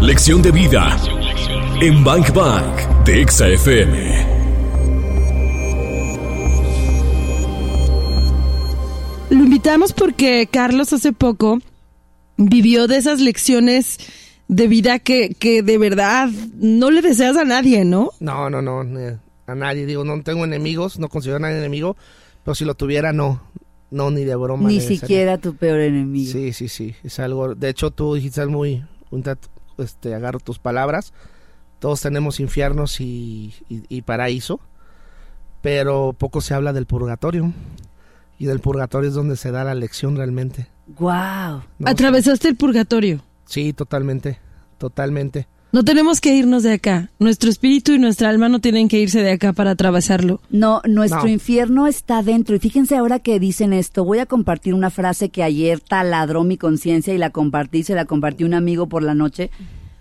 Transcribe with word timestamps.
Lección 0.00 0.40
de 0.40 0.50
vida 0.50 0.96
en 1.82 2.02
Bank 2.02 2.32
Bank 2.32 3.04
de 3.04 3.20
Exa 3.20 3.48
FM. 3.48 4.26
Lo 9.28 9.44
invitamos 9.44 9.92
porque 9.92 10.48
Carlos 10.50 10.94
hace 10.94 11.12
poco 11.12 11.58
vivió 12.38 12.86
de 12.86 12.96
esas 12.96 13.20
lecciones 13.20 13.98
de 14.48 14.68
vida 14.68 15.00
que, 15.00 15.36
que 15.38 15.62
de 15.62 15.76
verdad 15.76 16.30
no 16.54 16.90
le 16.90 17.02
deseas 17.02 17.36
a 17.36 17.44
nadie, 17.44 17.84
¿no? 17.84 18.10
No, 18.20 18.48
no, 18.48 18.62
no, 18.62 18.82
eh, 18.98 19.18
a 19.46 19.54
nadie. 19.54 19.84
Digo, 19.84 20.02
no 20.04 20.22
tengo 20.22 20.46
enemigos, 20.46 20.98
no 20.98 21.10
considero 21.10 21.36
a 21.36 21.40
nadie 21.40 21.58
enemigo, 21.58 21.94
pero 22.42 22.54
si 22.54 22.64
lo 22.64 22.74
tuviera, 22.74 23.12
no. 23.12 23.42
No, 23.90 24.10
ni 24.10 24.24
de 24.24 24.34
broma. 24.34 24.66
Ni 24.66 24.80
siquiera 24.80 25.36
tu 25.36 25.56
peor 25.56 25.80
enemigo. 25.80 26.32
Sí, 26.32 26.54
sí, 26.54 26.68
sí. 26.68 26.94
Es 27.04 27.20
algo. 27.20 27.54
De 27.54 27.68
hecho, 27.68 27.90
tú 27.90 28.14
dijiste 28.14 28.46
muy. 28.46 28.82
un 29.10 29.22
Este, 29.82 30.14
agarro 30.14 30.40
tus 30.40 30.58
palabras. 30.58 31.12
Todos 31.78 32.00
tenemos 32.00 32.40
infiernos 32.40 33.00
y, 33.00 33.54
y, 33.68 33.84
y 33.88 34.02
paraíso. 34.02 34.60
Pero 35.62 36.14
poco 36.16 36.40
se 36.40 36.54
habla 36.54 36.72
del 36.72 36.86
purgatorio. 36.86 37.52
Y 38.38 38.46
del 38.46 38.60
purgatorio 38.60 39.08
es 39.08 39.14
donde 39.14 39.36
se 39.36 39.50
da 39.50 39.64
la 39.64 39.74
lección 39.74 40.16
realmente. 40.16 40.68
Wow. 40.98 41.62
¿no? 41.78 41.88
Atravesaste 41.88 42.48
el 42.48 42.56
purgatorio. 42.56 43.22
Sí, 43.44 43.72
totalmente. 43.72 44.38
Totalmente. 44.78 45.46
No 45.72 45.84
tenemos 45.84 46.20
que 46.20 46.34
irnos 46.34 46.64
de 46.64 46.72
acá. 46.72 47.10
Nuestro 47.20 47.48
espíritu 47.48 47.92
y 47.92 47.98
nuestra 48.00 48.28
alma 48.28 48.48
no 48.48 48.60
tienen 48.60 48.88
que 48.88 48.98
irse 48.98 49.22
de 49.22 49.30
acá 49.32 49.52
para 49.52 49.70
atravesarlo. 49.70 50.40
No, 50.50 50.82
nuestro 50.84 51.22
No. 51.24 51.28
infierno 51.28 51.86
está 51.86 52.22
dentro. 52.24 52.56
Y 52.56 52.58
fíjense 52.58 52.96
ahora 52.96 53.20
que 53.20 53.38
dicen 53.38 53.72
esto, 53.72 54.04
voy 54.04 54.18
a 54.18 54.26
compartir 54.26 54.74
una 54.74 54.90
frase 54.90 55.28
que 55.28 55.44
ayer 55.44 55.78
taladró 55.80 56.42
mi 56.42 56.56
conciencia 56.56 57.14
y 57.14 57.18
la 57.18 57.30
compartí, 57.30 57.84
se 57.84 57.94
la 57.94 58.04
compartí 58.04 58.42
a 58.42 58.46
un 58.46 58.54
amigo 58.54 58.88
por 58.88 59.04
la 59.04 59.14
noche, 59.14 59.50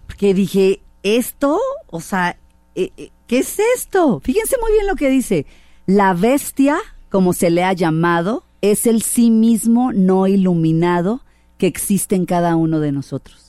porque 0.07 0.33
dije, 0.33 0.81
esto, 1.03 1.59
o 1.87 2.01
sea, 2.01 2.37
eh, 2.73 2.89
eh, 2.97 3.11
¿qué 3.27 3.39
es 3.39 3.57
esto? 3.75 4.21
Fíjense 4.23 4.55
muy 4.59 4.71
bien 4.71 4.87
lo 4.87 4.95
que 4.95 5.09
dice. 5.09 5.45
La 5.85 6.15
bestia, 6.15 6.77
como 7.09 7.31
se 7.33 7.51
le 7.51 7.63
ha 7.63 7.73
llamado, 7.73 8.43
es 8.61 8.87
el 8.87 9.03
sí 9.03 9.29
mismo 9.29 9.93
no 9.93 10.25
iluminado 10.25 11.21
que 11.59 11.67
existe 11.67 12.15
en 12.15 12.25
cada 12.25 12.55
uno 12.55 12.79
de 12.79 12.91
nosotros. 12.91 13.48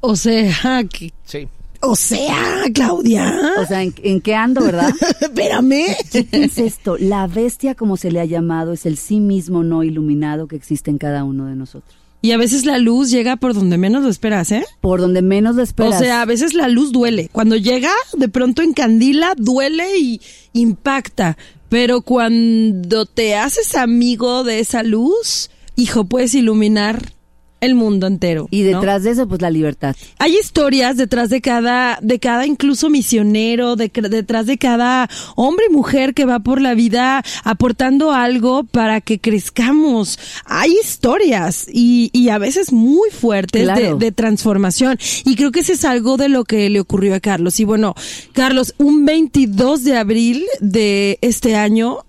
O 0.00 0.16
sea, 0.16 0.84
que- 0.84 1.12
Sí. 1.24 1.48
o 1.82 1.94
sea, 1.96 2.64
Claudia. 2.74 3.38
O 3.60 3.66
sea, 3.66 3.82
¿en, 3.82 3.94
en 4.02 4.20
qué 4.20 4.34
ando, 4.34 4.62
verdad? 4.62 4.90
Espérame. 5.20 5.84
¿Qué 6.12 6.26
es 6.32 6.58
esto? 6.58 6.96
La 6.98 7.26
bestia, 7.26 7.74
como 7.74 7.96
se 7.96 8.10
le 8.10 8.20
ha 8.20 8.24
llamado, 8.24 8.72
es 8.72 8.86
el 8.86 8.96
sí 8.96 9.20
mismo 9.20 9.62
no 9.62 9.82
iluminado 9.82 10.46
que 10.48 10.56
existe 10.56 10.90
en 10.90 10.98
cada 10.98 11.24
uno 11.24 11.46
de 11.46 11.56
nosotros. 11.56 11.94
Y 12.22 12.32
a 12.32 12.36
veces 12.36 12.66
la 12.66 12.76
luz 12.76 13.08
llega 13.10 13.36
por 13.36 13.54
donde 13.54 13.78
menos 13.78 14.02
lo 14.02 14.10
esperas, 14.10 14.52
¿eh? 14.52 14.62
Por 14.82 15.00
donde 15.00 15.22
menos 15.22 15.56
lo 15.56 15.62
esperas. 15.62 15.94
O 15.96 15.98
sea, 15.98 16.20
a 16.20 16.26
veces 16.26 16.52
la 16.52 16.68
luz 16.68 16.92
duele. 16.92 17.30
Cuando 17.32 17.56
llega, 17.56 17.92
de 18.14 18.28
pronto 18.28 18.60
encandila, 18.60 19.32
duele 19.38 19.98
y 19.98 20.20
impacta. 20.52 21.38
Pero 21.70 22.02
cuando 22.02 23.06
te 23.06 23.36
haces 23.36 23.74
amigo 23.74 24.44
de 24.44 24.60
esa 24.60 24.82
luz, 24.82 25.50
hijo, 25.76 26.04
puedes 26.04 26.34
iluminar 26.34 27.12
el 27.60 27.74
mundo 27.74 28.06
entero. 28.06 28.48
y 28.50 28.62
¿no? 28.62 28.78
detrás 28.78 29.02
de 29.02 29.10
eso, 29.10 29.28
pues 29.28 29.40
la 29.40 29.50
libertad. 29.50 29.96
Hay 30.18 30.36
historias 30.36 30.96
detrás 30.96 31.30
de 31.30 31.40
cada, 31.40 31.98
de 32.00 32.18
cada 32.18 32.46
incluso 32.46 32.90
misionero, 32.90 33.76
de, 33.76 33.88
detrás 33.88 34.46
de 34.46 34.58
cada 34.58 35.08
hombre 35.36 35.66
y 35.68 35.72
mujer 35.72 36.14
que 36.14 36.24
va 36.24 36.40
por 36.40 36.60
la 36.60 36.74
vida 36.74 37.22
aportando 37.44 38.12
algo 38.12 38.64
para 38.64 39.00
que 39.00 39.18
crezcamos. 39.18 40.18
Hay 40.44 40.74
historias 40.82 41.66
y, 41.72 42.10
y 42.12 42.28
a 42.30 42.38
veces 42.38 42.72
muy 42.72 43.10
fuertes 43.10 43.66
de, 43.74 43.94
de 43.94 44.12
transformación. 44.12 44.98
Y 45.24 45.36
creo 45.36 45.52
que 45.52 45.60
ese 45.60 45.74
es 45.74 45.84
algo 45.84 46.16
de 46.16 46.28
lo 46.28 46.44
que 46.44 46.68
le 46.70 46.80
ocurrió 46.80 47.14
a 47.14 47.20
Carlos. 47.20 47.60
Y 47.60 47.64
bueno, 47.64 47.94
Carlos, 48.32 48.74
un 48.78 49.04
22 49.04 49.84
de 49.84 49.96
abril 49.96 50.44
de 50.60 51.18
este 51.20 51.56
año, 51.56 52.04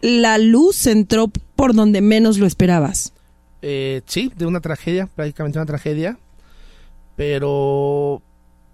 la 0.00 0.38
luz 0.38 0.86
entró 0.86 1.30
por 1.56 1.74
donde 1.74 2.00
menos 2.00 2.38
lo 2.38 2.46
esperabas. 2.46 3.12
Eh, 3.62 4.02
sí, 4.06 4.32
de 4.36 4.46
una 4.46 4.60
tragedia, 4.60 5.06
prácticamente 5.06 5.58
una 5.58 5.66
tragedia. 5.66 6.18
Pero 7.16 8.22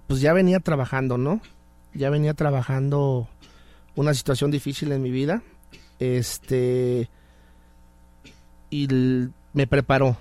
pues 0.06 0.20
ya 0.20 0.32
venía 0.32 0.60
trabajando, 0.60 1.16
¿no? 1.16 1.40
Ya 1.94 2.10
venía 2.10 2.34
trabajando 2.34 3.28
una 3.94 4.14
situación 4.14 4.50
difícil 4.50 4.92
en 4.92 5.02
mi 5.02 5.10
vida. 5.10 5.42
Este 5.98 7.08
y 8.70 8.88
me 9.52 9.66
preparó, 9.66 10.16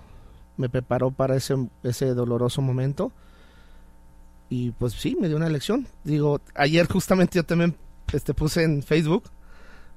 me 0.58 0.70
preparó 0.70 1.12
para 1.12 1.36
ese 1.36 1.56
ese 1.84 2.14
doloroso 2.14 2.62
momento. 2.62 3.12
Y 4.50 4.72
pues 4.72 4.94
sí, 4.94 5.18
me 5.20 5.28
dio 5.28 5.38
una 5.38 5.50
lección. 5.50 5.88
Digo, 6.04 6.40
ayer 6.54 6.88
justamente 6.88 7.38
yo 7.38 7.44
también 7.44 7.76
este 8.14 8.34
puse 8.34 8.64
en 8.64 8.84
Facebook 8.84 9.24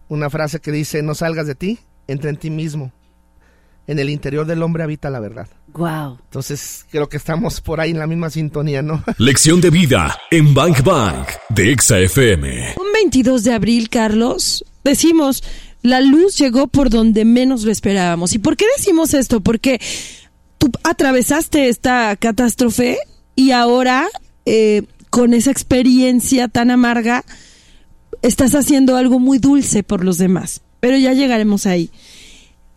una 0.09 0.31
frase 0.31 0.61
que 0.61 0.73
dice, 0.73 1.03
"No 1.03 1.15
salgas 1.15 1.47
de 1.47 1.55
ti, 1.55 1.79
entra 2.07 2.31
en 2.31 2.39
ti 2.39 2.51
mismo." 2.51 2.93
En 3.87 3.99
el 3.99 4.11
interior 4.11 4.47
del 4.47 4.63
hombre 4.63 4.83
habita 4.83 5.11
la 5.11 5.21
verdad. 5.21 5.49
Wow. 5.73 6.19
Entonces, 6.25 6.87
creo 6.91 7.09
que 7.09 7.17
estamos 7.17 7.61
por 7.61 7.81
ahí 7.81 7.91
en 7.91 7.99
la 7.99 8.07
misma 8.07 8.31
sintonía, 8.31 8.83
¿no? 8.83 9.03
Lección 9.19 9.61
de 9.61 9.71
vida 9.71 10.17
en 10.31 10.55
Bank 10.55 10.83
Bank 10.83 11.29
de 11.51 11.73
Exa 11.73 11.99
FM. 11.99 12.75
Un 12.79 12.93
22 12.93 13.45
de 13.45 13.53
abril, 13.53 13.89
Carlos, 13.89 14.65
decimos, 14.83 15.45
la 15.83 16.01
luz 16.01 16.37
llegó 16.39 16.67
por 16.67 16.91
donde 16.91 17.25
menos 17.25 17.63
lo 17.65 17.71
esperábamos. 17.71 18.35
¿Y 18.35 18.39
por 18.39 18.57
qué 18.57 18.65
decimos 18.77 19.15
esto? 19.15 19.41
Porque 19.41 19.81
tú 20.59 20.71
atravesaste 20.83 21.69
esta 21.69 22.17
catástrofe 22.17 22.99
y 23.35 23.51
ahora, 23.53 24.09
eh, 24.47 24.83
con 25.11 25.35
esa 25.35 25.51
experiencia 25.51 26.49
tan 26.49 26.71
amarga, 26.71 27.25
estás 28.23 28.55
haciendo 28.55 28.97
algo 28.97 29.21
muy 29.21 29.39
dulce 29.39 29.83
por 29.83 30.05
los 30.05 30.19
demás. 30.19 30.63
Pero 30.81 30.97
ya 30.97 31.13
llegaremos 31.13 31.67
ahí. 31.67 31.91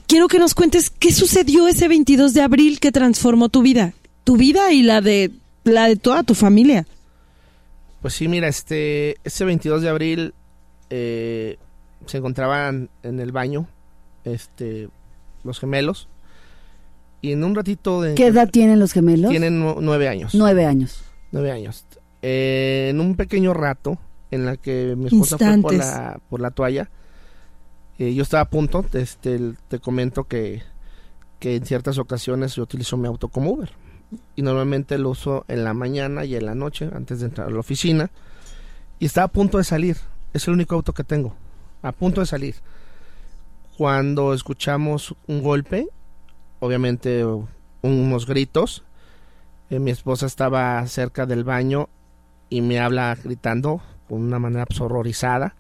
Quiero 0.10 0.28
que 0.28 0.40
nos 0.40 0.56
cuentes 0.56 0.90
qué 0.90 1.12
sucedió 1.14 1.68
ese 1.68 1.88
22 1.88 2.34
de 2.34 2.42
abril 2.42 2.80
que 2.80 2.92
transformó 2.92 3.50
tu 3.50 3.62
vida, 3.62 3.94
tu 4.24 4.38
vida 4.38 4.72
y 4.72 4.82
la 4.82 5.02
de 5.02 5.30
la 5.64 5.88
de 5.88 5.98
toda 5.98 6.24
tu 6.24 6.34
familia. 6.34 6.88
Pues 8.02 8.16
sí, 8.16 8.28
mira, 8.28 8.48
este, 8.48 9.18
ese 9.24 9.46
22 9.46 9.84
de 9.84 9.90
abril 9.90 10.34
eh, 10.90 11.58
se 12.08 12.18
encontraban 12.18 12.90
en 13.04 13.20
el 13.20 13.32
baño, 13.32 13.68
este, 14.24 14.90
los 15.44 15.60
gemelos, 15.60 16.08
y 17.22 17.34
en 17.34 17.44
un 17.44 17.54
ratito 17.54 18.02
de... 18.02 18.16
¿Qué 18.16 18.26
edad 18.28 18.50
tienen 18.50 18.80
los 18.80 18.94
gemelos? 18.94 19.30
Tienen 19.30 19.60
nu- 19.60 19.78
nueve 19.80 20.08
años. 20.08 20.34
Nueve 20.34 20.66
años. 20.66 21.04
Nueve 21.32 21.52
años. 21.52 21.86
Eh, 22.24 22.88
en 22.90 23.00
un 23.00 23.16
pequeño 23.16 23.54
rato 23.54 24.00
en 24.32 24.46
la 24.46 24.58
que 24.58 24.96
mi 24.98 25.06
esposa 25.06 25.38
fue 25.38 25.62
por 25.62 25.74
la, 25.76 26.20
por 26.30 26.40
la 26.42 26.50
toalla, 26.50 26.90
eh, 28.00 28.14
yo 28.14 28.24
estaba 28.24 28.42
a 28.42 28.50
punto, 28.50 28.86
este, 28.94 29.54
te 29.68 29.80
comento 29.80 30.24
que, 30.24 30.64
que 31.40 31.58
en 31.58 31.66
ciertas 31.66 31.98
ocasiones 31.98 32.56
yo 32.56 32.64
utilizo 32.64 32.96
mi 32.96 33.08
auto 33.08 33.28
como 33.28 33.52
Uber. 33.52 33.72
Y 34.36 34.42
normalmente 34.42 34.98
lo 34.98 35.10
uso 35.10 35.46
en 35.50 35.64
la 35.66 35.74
mañana 35.74 36.26
y 36.26 36.36
en 36.36 36.46
la 36.46 36.56
noche, 36.56 36.90
antes 36.94 37.20
de 37.20 37.28
entrar 37.28 37.48
a 37.48 37.52
la 37.52 37.60
oficina. 37.60 38.10
Y 39.00 39.06
estaba 39.06 39.26
a 39.26 39.32
punto 39.32 39.58
de 39.58 39.66
salir. 39.66 39.98
Es 40.34 40.48
el 40.48 40.54
único 40.54 40.76
auto 40.76 40.94
que 40.94 41.04
tengo. 41.04 41.36
A 41.82 41.92
punto 41.92 42.22
de 42.22 42.26
salir. 42.26 42.56
Cuando 43.78 44.34
escuchamos 44.34 45.14
un 45.28 45.44
golpe, 45.44 45.90
obviamente 46.60 47.26
unos 47.82 48.26
gritos, 48.26 48.84
eh, 49.70 49.80
mi 49.80 49.92
esposa 49.92 50.26
estaba 50.26 50.86
cerca 50.88 51.26
del 51.26 51.44
baño 51.44 51.90
y 52.50 52.62
me 52.62 52.80
habla 52.80 53.16
gritando 53.22 53.82
con 54.08 54.22
una 54.22 54.40
manera 54.40 54.66
pues, 54.66 54.82
horrorizada. 54.82 55.56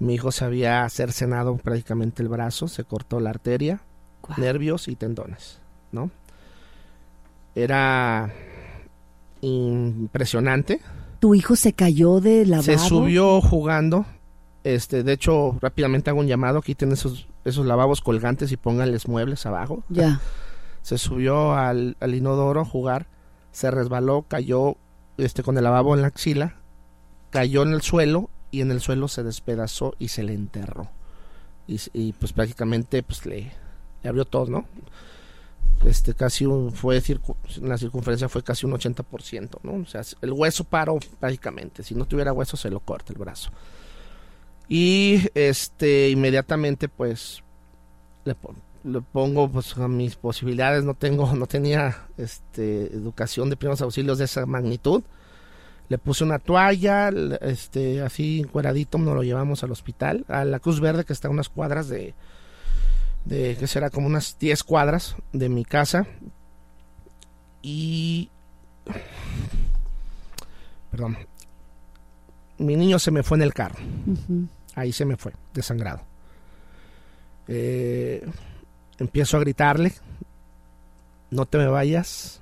Mi 0.00 0.14
hijo 0.14 0.32
se 0.32 0.46
había 0.46 0.88
cercenado 0.88 1.58
prácticamente 1.58 2.22
el 2.22 2.28
brazo, 2.30 2.68
se 2.68 2.84
cortó 2.84 3.20
la 3.20 3.30
arteria, 3.30 3.82
nervios 4.38 4.88
y 4.88 4.96
tendones, 4.96 5.60
¿no? 5.92 6.10
Era 7.54 8.32
impresionante. 9.42 10.80
¿Tu 11.18 11.34
hijo 11.34 11.54
se 11.54 11.74
cayó 11.74 12.20
de 12.20 12.46
lavabo? 12.46 12.62
Se 12.64 12.78
subió 12.78 13.42
jugando. 13.42 14.06
Este, 14.64 15.02
de 15.02 15.12
hecho, 15.12 15.58
rápidamente 15.60 16.08
hago 16.08 16.20
un 16.20 16.26
llamado. 16.26 16.62
Quiten 16.62 16.92
esos, 16.92 17.28
esos 17.44 17.66
lavabos 17.66 18.00
colgantes 18.00 18.52
y 18.52 18.56
pónganles 18.56 19.06
muebles 19.06 19.44
abajo. 19.44 19.84
Ya. 19.90 20.20
Se 20.82 20.96
subió 20.96 21.52
al, 21.52 21.98
al 22.00 22.14
inodoro 22.14 22.62
a 22.62 22.64
jugar. 22.64 23.06
Se 23.52 23.70
resbaló, 23.70 24.24
cayó 24.26 24.76
este, 25.18 25.42
con 25.42 25.58
el 25.58 25.64
lavabo 25.64 25.94
en 25.94 26.00
la 26.00 26.08
axila. 26.08 26.54
Cayó 27.28 27.64
en 27.64 27.74
el 27.74 27.82
suelo 27.82 28.30
y 28.50 28.60
en 28.60 28.70
el 28.70 28.80
suelo 28.80 29.08
se 29.08 29.22
despedazó 29.22 29.94
y 29.98 30.08
se 30.08 30.22
le 30.22 30.34
enterró. 30.34 30.88
Y, 31.66 31.80
y, 31.92 32.12
pues 32.12 32.32
prácticamente 32.32 33.02
pues 33.02 33.24
le, 33.26 33.52
le 34.02 34.08
abrió 34.08 34.24
todo, 34.24 34.46
¿no? 34.46 34.66
Este 35.84 36.14
casi 36.14 36.44
un, 36.44 36.72
fue 36.72 37.00
circu- 37.00 37.36
la 37.62 37.78
circunferencia 37.78 38.28
fue 38.28 38.42
casi 38.42 38.66
un 38.66 38.72
80%, 38.72 39.60
¿no? 39.62 39.74
O 39.82 39.86
sea, 39.86 40.02
el 40.20 40.32
hueso 40.32 40.64
paró 40.64 40.98
prácticamente. 41.18 41.82
Si 41.82 41.94
no 41.94 42.04
tuviera 42.06 42.32
hueso 42.32 42.56
se 42.56 42.70
lo 42.70 42.80
corta 42.80 43.12
el 43.12 43.18
brazo. 43.18 43.50
Y 44.68 45.22
este 45.34 46.10
inmediatamente 46.10 46.88
pues 46.88 47.42
le 48.24 48.36
le 48.84 49.00
pongo 49.02 49.50
pues 49.50 49.76
a 49.76 49.88
mis 49.88 50.16
posibilidades, 50.16 50.84
no 50.84 50.94
tengo, 50.94 51.34
no 51.34 51.46
tenía 51.46 52.06
este 52.16 52.86
educación 52.94 53.50
de 53.50 53.56
primeros 53.56 53.82
auxilios 53.82 54.18
de 54.18 54.24
esa 54.24 54.46
magnitud. 54.46 55.02
Le 55.90 55.98
puse 55.98 56.24
una 56.24 56.38
toalla, 56.38 57.10
este, 57.42 58.00
así 58.00 58.40
encueradito, 58.40 58.96
nos 58.96 59.14
lo 59.14 59.24
llevamos 59.24 59.64
al 59.64 59.72
hospital, 59.72 60.24
a 60.28 60.44
la 60.44 60.60
Cruz 60.60 60.80
Verde, 60.80 61.04
que 61.04 61.12
está 61.12 61.28
a 61.28 61.32
unas 61.32 61.48
cuadras 61.48 61.88
de, 61.88 62.14
de 63.24 63.56
que 63.56 63.66
será 63.66 63.90
como 63.90 64.06
unas 64.06 64.38
10 64.38 64.62
cuadras 64.64 65.16
de 65.32 65.48
mi 65.48 65.64
casa. 65.64 66.06
Y. 67.60 68.30
Perdón. 70.90 71.18
Mi 72.58 72.76
niño 72.76 72.98
se 72.98 73.10
me 73.10 73.22
fue 73.22 73.38
en 73.38 73.42
el 73.42 73.54
carro. 73.54 73.78
Ahí 74.74 74.92
se 74.92 75.04
me 75.04 75.16
fue, 75.16 75.32
desangrado. 75.54 76.02
Eh, 77.48 78.24
empiezo 78.98 79.36
a 79.36 79.40
gritarle, 79.40 79.92
no 81.30 81.46
te 81.46 81.58
me 81.58 81.66
vayas, 81.66 82.40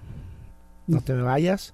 no 0.86 1.00
te 1.00 1.14
me 1.14 1.22
vayas. 1.22 1.72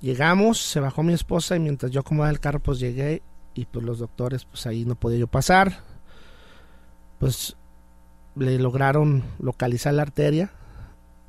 Llegamos, 0.00 0.58
se 0.58 0.80
bajó 0.80 1.02
mi 1.02 1.12
esposa 1.12 1.56
y 1.56 1.60
mientras 1.60 1.90
yo 1.92 2.00
acomodaba 2.00 2.30
el 2.30 2.40
carro 2.40 2.60
pues 2.60 2.78
llegué 2.78 3.22
y 3.54 3.64
pues 3.64 3.84
los 3.84 3.98
doctores 3.98 4.44
pues 4.44 4.66
ahí 4.66 4.84
no 4.84 4.94
podía 4.94 5.18
yo 5.18 5.26
pasar. 5.26 5.80
Pues 7.18 7.56
le 8.34 8.58
lograron 8.58 9.24
localizar 9.38 9.94
la 9.94 10.02
arteria 10.02 10.50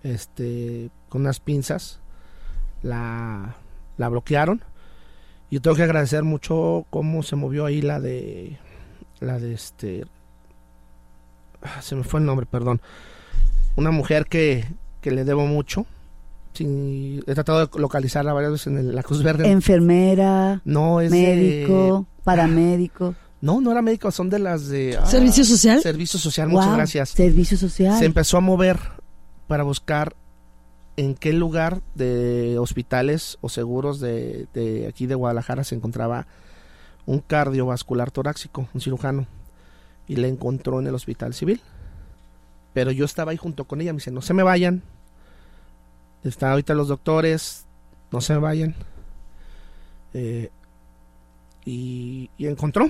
este 0.04 0.90
con 1.10 1.22
unas 1.22 1.40
pinzas 1.40 2.00
la, 2.84 3.56
la 3.98 4.10
bloquearon 4.10 4.62
y 5.50 5.60
tengo 5.62 5.78
que 5.78 5.84
agradecer 5.84 6.24
mucho 6.24 6.86
cómo 6.90 7.24
se 7.24 7.38
movió 7.38 7.66
ahí 7.66 7.82
la 7.82 8.02
de 8.02 8.58
la 9.22 9.40
de 9.40 9.54
este 9.54 10.06
Ah, 11.62 11.82
se 11.82 11.96
me 11.96 12.04
fue 12.04 12.20
el 12.20 12.26
nombre, 12.26 12.46
perdón. 12.46 12.82
Una 13.76 13.92
mujer 13.92 14.26
que, 14.26 14.66
que 15.02 15.12
le 15.12 15.24
debo 15.24 15.46
mucho. 15.46 15.86
Sí, 16.58 17.22
he 17.28 17.34
tratado 17.36 17.68
de 17.68 17.80
localizarla 17.80 18.34
varias 18.34 18.54
veces 18.54 18.68
en 18.68 18.96
la 18.96 19.04
Cruz 19.04 19.22
Verde. 19.22 19.48
Enfermera. 19.48 20.60
No, 20.66 21.02
es 21.02 21.12
médico, 21.12 22.08
paramédico. 22.24 23.14
No, 23.42 23.62
no 23.62 23.72
era 23.72 23.84
médico, 23.84 24.10
son 24.10 24.32
de 24.32 24.40
las 24.40 24.68
de... 24.68 24.98
Ah, 25.00 25.06
¿Servicio 25.06 25.46
social? 25.46 25.80
Servicio 25.82 26.20
social, 26.20 26.48
muchas 26.50 26.76
gracias. 26.76 27.10
Servicio 27.10 27.58
social. 27.58 28.00
Se 28.00 28.06
empezó 28.06 28.38
a 28.38 28.40
mover 28.40 28.80
para 29.46 29.62
buscar 29.62 30.16
en 30.96 31.14
qué 31.14 31.32
lugar 31.32 31.84
de 31.94 32.58
hospitales 32.58 33.38
o 33.42 33.50
seguros 33.50 34.00
de, 34.00 34.48
de 34.56 34.88
aquí 34.88 35.06
de 35.06 35.14
Guadalajara 35.14 35.64
se 35.64 35.76
encontraba 35.76 36.26
un 37.06 37.20
cardiovascular 37.20 38.10
torácico, 38.10 38.68
un 38.74 38.82
cirujano 38.82 39.28
y 40.08 40.16
la 40.16 40.26
encontró 40.26 40.80
en 40.80 40.88
el 40.88 40.96
hospital 40.96 41.36
civil. 41.36 41.62
Pero 42.74 42.90
yo 42.90 43.06
estaba 43.06 43.30
ahí 43.30 43.38
junto 43.38 43.66
con 43.66 43.80
ella, 43.80 43.94
me 43.94 43.98
dice, 43.98 44.10
no 44.10 44.24
se 44.24 44.34
me 44.34 44.42
vayan. 44.42 44.82
Están 46.28 46.52
ahorita 46.52 46.74
los 46.74 46.88
doctores, 46.90 47.66
no 48.12 48.22
se 48.22 48.36
vayan. 48.36 48.76
Eh, 50.14 50.50
y, 51.66 52.30
encontró, 52.40 52.90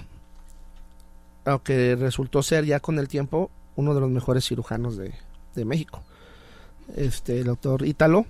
aunque 1.46 1.96
resultó 1.96 2.44
ser 2.44 2.66
ya 2.66 2.80
con 2.80 3.00
el 3.00 3.08
tiempo 3.08 3.50
uno 3.76 3.94
de 3.94 4.02
los 4.02 4.10
mejores 4.10 4.48
cirujanos 4.48 4.98
de, 4.98 5.14
de 5.56 5.66
México, 5.66 6.04
este 6.96 7.40
el 7.40 7.46
doctor 7.46 7.86
Ítalo. 7.86 8.26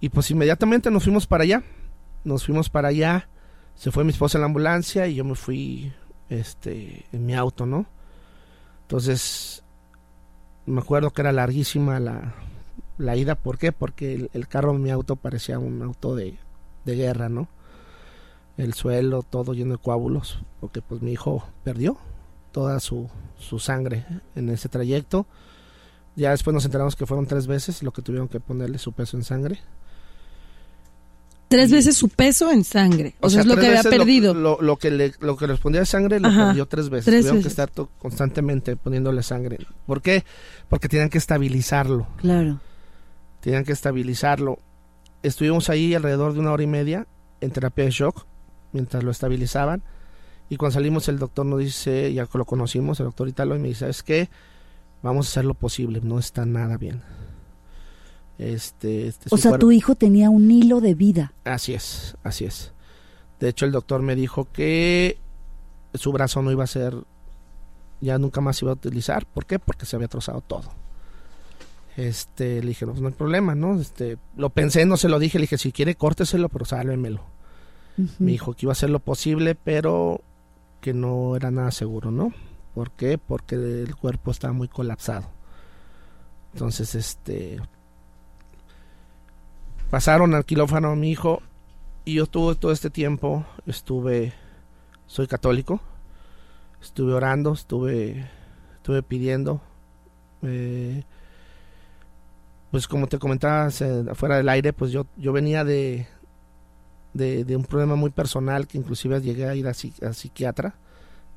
Y 0.00 0.08
pues 0.10 0.30
inmediatamente 0.30 0.90
nos 0.90 1.04
fuimos 1.04 1.26
para 1.26 1.44
allá, 1.44 1.62
nos 2.24 2.44
fuimos 2.44 2.68
para 2.68 2.88
allá, 2.88 3.28
se 3.76 3.90
fue 3.90 4.04
mi 4.04 4.10
esposa 4.10 4.38
en 4.38 4.42
la 4.42 4.46
ambulancia 4.46 5.06
y 5.06 5.14
yo 5.14 5.24
me 5.24 5.34
fui 5.34 5.92
este, 6.28 7.06
en 7.12 7.24
mi 7.24 7.34
auto, 7.34 7.66
¿no? 7.66 7.86
Entonces, 8.82 9.62
me 10.66 10.80
acuerdo 10.80 11.10
que 11.10 11.22
era 11.22 11.32
larguísima 11.32 11.98
la, 11.98 12.34
la 12.98 13.16
ida, 13.16 13.34
¿por 13.34 13.58
qué? 13.58 13.72
Porque 13.72 14.30
el, 14.32 14.48
carro 14.48 14.72
de 14.72 14.78
mi 14.78 14.90
auto 14.90 15.16
parecía 15.16 15.58
un 15.58 15.82
auto 15.82 16.14
de, 16.14 16.38
de 16.84 16.94
guerra, 16.94 17.28
¿no? 17.28 17.48
El 18.56 18.74
suelo 18.74 19.22
todo 19.22 19.52
lleno 19.52 19.72
de 19.72 19.82
coágulos, 19.82 20.38
porque 20.60 20.80
pues 20.80 21.02
mi 21.02 21.12
hijo 21.12 21.44
perdió 21.62 21.98
toda 22.52 22.80
su, 22.80 23.08
su 23.38 23.58
sangre 23.58 24.06
en 24.34 24.48
ese 24.48 24.68
trayecto. 24.68 25.26
Ya 26.14 26.30
después 26.30 26.54
nos 26.54 26.64
enteramos 26.64 26.96
que 26.96 27.04
fueron 27.04 27.26
tres 27.26 27.46
veces 27.46 27.82
lo 27.82 27.92
que 27.92 28.00
tuvieron 28.00 28.28
que 28.28 28.40
ponerle 28.40 28.78
su 28.78 28.92
peso 28.92 29.18
en 29.18 29.24
sangre. 29.24 29.60
Tres 31.48 31.70
veces 31.70 31.96
su 31.96 32.08
peso 32.08 32.50
en 32.50 32.64
sangre. 32.64 33.14
O, 33.20 33.30
sea, 33.30 33.42
es 33.42 33.46
lo 33.46 33.56
que 33.56 33.66
había 33.66 33.82
perdido. 33.84 34.34
Lo, 34.34 34.76
que 34.78 34.90
le, 34.90 35.12
lo 35.20 35.36
que 35.36 35.46
respondía 35.46 35.80
de 35.80 35.86
sangre 35.86 36.18
lo 36.18 36.28
perdió 36.28 36.66
tres 36.66 36.88
veces. 36.88 37.04
Tuvieron 37.14 37.42
que 37.42 37.48
estar 37.48 37.70
constantemente 37.98 38.74
poniéndole 38.74 39.22
sangre. 39.22 39.58
¿Por 39.86 40.02
qué? 40.02 40.24
Porque 40.68 40.88
tenían 40.88 41.08
que 41.08 41.18
estabilizarlo. 41.18 42.08
Claro. 42.16 42.58
Tenían 43.46 43.62
que 43.62 43.70
estabilizarlo. 43.70 44.58
Estuvimos 45.22 45.70
ahí 45.70 45.94
alrededor 45.94 46.32
de 46.32 46.40
una 46.40 46.50
hora 46.50 46.64
y 46.64 46.66
media 46.66 47.06
en 47.40 47.52
terapia 47.52 47.84
de 47.84 47.92
shock 47.92 48.26
mientras 48.72 49.04
lo 49.04 49.12
estabilizaban. 49.12 49.84
Y 50.48 50.56
cuando 50.56 50.74
salimos 50.74 51.08
el 51.08 51.20
doctor 51.20 51.46
nos 51.46 51.60
dice, 51.60 52.12
ya 52.12 52.26
lo 52.32 52.44
conocimos, 52.44 52.98
el 52.98 53.06
doctor 53.06 53.28
Italo, 53.28 53.54
y 53.54 53.60
me 53.60 53.68
dice, 53.68 53.88
es 53.88 54.02
que 54.02 54.30
vamos 55.00 55.28
a 55.28 55.30
hacer 55.30 55.44
lo 55.44 55.54
posible, 55.54 56.00
no 56.02 56.18
está 56.18 56.44
nada 56.44 56.76
bien. 56.76 57.02
Este, 58.36 59.06
este 59.06 59.28
o 59.30 59.36
sea, 59.36 59.56
tu 59.58 59.70
hijo 59.70 59.94
tenía 59.94 60.28
un 60.28 60.50
hilo 60.50 60.80
de 60.80 60.94
vida. 60.94 61.32
Así 61.44 61.72
es, 61.72 62.16
así 62.24 62.46
es. 62.46 62.72
De 63.38 63.48
hecho, 63.48 63.64
el 63.64 63.70
doctor 63.70 64.02
me 64.02 64.16
dijo 64.16 64.48
que 64.52 65.18
su 65.94 66.10
brazo 66.10 66.42
no 66.42 66.50
iba 66.50 66.64
a 66.64 66.66
ser, 66.66 66.96
ya 68.00 68.18
nunca 68.18 68.40
más 68.40 68.60
iba 68.60 68.72
a 68.72 68.74
utilizar. 68.74 69.24
¿Por 69.24 69.46
qué? 69.46 69.60
Porque 69.60 69.86
se 69.86 69.94
había 69.94 70.08
trozado 70.08 70.40
todo. 70.40 70.85
Este, 71.96 72.60
le 72.60 72.68
dije, 72.68 72.84
no, 72.84 72.92
no 72.92 73.08
hay 73.08 73.14
problema, 73.14 73.54
¿no? 73.54 73.80
Este, 73.80 74.18
lo 74.36 74.50
pensé, 74.50 74.84
no 74.84 74.98
se 74.98 75.08
lo 75.08 75.18
dije, 75.18 75.38
le 75.38 75.44
dije, 75.44 75.58
si 75.58 75.72
quiere, 75.72 75.94
córteselo, 75.94 76.48
pero 76.48 76.64
sálvemelo. 76.64 77.24
Me 78.18 78.32
dijo 78.32 78.52
que 78.52 78.66
iba 78.66 78.72
a 78.72 78.74
hacer 78.74 78.90
lo 78.90 79.00
posible, 79.00 79.54
pero 79.54 80.20
que 80.82 80.92
no 80.92 81.34
era 81.34 81.50
nada 81.50 81.70
seguro, 81.70 82.10
¿no? 82.10 82.34
¿Por 82.74 82.90
qué? 82.90 83.16
Porque 83.16 83.54
el 83.54 83.96
cuerpo 83.96 84.30
estaba 84.30 84.52
muy 84.52 84.68
colapsado. 84.68 85.26
Entonces, 86.52 86.94
este, 86.94 87.58
pasaron 89.90 90.34
al 90.34 90.44
quirófano 90.44 90.90
a 90.90 90.96
mi 90.96 91.10
hijo 91.10 91.40
y 92.04 92.14
yo 92.14 92.26
tuve 92.26 92.54
todo 92.54 92.72
este 92.72 92.90
tiempo, 92.90 93.46
estuve, 93.66 94.34
soy 95.06 95.26
católico, 95.26 95.80
estuve 96.82 97.14
orando, 97.14 97.54
estuve, 97.54 98.30
estuve 98.76 99.02
pidiendo, 99.02 99.60
eh, 100.42 101.02
pues 102.70 102.88
como 102.88 103.06
te 103.06 103.18
comentaba 103.18 103.66
afuera 103.66 104.36
del 104.36 104.48
aire, 104.48 104.72
pues 104.72 104.92
yo, 104.92 105.06
yo 105.16 105.32
venía 105.32 105.64
de, 105.64 106.06
de, 107.14 107.56
un 107.56 107.64
problema 107.64 107.96
muy 107.96 108.10
personal 108.10 108.66
que 108.66 108.78
inclusive 108.78 109.20
llegué 109.20 109.48
a 109.48 109.54
ir 109.54 109.66
a, 109.66 109.70
a 109.70 110.12
psiquiatra 110.12 110.74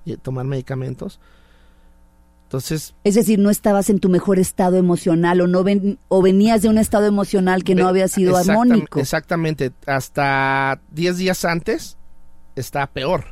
y 0.06 0.14
a 0.14 0.18
tomar 0.18 0.46
medicamentos 0.46 1.20
entonces, 2.50 2.96
es 3.04 3.14
decir, 3.14 3.38
no 3.38 3.52
estabas 3.52 3.92
en 3.92 4.00
tu 4.00 4.10
mejor 4.10 4.40
estado 4.40 4.78
emocional 4.78 5.40
o 5.42 5.46
no 5.46 5.64
ven, 5.64 6.00
o 6.08 6.24
venías 6.24 6.64
de 6.64 6.70
un 6.70 6.80
estado 6.80 7.06
emocional 7.06 7.64
que 7.64 7.76
no 7.76 7.88
había 7.88 8.08
sido 8.08 8.36
armónico. 8.36 9.00
Exactamente, 9.00 9.72
hasta 9.86 10.82
10 10.90 11.18
días 11.18 11.46
antes 11.46 12.00
estaba 12.56 12.88
peor. 12.88 13.26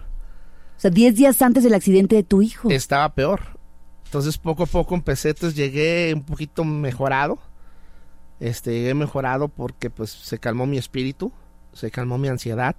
O 0.78 0.80
sea, 0.80 0.92
10 0.92 1.16
días 1.16 1.42
antes 1.42 1.64
del 1.64 1.74
accidente 1.74 2.16
de 2.16 2.22
tu 2.22 2.44
hijo. 2.44 2.70
Estaba 2.70 3.12
peor. 3.16 3.58
Entonces, 4.06 4.38
poco 4.38 4.62
a 4.62 4.68
poco 4.68 4.94
empecé, 4.94 5.30
entonces 5.30 5.58
llegué 5.58 6.14
un 6.14 6.22
poquito 6.22 6.64
mejorado. 6.64 7.40
Este, 8.40 8.72
llegué 8.72 8.94
mejorado 8.94 9.48
porque 9.48 9.90
pues 9.90 10.12
se 10.12 10.38
calmó 10.38 10.66
mi 10.66 10.78
espíritu, 10.78 11.32
se 11.74 11.92
calmó 11.92 12.18
mi 12.18 12.28
ansiedad, 12.28 12.76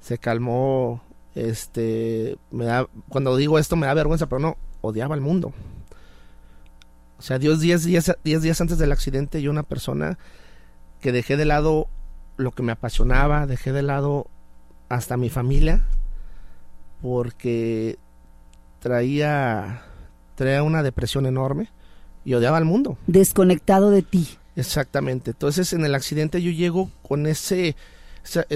se 0.00 0.18
calmó 0.18 1.02
este 1.34 2.36
me 2.50 2.64
da 2.64 2.86
cuando 3.08 3.36
digo 3.36 3.58
esto 3.58 3.76
me 3.76 3.86
da 3.86 3.94
vergüenza, 3.94 4.28
pero 4.28 4.40
no, 4.40 4.56
odiaba 4.82 5.14
al 5.14 5.20
mundo. 5.20 5.52
O 7.18 7.22
sea, 7.22 7.38
Dios 7.38 7.60
10 7.60 7.84
días, 7.84 8.12
días 8.22 8.60
antes 8.60 8.78
del 8.78 8.92
accidente 8.92 9.40
yo 9.40 9.50
una 9.50 9.62
persona 9.62 10.18
que 11.00 11.12
dejé 11.12 11.36
de 11.36 11.44
lado 11.44 11.88
lo 12.36 12.50
que 12.52 12.62
me 12.62 12.72
apasionaba, 12.72 13.46
dejé 13.46 13.72
de 13.72 13.82
lado 13.82 14.26
hasta 14.88 15.16
mi 15.16 15.30
familia, 15.30 15.86
porque 17.00 17.98
traía, 18.80 19.82
traía 20.34 20.62
una 20.62 20.82
depresión 20.82 21.26
enorme 21.26 21.70
y 22.24 22.34
odiaba 22.34 22.58
al 22.58 22.64
mundo. 22.64 22.98
Desconectado 23.06 23.90
de 23.90 24.02
ti. 24.02 24.28
Exactamente. 24.56 25.32
Entonces 25.32 25.72
en 25.72 25.84
el 25.84 25.94
accidente 25.94 26.42
yo 26.42 26.50
llego 26.50 26.90
con 27.02 27.26
ese, 27.26 27.76
esa, 28.24 28.46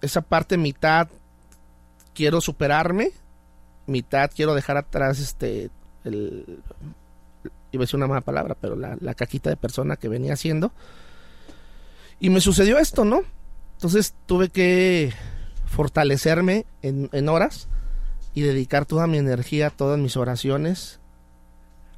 esa, 0.00 0.20
parte 0.22 0.56
mitad, 0.56 1.08
quiero 2.14 2.40
superarme 2.40 3.12
mitad 3.86 4.30
quiero 4.34 4.54
dejar 4.54 4.76
atrás 4.76 5.18
este 5.18 5.70
el 6.04 6.62
iba 7.72 7.82
a 7.82 7.84
decir 7.84 7.96
una 7.96 8.06
mala 8.06 8.20
palabra, 8.20 8.56
pero 8.60 8.76
la, 8.76 8.96
la 9.00 9.14
caquita 9.14 9.50
de 9.50 9.56
persona 9.56 9.96
que 9.96 10.08
venía 10.08 10.32
haciendo. 10.32 10.72
Y 12.18 12.30
me 12.30 12.40
sucedió 12.40 12.78
esto, 12.78 13.04
¿no? 13.04 13.22
Entonces 13.76 14.14
tuve 14.26 14.48
que 14.48 15.12
fortalecerme 15.66 16.66
en, 16.82 17.08
en 17.12 17.28
horas 17.28 17.68
y 18.34 18.42
dedicar 18.42 18.86
toda 18.86 19.06
mi 19.06 19.18
energía, 19.18 19.70
todas 19.70 19.98
mis 19.98 20.16
oraciones 20.16 21.00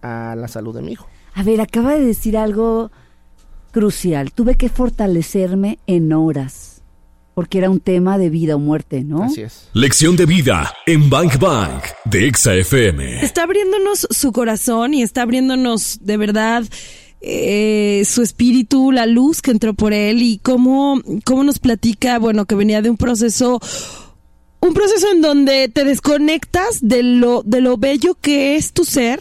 a 0.02 0.34
la 0.36 0.48
salud 0.48 0.74
de 0.74 0.82
mi 0.82 0.92
hijo. 0.92 1.08
A 1.34 1.42
ver, 1.42 1.60
acaba 1.60 1.94
de 1.94 2.04
decir 2.04 2.36
algo 2.36 2.90
crucial. 3.72 4.32
Tuve 4.32 4.56
que 4.56 4.68
fortalecerme 4.68 5.78
en 5.86 6.12
horas, 6.12 6.82
porque 7.34 7.58
era 7.58 7.70
un 7.70 7.80
tema 7.80 8.18
de 8.18 8.30
vida 8.30 8.56
o 8.56 8.58
muerte, 8.58 9.02
¿no? 9.02 9.24
Así 9.24 9.40
es. 9.40 9.68
Lección 9.72 10.16
de 10.16 10.26
vida 10.26 10.72
en 10.86 11.08
Bank 11.10 11.38
Bank 11.38 11.84
de 12.04 12.28
Exa 12.28 12.54
FM. 12.54 13.24
Está 13.24 13.44
abriéndonos 13.44 14.06
su 14.10 14.32
corazón 14.32 14.94
y 14.94 15.02
está 15.02 15.22
abriéndonos 15.22 15.98
de 16.02 16.16
verdad 16.18 16.64
eh, 17.22 18.02
su 18.04 18.22
espíritu, 18.22 18.92
la 18.92 19.06
luz 19.06 19.42
que 19.42 19.52
entró 19.52 19.74
por 19.74 19.92
él 19.92 20.22
y 20.22 20.38
cómo, 20.38 21.00
cómo 21.24 21.44
nos 21.44 21.58
platica, 21.58 22.18
bueno, 22.18 22.44
que 22.44 22.54
venía 22.54 22.82
de 22.82 22.90
un 22.90 22.96
proceso 22.96 23.60
un 24.60 24.74
proceso 24.74 25.10
en 25.10 25.22
donde 25.22 25.68
te 25.68 25.84
desconectas 25.84 26.78
de 26.82 27.02
lo, 27.02 27.42
de 27.42 27.60
lo 27.60 27.78
bello 27.78 28.16
que 28.20 28.54
es 28.54 28.72
tu 28.72 28.84
ser 28.84 29.20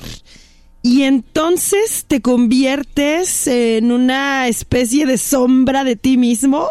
y 0.84 1.04
entonces 1.04 2.06
te 2.08 2.22
conviertes 2.22 3.48
en 3.48 3.92
una 3.92 4.48
especie 4.48 5.06
de 5.06 5.18
sombra 5.18 5.84
de 5.84 5.96
ti 5.96 6.18
mismo 6.18 6.70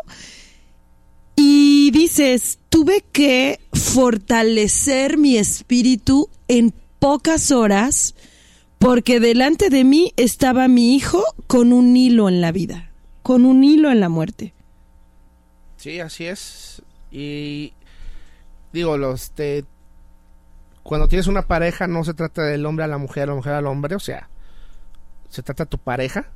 y 1.37 1.91
dices, 1.93 2.59
tuve 2.69 3.05
que 3.13 3.61
fortalecer 3.73 5.17
mi 5.17 5.37
espíritu 5.37 6.29
en 6.49 6.75
pocas 6.99 7.51
horas 7.53 8.15
porque 8.79 9.21
delante 9.21 9.71
de 9.71 9.85
mí 9.85 10.13
estaba 10.17 10.67
mi 10.67 10.97
hijo 10.97 11.23
con 11.47 11.73
un 11.73 11.97
hilo 11.97 12.29
en 12.29 12.41
la 12.41 12.51
vida, 12.51 12.93
con 13.23 13.45
un 13.45 13.63
hilo 13.63 13.91
en 13.91 14.01
la 14.01 14.09
muerte. 14.09 14.55
Sí, 15.77 16.01
así 16.01 16.27
es. 16.27 16.83
Y 17.11 17.73
digo, 18.73 18.97
los 18.97 19.31
te 19.31 19.65
cuando 20.83 21.09
tienes 21.09 21.27
una 21.27 21.43
pareja 21.43 21.87
no 21.87 22.05
se 22.05 22.15
trata 22.15 22.43
del 22.43 22.65
hombre 22.67 22.85
a 22.85 22.89
la 22.89 22.99
mujer, 22.99 23.29
la 23.29 23.35
mujer 23.35 23.53
al 23.55 23.67
hombre, 23.67 23.95
o 23.95 24.01
sea, 24.01 24.29
se 25.29 25.43
trata 25.43 25.65
de 25.65 25.71
tu 25.71 25.79
pareja. 25.79 26.27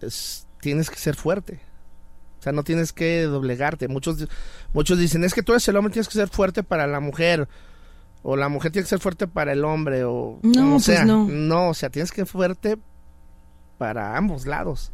Es, 0.00 0.46
tienes 0.60 0.90
que 0.90 0.98
ser 0.98 1.16
fuerte. 1.16 1.60
O 2.38 2.42
sea, 2.42 2.52
no 2.52 2.64
tienes 2.64 2.92
que 2.92 3.22
doblegarte. 3.22 3.88
Muchos 3.88 4.28
muchos 4.72 4.98
dicen, 4.98 5.24
"Es 5.24 5.34
que 5.34 5.42
tú 5.42 5.52
eres 5.52 5.66
el 5.68 5.76
hombre, 5.76 5.92
tienes 5.92 6.08
que 6.08 6.14
ser 6.14 6.28
fuerte 6.28 6.62
para 6.62 6.86
la 6.86 7.00
mujer." 7.00 7.48
O 8.22 8.36
la 8.36 8.48
mujer 8.48 8.72
tiene 8.72 8.84
que 8.84 8.90
ser 8.90 8.98
fuerte 8.98 9.28
para 9.28 9.52
el 9.52 9.64
hombre 9.64 10.02
o 10.04 10.40
no, 10.42 10.72
pues 10.72 10.84
sea. 10.84 11.04
no. 11.04 11.28
No, 11.28 11.68
o 11.68 11.74
sea, 11.74 11.90
tienes 11.90 12.10
que 12.10 12.22
ser 12.22 12.26
fuerte 12.26 12.76
para 13.78 14.16
ambos 14.16 14.46
lados. 14.46 14.90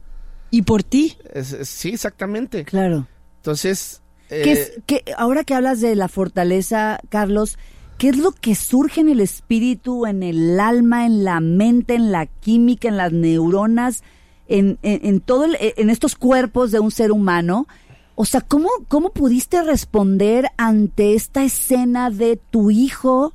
Y 0.50 0.62
por 0.62 0.82
ti. 0.82 1.16
Es, 1.32 1.52
es, 1.52 1.68
sí, 1.68 1.90
exactamente. 1.90 2.64
Claro. 2.64 3.06
Entonces, 3.36 4.02
¿Qué 4.28 4.52
es, 4.52 4.72
qué, 4.86 5.02
ahora 5.16 5.44
que 5.44 5.54
hablas 5.54 5.80
de 5.80 5.96
la 5.96 6.08
fortaleza, 6.08 7.00
Carlos, 7.08 7.58
¿qué 7.98 8.08
es 8.08 8.18
lo 8.18 8.32
que 8.32 8.54
surge 8.54 9.00
en 9.00 9.08
el 9.08 9.20
espíritu, 9.20 10.06
en 10.06 10.22
el 10.22 10.58
alma, 10.58 11.06
en 11.06 11.24
la 11.24 11.40
mente, 11.40 11.94
en 11.94 12.12
la 12.12 12.26
química, 12.26 12.88
en 12.88 12.96
las 12.96 13.12
neuronas, 13.12 14.02
en, 14.48 14.78
en, 14.82 15.20
todo 15.20 15.44
el, 15.44 15.56
en 15.60 15.90
estos 15.90 16.16
cuerpos 16.16 16.70
de 16.72 16.80
un 16.80 16.90
ser 16.90 17.12
humano? 17.12 17.66
O 18.14 18.24
sea, 18.24 18.40
¿cómo, 18.40 18.68
¿cómo 18.88 19.10
pudiste 19.10 19.62
responder 19.62 20.48
ante 20.56 21.14
esta 21.14 21.42
escena 21.44 22.10
de 22.10 22.36
tu 22.36 22.70
hijo, 22.70 23.32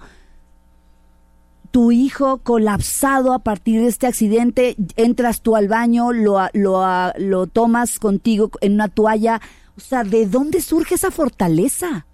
tu 1.72 1.92
hijo 1.92 2.38
colapsado 2.40 3.34
a 3.34 3.40
partir 3.40 3.82
de 3.82 3.88
este 3.88 4.06
accidente? 4.06 4.76
Entras 4.96 5.42
tú 5.42 5.56
al 5.56 5.68
baño, 5.68 6.14
lo, 6.14 6.40
lo, 6.54 6.86
lo 7.18 7.48
tomas 7.48 8.00
contigo 8.00 8.52
en 8.62 8.74
una 8.74 8.88
toalla. 8.88 9.42
O 9.76 9.80
sea, 9.80 10.04
¿de 10.04 10.28
dónde 10.28 10.62
surge 10.62 10.96
esa 10.96 11.12
fortaleza? 11.12 12.06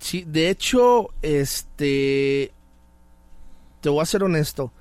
Sí, 0.00 0.24
de 0.26 0.50
hecho, 0.50 1.10
este. 1.22 2.52
Te 3.80 3.88
voy 3.88 4.02
a 4.02 4.06
ser 4.06 4.24
honesto. 4.24 4.72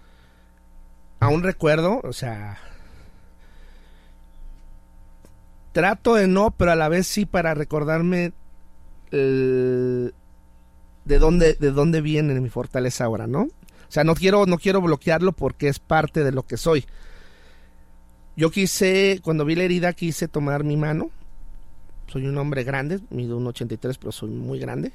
Aún 1.20 1.44
recuerdo, 1.44 2.02
o 2.04 2.14
sea. 2.14 2.58
Trato 5.74 6.16
de 6.16 6.28
no, 6.28 6.52
pero 6.52 6.72
a 6.72 6.76
la 6.76 6.90
vez 6.90 7.06
sí 7.06 7.26
para 7.26 7.54
recordarme 7.54 8.34
de 9.12 10.14
dónde 11.06 11.54
de 11.56 11.72
dónde 11.72 12.02
viene 12.02 12.40
mi 12.40 12.50
fortaleza 12.50 13.06
ahora, 13.06 13.28
¿no? 13.28 13.44
O 13.44 13.92
sea, 13.92 14.04
no 14.04 14.16
quiero 14.16 14.46
no 14.46 14.58
quiero 14.58 14.82
bloquearlo 14.82 15.32
porque 15.32 15.68
es 15.68 15.80
parte 15.80 16.24
de 16.24 16.32
lo 16.32 16.44
que 16.44 16.58
soy. 16.58 16.86
Yo 18.36 18.52
quise 18.52 19.20
cuando 19.24 19.46
vi 19.46 19.56
la 19.56 19.64
herida 19.64 19.94
quise 19.94 20.28
tomar 20.28 20.64
mi 20.64 20.78
mano 20.78 21.12
soy 22.12 22.26
un 22.26 22.38
hombre 22.38 22.64
grande, 22.64 23.00
mido 23.12 23.38
un 23.38 23.48
83, 23.48 23.98
pero 23.98 24.12
soy 24.12 24.30
muy 24.30 24.60
grande. 24.60 24.92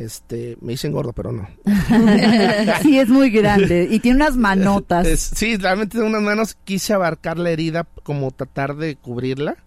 Este, 0.00 0.56
me 0.62 0.72
dicen 0.72 0.92
gordo, 0.92 1.12
pero 1.12 1.30
no. 1.30 1.46
sí, 2.82 2.98
es 2.98 3.10
muy 3.10 3.28
grande 3.28 3.86
y 3.90 4.00
tiene 4.00 4.16
unas 4.16 4.34
manotas. 4.34 5.06
Sí, 5.06 5.58
realmente 5.58 5.98
tiene 5.98 6.06
unas 6.06 6.22
manos. 6.22 6.56
Quise 6.64 6.94
abarcar 6.94 7.38
la 7.38 7.50
herida, 7.50 7.86
como 8.02 8.30
tratar 8.30 8.76
de 8.76 8.96
cubrirla. 8.96 9.58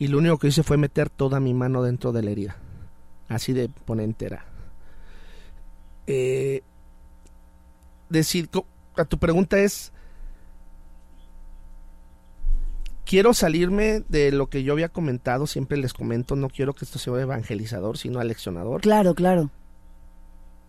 Y 0.00 0.08
lo 0.08 0.18
único 0.18 0.38
que 0.38 0.48
hice 0.48 0.64
fue 0.64 0.78
meter 0.78 1.10
toda 1.10 1.38
mi 1.38 1.54
mano 1.54 1.84
dentro 1.84 2.10
de 2.10 2.22
la 2.22 2.32
herida. 2.32 2.56
Así 3.28 3.52
de 3.52 3.68
ponente 3.68 4.26
era. 4.26 4.46
Eh, 6.08 6.62
decir, 8.08 8.50
a 8.96 9.04
tu 9.04 9.18
pregunta 9.18 9.60
es, 9.60 9.92
quiero 13.06 13.32
salirme 13.32 14.02
de 14.08 14.32
lo 14.32 14.48
que 14.48 14.62
yo 14.62 14.74
había 14.74 14.90
comentado, 14.90 15.46
siempre 15.46 15.78
les 15.78 15.94
comento, 15.94 16.36
no 16.36 16.50
quiero 16.50 16.74
que 16.74 16.84
esto 16.84 16.98
sea 16.98 17.18
evangelizador, 17.18 17.96
sino 17.96 18.20
aleccionador. 18.20 18.82
Claro, 18.82 19.14
claro. 19.14 19.50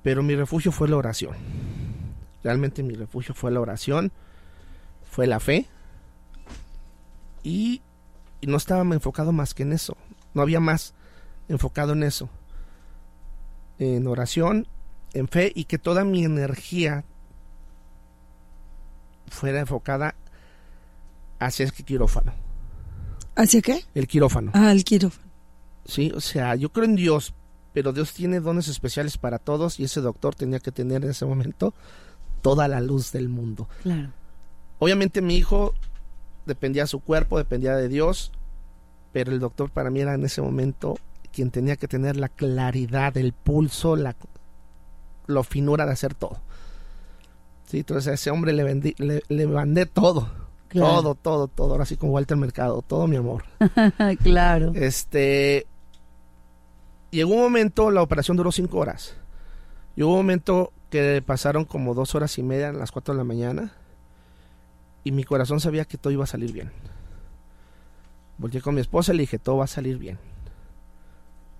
Pero 0.04 0.24
mi 0.24 0.36
refugio 0.36 0.72
fue 0.72 0.88
la 0.88 0.96
oración. 0.96 1.36
Realmente 2.44 2.84
mi 2.84 2.94
refugio 2.94 3.34
fue 3.34 3.52
la 3.52 3.60
oración, 3.60 4.12
fue 5.12 5.28
la 5.28 5.40
fe. 5.40 5.66
Y, 7.44 7.82
y 8.40 8.48
no 8.48 8.56
estaba 8.56 8.82
enfocado 8.84 9.32
más 9.32 9.54
que 9.54 9.64
en 9.64 9.74
eso. 9.74 9.98
No 10.34 10.44
había 10.44 10.60
más 10.60 10.94
enfocado 11.50 11.94
en 11.94 12.04
eso. 12.04 12.30
En 13.80 14.08
oración, 14.08 14.68
en 15.14 15.28
fe 15.28 15.52
y 15.54 15.66
que 15.66 15.80
toda 15.80 16.04
mi 16.04 16.24
energía 16.24 17.04
fuera 19.28 19.60
enfocada 19.60 20.16
hacia 21.40 21.66
el 21.66 21.72
quirófano. 21.72 22.34
¿Hacia 23.36 23.62
qué? 23.62 23.86
El 23.94 24.08
quirófano. 24.08 24.52
Ah, 24.54 24.72
el 24.72 24.84
quirófano. 24.84 25.28
Sí, 25.86 26.12
o 26.14 26.22
sea, 26.22 26.56
yo 26.56 26.70
creo 26.70 26.86
en 26.86 26.96
Dios, 26.96 27.34
pero 27.74 27.94
Dios 27.94 28.14
tiene 28.14 28.40
dones 28.40 28.68
especiales 28.68 29.18
para 29.18 29.40
todos 29.40 29.80
y 29.80 29.84
ese 29.84 30.02
doctor 30.02 30.36
tenía 30.36 30.60
que 30.60 30.72
tener 30.72 31.04
en 31.04 31.12
ese 31.12 31.26
momento 31.26 31.74
toda 32.42 32.68
la 32.68 32.82
luz 32.82 33.12
del 33.12 33.30
mundo. 33.30 33.70
Claro. 33.84 34.10
Obviamente 34.80 35.22
mi 35.22 35.36
hijo 35.36 35.74
dependía 36.46 36.84
de 36.84 36.88
su 36.88 37.00
cuerpo, 37.00 37.38
dependía 37.38 37.76
de 37.76 37.88
Dios, 37.88 38.32
pero 39.14 39.32
el 39.32 39.40
doctor 39.40 39.70
para 39.70 39.90
mí 39.90 40.02
era 40.02 40.16
en 40.16 40.26
ese 40.26 40.42
momento 40.42 40.98
quien 41.32 41.52
tenía 41.52 41.76
que 41.76 41.88
tener 41.88 42.18
la 42.18 42.30
claridad, 42.30 43.16
el 43.18 43.34
pulso, 43.34 43.96
la, 43.96 44.16
la 45.28 45.44
finura 45.44 45.86
de 45.86 45.92
hacer 45.92 46.16
todo. 46.16 46.42
Sí, 47.68 47.80
entonces 47.80 48.08
a 48.08 48.14
ese 48.14 48.32
hombre 48.32 48.54
le, 48.54 48.64
vendí, 48.64 48.96
le, 48.98 49.24
le 49.28 49.46
mandé 49.46 49.86
todo 49.86 50.47
Claro. 50.68 51.02
Todo, 51.02 51.16
todo, 51.16 51.48
todo. 51.48 51.72
Ahora 51.72 51.86
sí 51.86 51.98
como 51.98 52.14
Walter 52.14 52.38
Mercado, 52.38 52.82
todo 52.82 53.08
mi 53.08 53.16
amor. 53.16 53.44
claro. 54.24 54.72
Este. 54.76 55.68
Llegó 57.12 57.36
un 57.36 57.42
momento, 57.42 57.90
la 57.90 58.02
operación 58.02 58.38
duró 58.38 58.52
cinco 58.52 58.80
horas. 58.80 59.16
Llegó 59.96 60.12
un 60.12 60.18
momento 60.18 60.74
que 60.90 61.24
pasaron 61.26 61.66
como 61.66 61.94
dos 61.94 62.16
horas 62.16 62.38
y 62.38 62.44
media, 62.44 62.70
a 62.70 62.74
las 62.74 62.92
cuatro 62.92 63.14
de 63.14 63.18
la 63.18 63.24
mañana. 63.24 63.74
Y 65.04 65.12
mi 65.12 65.24
corazón 65.24 65.60
sabía 65.60 65.86
que 65.86 65.98
todo 65.98 66.12
iba 66.12 66.26
a 66.26 66.28
salir 66.28 66.52
bien. 66.52 66.72
Volté 68.38 68.62
con 68.62 68.76
mi 68.76 68.82
esposa 68.82 69.14
y 69.14 69.18
le 69.18 69.24
dije, 69.24 69.40
todo 69.40 69.58
va 69.58 69.64
a 69.64 69.68
salir 69.68 69.98
bien. 69.98 70.20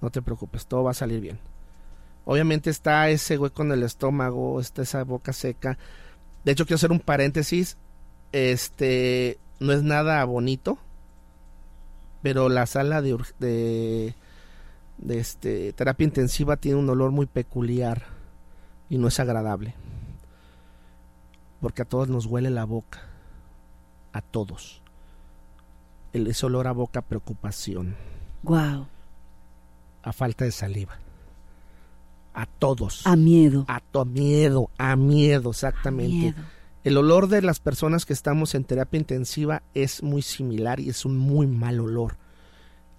No 0.02 0.12
te 0.12 0.22
preocupes, 0.22 0.68
todo 0.68 0.84
va 0.84 0.92
a 0.92 0.94
salir 0.94 1.22
bien. 1.22 1.40
Obviamente 2.26 2.70
está 2.70 3.10
ese 3.10 3.38
hueco 3.38 3.64
en 3.64 3.72
el 3.72 3.84
estómago, 3.84 4.60
está 4.60 4.82
esa 4.82 5.04
boca 5.04 5.32
seca. 5.32 5.78
De 6.44 6.52
hecho, 6.52 6.66
quiero 6.66 6.76
hacer 6.76 6.92
un 6.92 7.00
paréntesis 7.00 7.78
este 8.32 9.40
no 9.60 9.74
es 9.74 9.84
nada 9.84 10.24
bonito 10.26 10.78
pero 12.22 12.50
la 12.50 12.66
sala 12.66 13.02
de, 13.02 13.18
de, 13.40 14.16
de, 14.98 15.20
este 15.20 15.74
terapia 15.74 16.06
intensiva 16.06 16.58
tiene 16.58 16.78
un 16.78 16.90
olor 16.90 17.12
muy 17.12 17.26
peculiar 17.26 18.04
y 18.90 18.98
no 18.98 19.08
es 19.08 19.20
agradable 19.20 19.76
porque 21.62 21.84
a 21.84 21.86
todos 21.86 22.10
nos 22.10 22.26
huele 22.26 22.50
la 22.50 22.66
boca 22.66 23.02
a 24.14 24.22
todos. 24.22 24.82
El 26.14 26.28
ese 26.28 26.46
olor 26.46 26.68
a 26.68 26.72
boca 26.72 27.02
preocupación. 27.02 27.96
Wow 28.44 28.88
a 30.08 30.14
falta 30.14 30.46
de 30.46 30.52
saliva. 30.52 30.98
A 32.34 32.46
todos. 32.46 33.06
A 33.06 33.16
miedo. 33.18 33.66
A 33.68 33.82
to 33.82 34.06
miedo 34.06 34.70
a 34.78 34.96
miedo 34.96 35.50
exactamente. 35.50 36.30
A 36.30 36.32
miedo 36.32 36.57
el 36.88 36.96
olor 36.96 37.28
de 37.28 37.42
las 37.42 37.60
personas 37.60 38.06
que 38.06 38.14
estamos 38.14 38.56
en 38.56 38.64
terapia 38.64 38.98
intensiva 38.98 39.62
es 39.74 40.02
muy 40.04 40.22
similar 40.22 40.80
y 40.80 40.88
es 40.88 41.04
un 41.04 41.18
muy 41.18 41.46
mal 41.46 41.82
olor. 41.82 42.16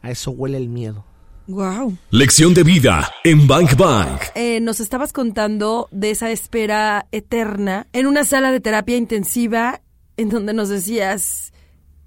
A 0.03 0.11
eso 0.11 0.31
huele 0.31 0.59
el 0.59 0.69
miedo. 0.69 1.07
Wow. 1.47 1.97
Lección 2.11 2.53
de 2.53 2.65
vida 2.65 3.11
en 3.25 3.47
Bank 3.47 3.77
Bank. 3.79 4.21
Eh, 4.35 4.61
nos 4.61 4.81
estabas 4.81 5.15
contando 5.15 5.89
de 5.91 6.11
esa 6.11 6.31
espera 6.31 7.07
eterna 7.13 7.87
en 7.95 8.07
una 8.07 8.27
sala 8.27 8.53
de 8.53 8.61
terapia 8.61 8.99
intensiva 8.99 9.81
en 10.19 10.29
donde 10.29 10.53
nos 10.53 10.69
decías, 10.69 11.55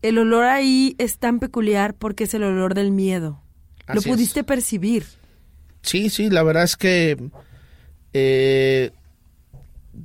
el 0.03 0.19
olor 0.19 0.43
ahí 0.43 0.95
es 0.99 1.17
tan 1.17 1.39
peculiar 1.39 1.95
porque 1.95 2.25
es 2.25 2.33
el 2.35 2.43
olor 2.43 2.75
del 2.75 2.91
miedo. 2.91 3.41
Lo 3.87 4.01
es. 4.01 4.05
pudiste 4.05 4.43
percibir. 4.43 5.05
Sí, 5.81 6.11
sí, 6.11 6.29
la 6.29 6.43
verdad 6.43 6.63
es 6.63 6.77
que 6.77 7.17
eh, 8.13 8.91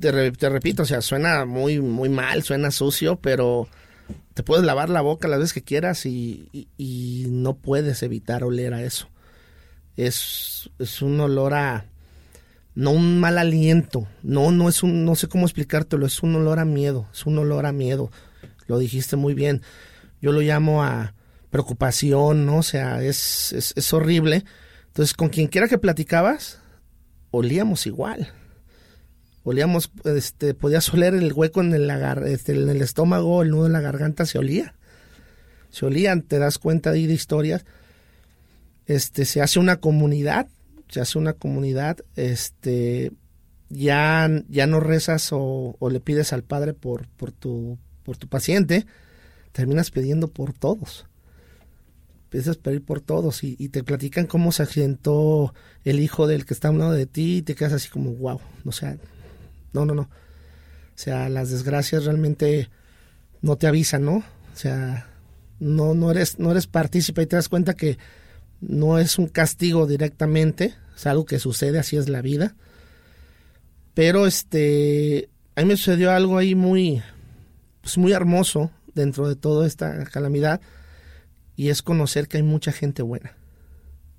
te, 0.01 0.13
re- 0.13 0.33
te 0.33 0.49
repito, 0.49 0.83
o 0.83 0.87
sea, 0.87 1.01
suena 1.01 1.45
muy, 1.45 1.81
muy 1.81 2.09
mal, 2.09 2.43
suena 2.43 2.71
sucio, 2.71 3.17
pero 3.17 3.69
te 4.35 4.43
puedes 4.43 4.65
lavar 4.65 4.91
la 4.91 5.01
boca 5.01 5.29
las 5.29 5.39
veces 5.39 5.53
que 5.53 5.63
quieras 5.63 6.07
y 6.07 7.27
no 7.31 7.57
puedes 7.57 8.03
evitar 8.03 8.45
oler 8.45 8.75
a 8.75 8.83
eso. 8.83 9.09
Es, 9.97 10.71
es 10.79 11.01
un 11.03 11.19
olor 11.21 11.55
a 11.55 11.87
no 12.75 12.91
un 12.91 13.19
mal 13.21 13.39
aliento, 13.39 14.07
no, 14.23 14.51
no 14.51 14.69
es 14.69 14.83
un, 14.83 15.07
no 15.07 15.15
sé 15.15 15.29
cómo 15.29 15.47
explicártelo, 15.47 16.05
es 16.05 16.23
un 16.23 16.35
olor 16.37 16.59
a 16.59 16.67
miedo, 16.67 17.09
es 17.13 17.25
un 17.25 17.39
olor 17.39 17.65
a 17.65 17.73
miedo. 17.73 18.11
Lo 18.67 18.79
dijiste 18.79 19.17
muy 19.17 19.33
bien. 19.33 19.63
Yo 20.21 20.33
lo 20.33 20.41
llamo 20.41 20.83
a 20.85 21.15
preocupación, 21.49 22.45
¿no? 22.45 22.59
O 22.59 22.63
sea, 22.63 23.03
es, 23.03 23.53
es, 23.55 23.73
es 23.77 23.93
horrible. 23.95 24.45
Entonces, 24.89 25.15
con 25.15 25.31
quien 25.31 25.47
quiera 25.47 25.69
que 25.69 25.79
platicabas, 25.79 26.59
olíamos 27.31 27.87
igual. 27.87 28.33
Olíamos, 29.49 29.93
este, 30.05 30.55
podías 30.55 30.93
oler 30.93 31.15
el 31.15 31.33
hueco 31.33 31.61
en 31.61 31.73
el, 31.73 31.89
agar- 31.89 32.27
este, 32.27 32.53
en 32.53 32.69
el 32.69 32.83
estómago, 32.83 33.43
el 33.45 33.51
nudo 33.51 33.67
en 33.67 33.75
la 33.75 33.81
garganta, 33.81 34.27
se 34.27 34.39
olía. 34.39 34.75
Se 35.71 35.87
olían, 35.87 36.23
te 36.23 36.41
das 36.41 36.59
cuenta 36.59 36.91
ahí 36.91 37.07
de 37.07 37.15
historias. 37.15 37.65
Este, 38.87 39.25
se 39.25 39.41
hace 39.43 39.61
una 39.61 39.77
comunidad, 39.77 40.49
se 40.89 41.01
hace 41.01 41.17
una 41.19 41.33
comunidad, 41.33 41.99
este, 42.17 43.13
ya, 43.69 44.29
ya 44.49 44.67
no 44.67 44.81
rezas 44.81 45.29
o, 45.33 45.77
o 45.79 45.91
le 45.91 46.01
pides 46.01 46.33
al 46.33 46.43
Padre 46.43 46.75
por, 46.75 47.07
por, 47.07 47.31
tu, 47.31 47.79
por 48.03 48.17
tu 48.17 48.27
paciente, 48.27 48.85
terminas 49.53 49.93
pidiendo 49.93 50.27
por 50.27 50.55
todos 50.55 51.07
empiezas 52.25 52.57
a 52.57 52.61
pedir 52.61 52.83
por 52.85 53.01
todos 53.01 53.45
y, 53.45 53.55
y 53.57 53.69
te 53.69 53.85
platican 53.85 54.27
cómo 54.27 54.51
se 54.51 54.65
accidentó 54.65 55.55
el 55.85 56.01
hijo 56.01 56.27
del 56.27 56.45
que 56.45 56.55
está 56.55 56.69
a 56.69 56.71
un 56.73 56.81
lado 56.81 56.91
de 56.91 57.07
ti 57.07 57.37
y 57.37 57.43
te 57.43 57.55
quedas 57.55 57.73
así 57.73 57.89
como, 57.89 58.11
wow, 58.15 58.41
o 58.65 58.73
sea, 58.73 58.99
no, 59.77 59.85
no, 59.85 59.95
no. 59.95 60.03
O 60.03 60.99
sea, 60.99 61.29
las 61.29 61.51
desgracias 61.51 62.07
realmente 62.07 62.71
no 63.43 63.57
te 63.57 63.67
avisan, 63.67 64.05
¿no? 64.05 64.17
O 64.17 64.57
sea, 64.57 65.11
no, 65.61 65.95
no 65.95 66.11
eres, 66.11 66.39
no 66.39 66.51
eres 66.51 66.67
partícipe 66.67 67.23
y 67.23 67.27
te 67.27 67.37
das 67.37 67.51
cuenta 67.51 67.75
que 67.75 67.99
no 68.61 68.99
es 68.99 69.19
un 69.19 69.29
castigo 69.29 69.87
directamente, 69.87 70.75
es 70.97 71.07
algo 71.07 71.27
que 71.27 71.39
sucede, 71.39 71.79
así 71.79 71.97
es 71.97 72.09
la 72.09 72.23
vida. 72.23 72.57
Pero 73.93 74.27
este, 74.27 75.29
a 75.55 75.61
mí 75.61 75.69
me 75.69 75.77
sucedió 75.77 76.11
algo 76.11 76.39
ahí 76.39 76.55
muy, 76.55 77.03
pues 77.83 77.99
muy 77.99 78.13
hermoso 78.13 78.71
dentro 78.95 79.29
de 79.29 79.37
toda 79.37 79.67
esta 79.67 80.05
calamidad 80.07 80.63
y 81.55 81.69
es 81.69 81.83
conocer 81.83 82.29
que 82.29 82.39
hay 82.39 82.43
mucha 82.43 82.73
gente 82.73 83.03
buena, 83.03 83.37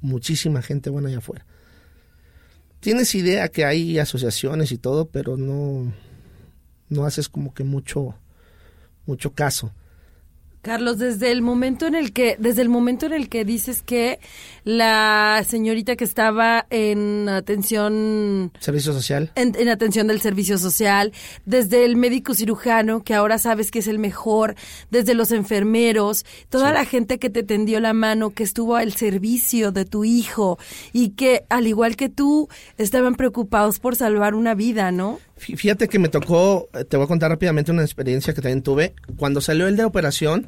muchísima 0.02 0.62
gente 0.62 0.92
buena 0.92 1.10
allá 1.10 1.18
afuera. 1.18 1.46
Tienes 2.88 3.15
idea 3.15 3.50
que 3.50 3.65
hay 3.65 4.00
asociaciones 4.00 4.72
y 4.72 4.77
todo, 4.77 5.10
pero 5.10 5.36
no, 5.36 5.91
no 6.88 7.06
haces 7.06 7.27
como 7.27 7.53
que 7.53 7.65
mucho, 7.65 8.15
mucho 9.06 9.34
caso. 9.34 9.74
Carlos, 10.68 10.98
desde 11.00 11.32
el 11.32 11.42
momento 11.42 11.88
en 11.88 11.96
el 11.96 12.12
que, 12.12 12.36
desde 12.40 12.62
el 12.62 12.68
momento 12.70 13.06
en 13.06 13.14
el 13.14 13.30
que 13.30 13.46
dices 13.46 13.82
que 13.82 14.20
la 14.66 15.44
señorita 15.48 15.96
que 15.96 16.04
estaba 16.04 16.66
en 16.70 17.30
atención 17.30 18.52
Servicio 18.60 18.92
social. 18.94 19.32
en, 19.36 19.56
en 19.58 19.70
atención 19.70 20.08
del 20.08 20.20
servicio 20.20 20.58
social, 20.58 21.14
desde 21.46 21.86
el 21.86 21.96
médico 21.96 22.34
cirujano, 22.34 23.02
que 23.02 23.14
ahora 23.14 23.38
sabes 23.38 23.72
que 23.72 23.80
es 23.80 23.88
el 23.88 23.98
mejor, 23.98 24.56
desde 24.92 25.14
los 25.14 25.32
enfermeros, 25.32 26.26
toda 26.50 26.68
Sí. 26.70 26.74
la 26.74 26.86
gente 26.86 27.18
que 27.18 27.30
te 27.30 27.44
tendió 27.44 27.80
la 27.80 27.94
mano, 27.94 28.32
que 28.32 28.44
estuvo 28.44 28.76
al 28.76 28.92
servicio 28.92 29.72
de 29.72 29.86
tu 29.86 30.04
hijo 30.04 30.60
y 30.92 31.10
que, 31.12 31.46
al 31.50 31.66
igual 31.66 31.96
que 31.96 32.10
tú, 32.10 32.50
estaban 32.77 33.16
preocupados 33.16 33.80
por 33.80 33.96
salvar 33.96 34.36
una 34.36 34.53
vida, 34.53 34.92
¿no? 34.92 35.20
Fí- 35.40 35.56
Fíjate 35.58 35.88
que 35.88 36.00
me 36.00 36.10
tocó, 36.10 36.70
eh, 36.74 36.84
te 36.86 36.98
voy 36.98 37.06
a 37.06 37.08
contar 37.08 37.30
rápidamente 37.32 37.72
una 37.72 37.84
experiencia 37.84 38.34
que 38.34 38.42
también 38.42 38.62
tuve. 38.64 38.94
Cuando 39.18 39.42
salió 39.42 39.68
el 39.68 39.76
de 39.78 39.84
operación, 39.86 40.48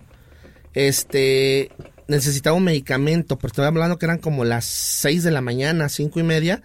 este, 0.73 1.71
necesitaba 2.07 2.55
un 2.55 2.63
medicamento, 2.63 3.37
pero 3.37 3.47
estoy 3.47 3.65
hablando 3.65 3.97
que 3.97 4.05
eran 4.05 4.17
como 4.19 4.45
las 4.45 4.65
6 4.65 5.23
de 5.23 5.31
la 5.31 5.41
mañana, 5.41 5.89
cinco 5.89 6.19
y 6.19 6.23
media, 6.23 6.61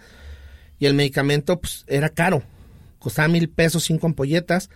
y 0.79 0.85
el 0.87 0.93
medicamento 0.93 1.59
pues, 1.59 1.85
era 1.87 2.09
caro, 2.09 2.43
costaba 2.99 3.27
mil 3.27 3.49
pesos, 3.49 3.83
cinco 3.83 4.07
ampolletas. 4.07 4.69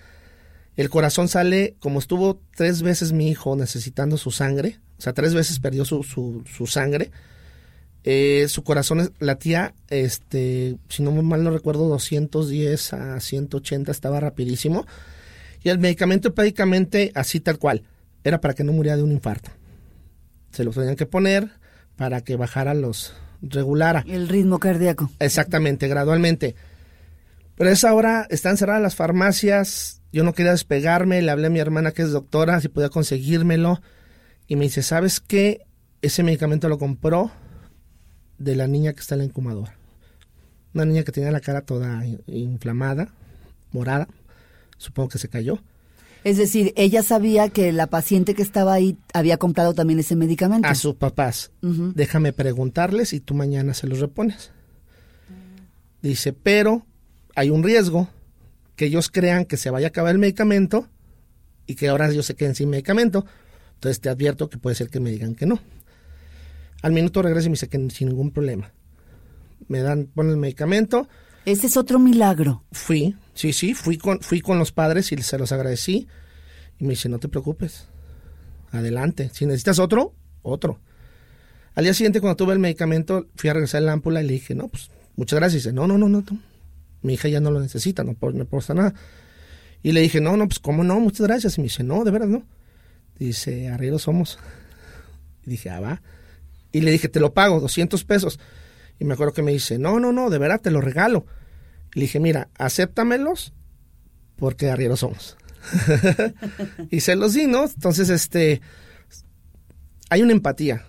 El 0.78 0.90
corazón 0.90 1.28
sale, 1.28 1.76
como 1.80 2.00
estuvo 2.00 2.42
tres 2.56 2.82
veces 2.82 3.12
mi 3.12 3.30
hijo 3.30 3.56
necesitando 3.56 4.16
su 4.18 4.32
sangre, 4.32 4.80
o 4.98 5.02
sea, 5.02 5.14
tres 5.14 5.34
veces 5.34 5.60
perdió 5.60 5.84
su, 5.86 6.04
su 6.04 6.68
sangre, 6.68 7.12
eh, 8.04 8.46
su 8.48 8.64
corazón 8.64 9.00
es- 9.02 9.12
latía, 9.20 9.74
este, 9.90 10.78
si 10.90 11.04
no 11.04 11.12
mal 11.12 11.44
no 11.44 11.52
recuerdo, 11.52 11.88
210 11.90 12.94
a 12.94 13.20
180, 13.20 13.92
estaba 13.92 14.20
rapidísimo. 14.20 14.86
Y 15.64 15.70
el 15.70 15.80
medicamento 15.80 16.34
prácticamente 16.34 17.12
así 17.16 17.40
tal 17.40 17.58
cual, 17.60 17.84
era 18.24 18.40
para 18.42 18.54
que 18.54 18.64
no 18.64 18.72
muriera 18.72 18.98
de 18.98 19.04
un 19.04 19.12
infarto. 19.12 19.52
Se 20.52 20.64
lo 20.64 20.72
tenían 20.72 20.96
que 20.96 21.06
poner 21.06 21.50
para 21.96 22.22
que 22.22 22.36
bajara 22.38 22.74
los, 22.74 23.14
regulara. 23.42 24.04
El 24.08 24.28
ritmo 24.30 24.60
cardíaco. 24.60 25.12
Exactamente, 25.20 25.88
gradualmente. 25.88 26.56
Pero 27.56 27.70
a 27.70 27.74
esa 27.74 27.94
hora 27.94 28.26
están 28.30 28.56
cerradas 28.56 28.82
las 28.82 28.96
farmacias, 28.96 30.02
yo 30.14 30.24
no 30.24 30.34
quería 30.34 30.52
despegarme, 30.54 31.22
le 31.22 31.30
hablé 31.32 31.48
a 31.48 31.52
mi 31.52 31.60
hermana 31.60 31.92
que 31.92 32.02
es 32.04 32.12
doctora, 32.12 32.62
si 32.62 32.70
podía 32.70 32.90
conseguírmelo, 32.90 33.82
y 34.48 34.56
me 34.56 34.64
dice, 34.64 34.82
¿sabes 34.82 35.20
qué? 35.20 35.66
Ese 36.02 36.24
medicamento 36.24 36.70
lo 36.70 36.78
compró 36.78 37.32
de 38.40 38.56
la 38.56 38.68
niña 38.68 38.94
que 38.94 39.02
está 39.02 39.16
en 39.16 39.20
la 39.20 39.26
incubadora. 39.26 39.76
Una 40.74 40.86
niña 40.86 41.04
que 41.04 41.12
tenía 41.12 41.32
la 41.32 41.40
cara 41.42 41.62
toda 41.62 42.06
in- 42.06 42.22
inflamada, 42.28 43.14
morada, 43.72 44.08
supongo 44.78 45.10
que 45.10 45.18
se 45.20 45.28
cayó. 45.30 45.60
Es 46.24 46.38
decir, 46.38 46.74
ella 46.76 47.02
sabía 47.02 47.48
que 47.50 47.72
la 47.72 47.88
paciente 47.88 48.34
que 48.36 48.42
estaba 48.42 48.74
ahí 48.74 48.98
había 49.14 49.38
comprado 49.38 49.74
también 49.74 50.00
ese 50.00 50.16
medicamento. 50.18 50.68
A 50.68 50.76
sus 50.76 50.96
papás, 50.96 51.52
déjame 51.62 52.34
preguntarles 52.34 53.14
y 53.14 53.20
tú 53.22 53.34
mañana 53.36 53.74
se 53.74 53.88
los 53.88 54.00
repones. 54.00 54.52
Dice, 56.02 56.34
pero 56.34 56.86
hay 57.36 57.50
un 57.50 57.64
riesgo 57.64 58.10
que 58.76 58.86
ellos 58.86 59.10
crean 59.10 59.46
que 59.46 59.58
se 59.58 59.70
vaya 59.70 59.88
a 59.88 59.90
acabar 59.90 60.12
el 60.12 60.20
medicamento 60.20 60.88
y 61.66 61.76
que 61.76 61.90
ahora 61.90 62.10
ellos 62.10 62.26
se 62.26 62.36
queden 62.36 62.56
sin 62.56 62.70
medicamento. 62.70 63.26
Entonces 63.76 64.00
te 64.02 64.10
advierto 64.10 64.50
que 64.50 64.58
puede 64.58 64.76
ser 64.76 64.90
que 64.90 65.00
me 65.00 65.12
digan 65.12 65.36
que 65.36 65.46
no. 65.46 65.60
Al 66.82 66.92
minuto 66.92 67.22
regresa 67.22 67.48
y 67.48 67.50
me 67.50 67.54
dice 67.54 67.68
que 67.68 67.90
sin 67.90 68.10
ningún 68.10 68.32
problema. 68.32 68.72
Me 69.68 69.82
dan, 69.82 70.06
ponen 70.08 70.34
el 70.34 70.38
medicamento. 70.38 71.08
Ese 71.46 71.68
es 71.68 71.78
otro 71.78 72.00
milagro. 72.00 72.64
Fui, 72.72 73.16
sí, 73.34 73.54
sí, 73.54 73.74
fui 73.74 73.98
con, 73.98 74.22
fui 74.22 74.42
con 74.42 74.60
los 74.60 74.72
padres 74.72 75.12
y 75.12 75.18
se 75.18 75.38
los 75.38 75.52
agradecí. 75.52 76.08
Y 76.80 76.84
me 76.86 76.92
dice, 76.92 77.10
no 77.10 77.20
te 77.20 77.28
preocupes, 77.28 77.88
adelante. 78.72 79.30
Si 79.34 79.46
necesitas 79.46 79.80
otro, 79.80 80.14
otro. 80.42 80.80
Al 81.76 81.84
día 81.84 81.94
siguiente, 81.94 82.22
cuando 82.22 82.38
tuve 82.38 82.54
el 82.54 82.60
medicamento, 82.60 83.28
fui 83.36 83.50
a 83.50 83.54
regresar 83.54 83.82
la 83.82 83.94
ámpula 83.94 84.22
y 84.22 84.28
le 84.28 84.34
dije, 84.34 84.56
no, 84.56 84.70
pues, 84.70 84.90
muchas 85.16 85.40
gracias. 85.40 85.64
dice, 85.64 85.74
no, 85.74 85.88
no, 85.88 85.98
no, 85.98 86.08
no, 86.08 86.24
mi 87.02 87.14
hija 87.14 87.28
ya 87.30 87.40
no 87.40 87.52
lo 87.52 87.60
necesita, 87.60 88.04
no, 88.04 88.18
no 88.22 88.46
pasa 88.46 88.74
nada. 88.74 88.94
Y 89.82 89.94
le 89.94 90.02
dije, 90.02 90.20
no, 90.20 90.36
no, 90.36 90.48
pues, 90.48 90.60
¿cómo 90.60 90.84
no? 90.84 91.00
Muchas 91.00 91.28
gracias. 91.28 91.58
Y 91.58 91.62
me 91.62 91.66
dice, 91.66 91.84
no, 91.84 92.04
de 92.04 92.12
veras, 92.12 92.28
no. 92.30 92.44
Dice, 93.18 93.70
arrieros 93.70 94.04
somos. 94.04 94.40
Y 95.46 95.52
dije, 95.52 95.70
ah, 95.70 95.80
va. 95.80 96.02
Y 96.72 96.82
le 96.82 96.92
dije, 96.92 97.10
te 97.10 97.20
lo 97.20 97.34
pago, 97.34 97.60
200 97.60 98.04
pesos. 98.04 98.40
Y 99.00 99.06
me 99.06 99.14
acuerdo 99.14 99.34
que 99.34 99.42
me 99.42 99.52
dice, 99.52 99.80
no, 99.80 100.00
no, 100.00 100.12
no, 100.12 100.30
de 100.30 100.38
verdad, 100.38 100.62
te 100.62 100.72
lo 100.72 100.82
regalo. 100.82 101.26
Y 101.96 102.00
le 102.00 102.02
dije, 102.06 102.20
mira, 102.20 102.50
acéptamelos 102.58 103.54
porque 104.36 104.70
arrieros 104.70 105.02
somos. 105.02 105.38
y 106.90 107.02
se 107.02 107.16
los 107.16 107.34
di, 107.34 107.48
¿no? 107.48 107.66
Entonces, 107.66 108.10
este, 108.10 108.62
hay 110.10 110.22
una 110.22 110.32
empatía, 110.32 110.86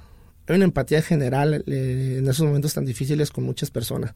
hay 0.46 0.56
una 0.56 0.64
empatía 0.64 1.02
general 1.02 1.64
eh, 1.66 2.16
en 2.18 2.28
esos 2.28 2.46
momentos 2.46 2.74
tan 2.74 2.84
difíciles 2.84 3.30
con 3.30 3.44
muchas 3.44 3.70
personas. 3.70 4.14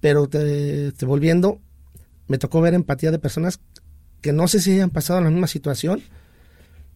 Pero 0.00 0.28
te, 0.28 0.92
volviendo, 1.02 1.60
me 2.26 2.38
tocó 2.38 2.60
ver 2.60 2.74
empatía 2.74 3.10
de 3.10 3.18
personas 3.18 3.60
que 4.20 4.32
no 4.32 4.48
sé 4.48 4.60
si 4.60 4.72
hayan 4.72 4.90
pasado 4.90 5.20
la 5.20 5.30
misma 5.30 5.46
situación, 5.46 6.02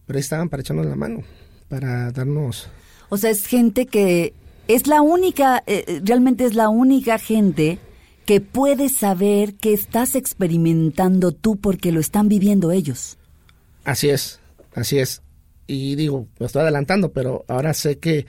pero 0.05 0.19
estaban 0.19 0.49
para 0.49 0.61
echarnos 0.61 0.85
la 0.85 0.95
mano, 0.95 1.23
para 1.69 2.11
darnos... 2.11 2.69
O 3.09 3.17
sea, 3.17 3.29
es 3.29 3.45
gente 3.45 3.85
que 3.85 4.33
es 4.67 4.87
la 4.87 5.01
única, 5.01 5.63
eh, 5.65 5.85
eh, 5.87 6.01
realmente 6.03 6.45
es 6.45 6.55
la 6.55 6.69
única 6.69 7.17
gente 7.17 7.79
que 8.25 8.41
puede 8.41 8.89
saber 8.89 9.55
que 9.55 9.73
estás 9.73 10.15
experimentando 10.15 11.31
tú 11.31 11.55
porque 11.55 11.91
lo 11.91 11.99
están 11.99 12.27
viviendo 12.27 12.71
ellos. 12.71 13.17
Así 13.85 14.09
es, 14.09 14.39
así 14.75 14.99
es. 14.99 15.21
Y 15.65 15.95
digo, 15.95 16.27
me 16.39 16.45
estoy 16.45 16.63
adelantando, 16.63 17.11
pero 17.11 17.45
ahora 17.47 17.73
sé 17.73 17.99
que 17.99 18.25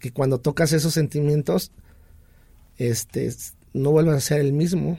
que 0.00 0.10
cuando 0.10 0.40
tocas 0.40 0.72
esos 0.72 0.94
sentimientos, 0.94 1.70
este, 2.78 3.32
no 3.72 3.92
vuelves 3.92 4.16
a 4.16 4.20
ser 4.20 4.40
el 4.40 4.52
mismo, 4.52 4.98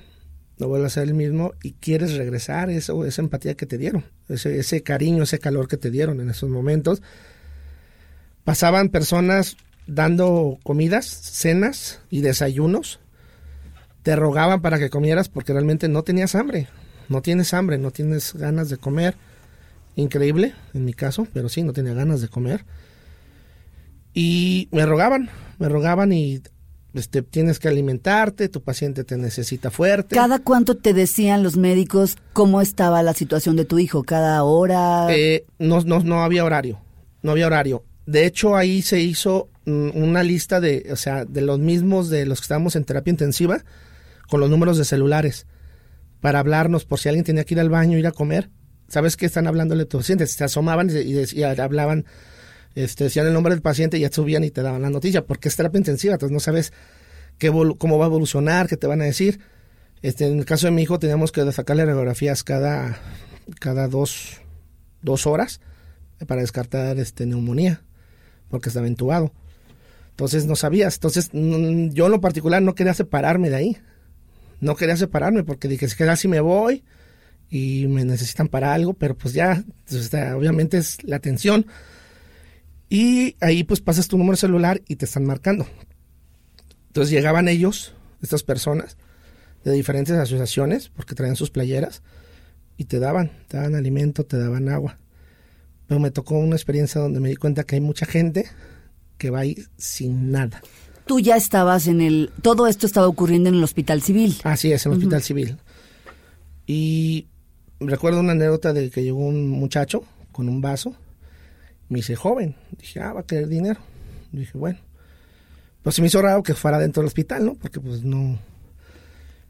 no 0.60 0.68
vuelves 0.68 0.94
a 0.94 1.02
ser 1.02 1.10
el 1.10 1.16
mismo 1.16 1.54
y 1.64 1.74
quieres 1.74 2.14
regresar 2.14 2.70
eso, 2.70 3.04
esa 3.04 3.22
empatía 3.22 3.56
que 3.56 3.66
te 3.66 3.78
dieron, 3.78 4.06
ese, 4.30 4.60
ese 4.60 4.84
cariño, 4.84 5.24
ese 5.24 5.40
calor 5.40 5.68
que 5.68 5.78
te 5.78 5.92
dieron 5.92 6.22
en 6.22 6.30
esos 6.30 6.50
momentos. 6.50 7.02
Pasaban 8.44 8.90
personas 8.90 9.58
dando 9.88 10.58
comidas, 10.64 11.06
cenas 11.06 12.00
y 12.10 12.22
desayunos. 12.22 13.00
Te 14.04 14.16
rogaban 14.16 14.62
para 14.62 14.80
que 14.80 14.90
comieras 14.90 15.30
porque 15.30 15.54
realmente 15.54 15.88
no 15.88 16.04
tenías 16.04 16.36
hambre. 16.36 16.68
No 17.10 17.22
tienes 17.22 17.54
hambre, 17.54 17.78
no 17.78 17.92
tienes 17.92 18.34
ganas 18.34 18.70
de 18.70 18.78
comer. 18.78 19.16
Increíble, 19.96 20.54
en 20.74 20.86
mi 20.86 20.94
caso, 20.94 21.28
pero 21.34 21.50
sí, 21.50 21.64
no 21.64 21.74
tenía 21.74 21.94
ganas 21.94 22.22
de 22.22 22.30
comer. 22.30 22.66
Y 24.14 24.70
me 24.72 24.86
rogaban, 24.86 25.30
me 25.60 25.70
rogaban 25.70 26.14
y 26.14 26.42
este, 26.94 27.22
tienes 27.22 27.60
que 27.60 27.68
alimentarte, 27.68 28.50
tu 28.50 28.62
paciente 28.62 29.04
te 29.04 29.18
necesita 29.18 29.72
fuerte. 29.72 30.16
¿Cada 30.16 30.40
cuánto 30.40 30.78
te 30.78 30.94
decían 30.94 31.44
los 31.44 31.58
médicos 31.58 32.18
cómo 32.34 32.62
estaba 32.62 33.04
la 33.04 33.14
situación 33.14 33.56
de 33.56 33.66
tu 33.66 33.80
hijo? 33.80 34.04
¿Cada 34.04 34.44
hora? 34.44 35.08
Eh, 35.10 35.46
no, 35.60 35.82
no, 35.82 36.00
no 36.00 36.24
había 36.24 36.44
horario, 36.44 36.80
no 37.22 37.32
había 37.32 37.48
horario. 37.48 37.84
De 38.06 38.26
hecho, 38.26 38.56
ahí 38.56 38.82
se 38.82 39.00
hizo 39.00 39.50
mm, 39.66 39.90
una 39.94 40.24
lista 40.24 40.60
de, 40.60 40.88
o 40.92 40.96
sea, 40.96 41.26
de 41.26 41.42
los 41.42 41.60
mismos 41.60 42.10
de 42.10 42.26
los 42.26 42.40
que 42.40 42.46
estábamos 42.46 42.76
en 42.76 42.84
terapia 42.84 43.12
intensiva, 43.12 43.64
con 44.30 44.40
los 44.40 44.50
números 44.50 44.78
de 44.78 44.86
celulares, 44.86 45.46
para 46.20 46.40
hablarnos 46.40 46.86
por 46.86 47.00
si 47.00 47.10
alguien 47.10 47.26
tenía 47.26 47.44
que 47.44 47.54
ir 47.54 47.60
al 47.60 47.70
baño, 47.70 47.98
ir 47.98 48.08
a 48.08 48.12
comer. 48.12 48.50
¿Sabes 48.88 49.18
qué 49.18 49.26
están 49.26 49.48
hablándole 49.48 49.84
a 49.84 49.86
tus 49.86 50.02
pacientes? 50.02 50.32
Se 50.32 50.44
asomaban 50.44 50.90
y, 50.90 51.44
hablaban, 51.44 52.06
este, 52.76 53.06
decían 53.06 53.28
el 53.28 53.34
nombre 53.34 53.54
del 53.54 53.62
paciente 53.62 53.98
y 53.98 54.02
ya 54.02 54.12
subían 54.12 54.44
y 54.44 54.52
te 54.52 54.62
daban 54.62 54.82
la 54.82 54.90
noticia, 54.90 55.26
porque 55.26 55.50
es 55.50 55.56
terapia 55.56 55.78
intensiva, 55.78 56.14
entonces 56.14 56.34
no 56.34 56.40
sabes 56.40 56.74
qué 57.38 57.50
cómo 57.78 57.98
va 57.98 58.06
a 58.06 58.08
evolucionar, 58.08 58.68
qué 58.68 58.78
te 58.78 58.88
van 58.88 59.02
a 59.02 59.06
decir. 59.06 59.40
Este, 60.02 60.28
en 60.28 60.40
el 60.40 60.46
caso 60.46 60.68
de 60.68 60.72
mi 60.72 60.82
hijo 60.82 60.98
teníamos 60.98 61.32
que 61.32 61.50
sacarle 61.52 61.86
radiografías 61.86 62.44
cada, 62.44 62.98
cada 63.60 63.88
dos, 63.88 64.42
dos 65.02 65.28
horas 65.28 65.62
para 66.28 66.42
descartar 66.42 66.98
este, 66.98 67.26
neumonía 67.26 67.84
porque 68.52 68.70
estaba 68.70 68.86
entubado. 68.86 69.34
Entonces 70.12 70.46
no 70.46 70.56
sabías. 70.56 70.96
Entonces 70.96 71.32
yo 71.32 72.06
en 72.06 72.12
lo 72.12 72.22
particular 72.22 72.62
no 72.62 72.76
quería 72.76 72.94
separarme 72.94 73.50
de 73.50 73.56
ahí. 73.56 73.78
No 74.60 74.76
quería 74.76 74.96
separarme 74.96 75.44
porque 75.44 75.68
dije, 75.68 75.88
si 75.88 75.96
queda 75.96 76.12
así 76.12 76.28
me 76.28 76.42
voy 76.42 76.84
y 77.50 77.88
me 77.88 78.06
necesitan 78.06 78.48
para 78.48 78.74
algo, 78.74 78.94
pero 78.94 79.18
pues 79.18 79.34
ya, 79.34 79.64
obviamente 80.36 80.78
es 80.78 81.04
la 81.04 81.16
atención. 81.16 81.66
Y 82.90 83.36
ahí 83.40 83.64
pues 83.64 83.82
pasas 83.82 84.08
tu 84.08 84.18
número 84.18 84.38
celular 84.38 84.82
y 84.88 84.98
te 84.98 85.06
están 85.06 85.26
marcando. 85.26 85.66
Entonces 86.88 87.10
llegaban 87.10 87.48
ellos, 87.48 87.96
estas 88.22 88.44
personas, 88.44 88.98
de 89.64 89.72
diferentes 89.72 90.16
asociaciones, 90.16 90.90
porque 90.90 91.16
traían 91.16 91.36
sus 91.36 91.50
playeras, 91.50 92.04
y 92.78 92.86
te 92.86 93.00
daban, 93.00 93.32
te 93.48 93.58
daban 93.58 93.76
alimento, 93.76 94.26
te 94.26 94.38
daban 94.38 94.68
agua 94.68 94.98
pero 95.92 96.00
me 96.00 96.10
tocó 96.10 96.36
una 96.36 96.56
experiencia 96.56 97.02
donde 97.02 97.20
me 97.20 97.28
di 97.28 97.36
cuenta 97.36 97.66
que 97.66 97.76
hay 97.76 97.82
mucha 97.82 98.06
gente 98.06 98.48
que 99.18 99.30
va 99.30 99.40
ahí 99.40 99.58
sin 99.76 100.32
nada. 100.32 100.62
Tú 101.06 101.20
ya 101.20 101.36
estabas 101.36 101.88
en 101.88 102.00
el... 102.00 102.32
Todo 102.42 102.68
esto 102.68 102.86
estaba 102.86 103.10
ocurriendo 103.10 103.50
en 103.50 103.56
el 103.56 103.64
Hospital 103.66 104.02
Civil. 104.02 104.38
Así 104.46 104.72
es, 104.72 104.86
en 104.86 104.94
el 104.94 105.00
Hospital 105.00 105.22
Civil. 105.22 105.58
Y 106.66 107.28
recuerdo 107.82 108.22
una 108.22 108.32
anécdota 108.32 108.72
de 108.72 108.90
que 108.90 109.04
llegó 109.04 109.20
un 109.20 109.50
muchacho 109.50 110.06
con 110.32 110.48
un 110.48 110.62
vaso. 110.62 110.96
Me 111.90 111.98
dice, 111.98 112.16
joven. 112.16 112.56
Dije, 112.80 113.02
ah, 113.02 113.12
va 113.12 113.20
a 113.20 113.26
querer 113.26 113.50
dinero. 113.50 113.82
Dije, 114.32 114.58
bueno. 114.58 114.80
Pues 115.84 115.98
se 115.98 116.02
me 116.02 116.08
hizo 116.08 116.22
raro 116.22 116.42
que 116.42 116.54
fuera 116.54 116.80
dentro 116.80 117.02
del 117.02 117.08
hospital, 117.08 117.46
¿no? 117.46 117.56
Porque 117.56 117.82
pues 117.82 118.06
no... 118.06 118.18
Me 118.18 118.40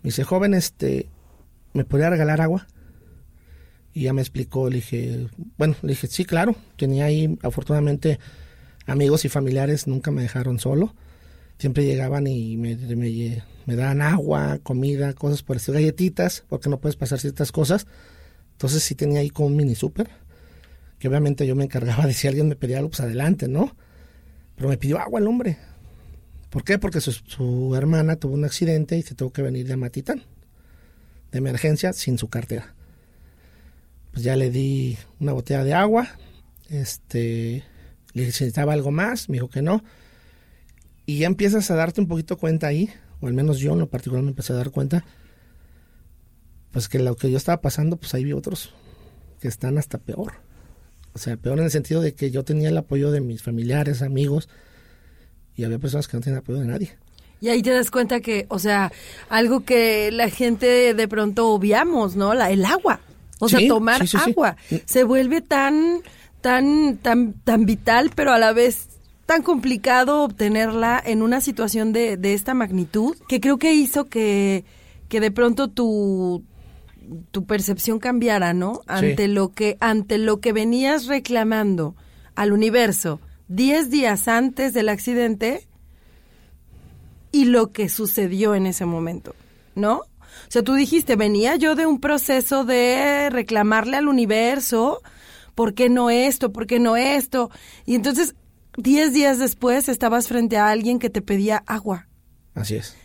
dice, 0.06 0.23
joven, 0.23 0.56
este, 0.56 1.08
¿me 1.73 1.86
podría 1.86 2.10
regalar 2.10 2.41
agua? 2.41 2.65
Y 3.93 4.04
ya 4.04 4.13
me 4.13 4.21
explicó, 4.21 4.69
le 4.69 4.77
dije, 4.77 5.27
bueno, 5.58 5.75
le 5.82 5.89
dije, 5.89 6.08
sí, 6.08 6.23
claro, 6.23 6.56
tenía 6.77 7.06
ahí, 7.06 7.38
afortunadamente, 7.41 8.19
amigos 8.86 9.25
y 9.25 9.30
familiares 9.30 9.86
nunca 9.88 10.12
me 10.12 10.21
dejaron 10.21 10.60
solo. 10.60 10.95
Siempre 11.58 11.86
llegaban 11.86 12.25
y 12.25 12.58
me, 12.58 12.75
me, 12.75 13.75
daban 13.75 14.01
agua, 14.01 14.60
comida, 14.63 15.13
cosas 15.13 15.43
por 15.43 15.58
eso, 15.58 15.73
galletitas, 15.73 16.43
porque 16.47 16.69
no 16.69 16.80
puedes 16.80 16.95
pasar 16.95 17.19
ciertas 17.19 17.51
cosas. 17.51 17.86
Entonces 18.54 18.82
sí 18.82 18.95
tenía 18.95 19.19
ahí 19.19 19.30
como 19.30 19.47
un 19.47 19.58
mini 19.58 19.75
súper, 19.75 20.10
que 20.97 21.08
obviamente 21.08 21.45
yo 21.45 21.56
me 21.56 21.65
encargaba 21.65 22.08
de 22.08 22.13
si 22.13 22.27
alguien 22.27 22.47
me 22.47 22.56
pedía 22.56 22.77
algo, 22.77 22.89
pues 22.89 23.01
adelante, 23.01 23.47
¿no? 23.47 23.75
Pero 24.56 24.69
me 24.69 24.77
pidió 24.77 24.99
agua 24.99 25.19
el 25.19 25.27
hombre. 25.27 25.58
¿Por 26.49 26.63
qué? 26.63 26.80
Porque 26.80 27.01
su, 27.01 27.12
su 27.12 27.75
hermana 27.75 28.15
tuvo 28.15 28.34
un 28.34 28.45
accidente 28.45 28.97
y 28.97 29.01
se 29.01 29.15
tuvo 29.15 29.32
que 29.32 29.41
venir 29.41 29.67
de 29.67 29.75
Matitán, 29.75 30.23
de 31.32 31.38
emergencia, 31.38 31.93
sin 31.93 32.17
su 32.17 32.30
cartera 32.30 32.73
pues 34.12 34.24
ya 34.24 34.36
le 34.36 34.50
di 34.50 34.97
una 35.19 35.34
botella 35.34 35.63
de 35.63 35.74
agua, 35.74 36.08
este, 36.69 37.63
le 38.13 38.26
necesitaba 38.26 38.74
algo 38.74 38.91
más, 38.91 39.30
me 39.30 39.36
dijo 39.36 39.50
que 39.50 39.62
no, 39.62 39.84
y 41.06 41.19
ya 41.19 41.28
empiezas 41.28 41.69
a 41.71 41.76
darte 41.76 42.02
un 42.02 42.08
poquito 42.08 42.38
cuenta 42.38 42.67
ahí, 42.67 42.89
o 43.19 43.28
al 43.28 43.34
menos 43.34 43.60
yo 43.60 43.74
en 43.74 43.80
lo 43.80 43.89
particular 43.89 44.24
me 44.24 44.30
empecé 44.30 44.54
a 44.54 44.58
dar 44.58 44.71
cuenta, 44.71 45.06
pues 46.71 46.88
que 46.88 47.00
lo 47.00 47.15
que 47.15 47.30
yo 47.30 47.38
estaba 47.38 47.62
pasando, 47.62 47.97
pues 47.97 48.13
ahí 48.13 48.24
vi 48.24 48.34
otros 48.34 48.74
que 49.39 49.47
están 49.47 49.78
hasta 49.78 49.97
peor. 49.97 50.34
O 51.13 51.19
sea, 51.19 51.36
peor 51.36 51.58
en 51.60 51.65
el 51.65 51.71
sentido 51.71 52.02
de 52.02 52.13
que 52.13 52.32
yo 52.32 52.43
tenía 52.43 52.69
el 52.69 52.78
apoyo 52.78 53.12
de 53.12 53.19
mis 53.19 53.43
familiares, 53.43 54.02
amigos, 54.02 54.47
y 55.56 55.65
había 55.65 55.80
personas 55.80 56.08
que 56.08 56.15
no 56.15 56.21
tenían 56.21 56.39
apoyo 56.39 56.60
de 56.60 56.67
nadie. 56.67 56.97
Y 57.41 57.50
ahí 57.50 57.62
te 57.62 57.71
das 57.71 57.91
cuenta 57.91 58.21
que, 58.21 58.45
o 58.50 58.60
sea, 58.60 58.91
algo 59.28 59.65
que 59.65 60.12
la 60.12 60.30
gente 60.30 60.93
de 60.93 61.08
pronto 61.08 61.50
obviamos, 61.50 62.15
¿no? 62.15 62.34
La, 62.34 62.52
el 62.52 62.63
agua. 62.63 63.02
O 63.41 63.49
sea, 63.49 63.60
tomar 63.67 64.04
agua 64.13 64.56
se 64.86 65.04
vuelve 65.04 65.41
tan, 65.41 66.01
tan, 66.41 66.97
tan, 66.97 67.34
tan 67.34 67.65
vital, 67.65 68.12
pero 68.15 68.32
a 68.32 68.39
la 68.39 68.54
vez 68.54 68.88
tan 69.25 69.41
complicado 69.41 70.23
obtenerla 70.23 71.01
en 71.04 71.21
una 71.21 71.41
situación 71.41 71.91
de, 71.91 72.17
de 72.17 72.34
esta 72.34 72.54
magnitud, 72.54 73.17
que 73.27 73.39
creo 73.41 73.58
que 73.58 73.73
hizo 73.73 74.06
que, 74.06 74.63
que 75.10 75.19
de 75.19 75.32
pronto 75.32 75.69
tu, 75.69 76.43
tu 77.32 77.45
percepción 77.45 77.99
cambiara, 77.99 78.54
¿no? 78.54 78.82
Ante 78.88 79.27
lo 79.27 79.49
que, 79.49 79.77
ante 79.80 80.17
lo 80.17 80.39
que 80.39 80.54
venías 80.54 81.08
reclamando 81.08 81.95
al 82.36 82.54
universo 82.54 83.19
diez 83.47 83.89
días 83.89 84.27
antes 84.27 84.73
del 84.73 84.88
accidente 84.88 85.67
y 87.32 87.45
lo 87.45 87.71
que 87.71 87.89
sucedió 87.89 88.56
en 88.56 88.65
ese 88.65 88.86
momento, 88.86 89.36
¿no? 89.75 90.04
O 90.48 90.52
sea, 90.52 90.63
tú 90.63 90.74
dijiste, 90.74 91.15
venía 91.15 91.56
yo 91.56 91.76
de 91.76 91.86
un 91.86 92.00
proceso 92.00 92.63
de 92.63 93.30
reclamarle 93.30 93.98
al 93.98 94.08
universo, 94.08 95.02
¿por 95.56 95.74
qué 95.74 95.89
no 95.89 96.10
esto? 96.10 96.52
¿Por 96.52 96.67
qué 96.67 96.80
no 96.80 96.98
esto? 96.98 97.50
Y 97.86 97.96
entonces, 97.96 98.36
diez 98.78 99.13
días 99.13 99.39
después 99.39 99.89
estabas 99.89 100.28
frente 100.28 100.58
a 100.58 100.70
alguien 100.70 101.00
que 101.00 101.10
te 101.10 101.22
pedía 101.22 101.63
agua. 101.67 102.08
Así 102.54 102.76
es. 102.76 102.96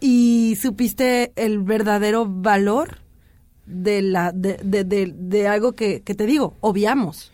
Y 0.00 0.56
supiste 0.60 1.32
el 1.36 1.60
verdadero 1.60 2.26
valor 2.26 2.98
de, 3.66 4.02
la, 4.02 4.32
de, 4.32 4.58
de, 4.64 5.12
de, 5.14 5.48
algo 5.48 5.72
que, 5.72 6.02
que 6.02 6.14
te 6.14 6.26
digo, 6.26 6.56
obviamos. 6.60 7.30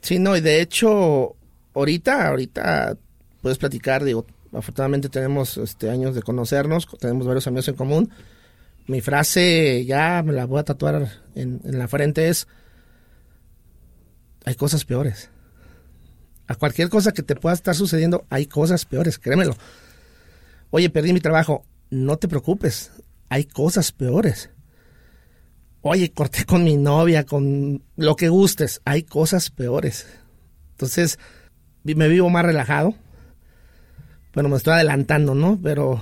Sí, 0.00 0.18
no, 0.18 0.36
y 0.36 0.40
de 0.40 0.60
hecho, 0.60 1.34
ahorita, 1.74 2.28
ahorita 2.28 2.96
puedes 3.40 3.58
platicar, 3.58 4.04
digo, 4.04 4.26
afortunadamente 4.52 5.08
tenemos 5.08 5.56
este, 5.56 5.90
años 5.90 6.14
de 6.14 6.22
conocernos, 6.22 6.86
tenemos 7.00 7.26
varios 7.26 7.46
amigos 7.46 7.68
en 7.68 7.74
común 7.74 8.10
mi 8.86 9.00
frase, 9.00 9.84
ya 9.84 10.22
me 10.24 10.32
la 10.32 10.46
voy 10.46 10.60
a 10.60 10.64
tatuar 10.64 11.08
en, 11.34 11.60
la 11.64 11.88
frente, 11.88 12.28
es, 12.28 12.48
hay 14.44 14.54
cosas 14.54 14.84
peores. 14.84 15.30
A 16.46 16.54
cualquier 16.54 16.88
cosa 16.88 17.12
que 17.12 17.22
te 17.22 17.36
pueda 17.36 17.54
estar 17.54 17.74
sucediendo, 17.74 18.26
hay 18.28 18.46
cosas 18.46 18.84
peores, 18.84 19.18
créemelo. 19.18 19.56
Oye, 20.70 20.90
perdí 20.90 21.12
mi 21.12 21.20
trabajo, 21.20 21.64
no 21.90 22.16
te 22.16 22.28
preocupes, 22.28 22.90
hay 23.28 23.44
cosas 23.44 23.92
peores. 23.92 24.50
Oye, 25.80 26.12
corté 26.12 26.44
con 26.44 26.64
mi 26.64 26.76
novia, 26.76 27.24
con 27.24 27.82
lo 27.96 28.16
que 28.16 28.28
gustes, 28.28 28.80
hay 28.84 29.02
cosas 29.02 29.50
peores. 29.50 30.06
Entonces, 30.72 31.18
me 31.84 32.08
vivo 32.08 32.30
más 32.30 32.44
relajado. 32.44 32.94
Bueno, 34.34 34.48
me 34.48 34.56
estoy 34.56 34.74
adelantando, 34.74 35.34
¿no? 35.34 35.58
Pero 35.62 36.00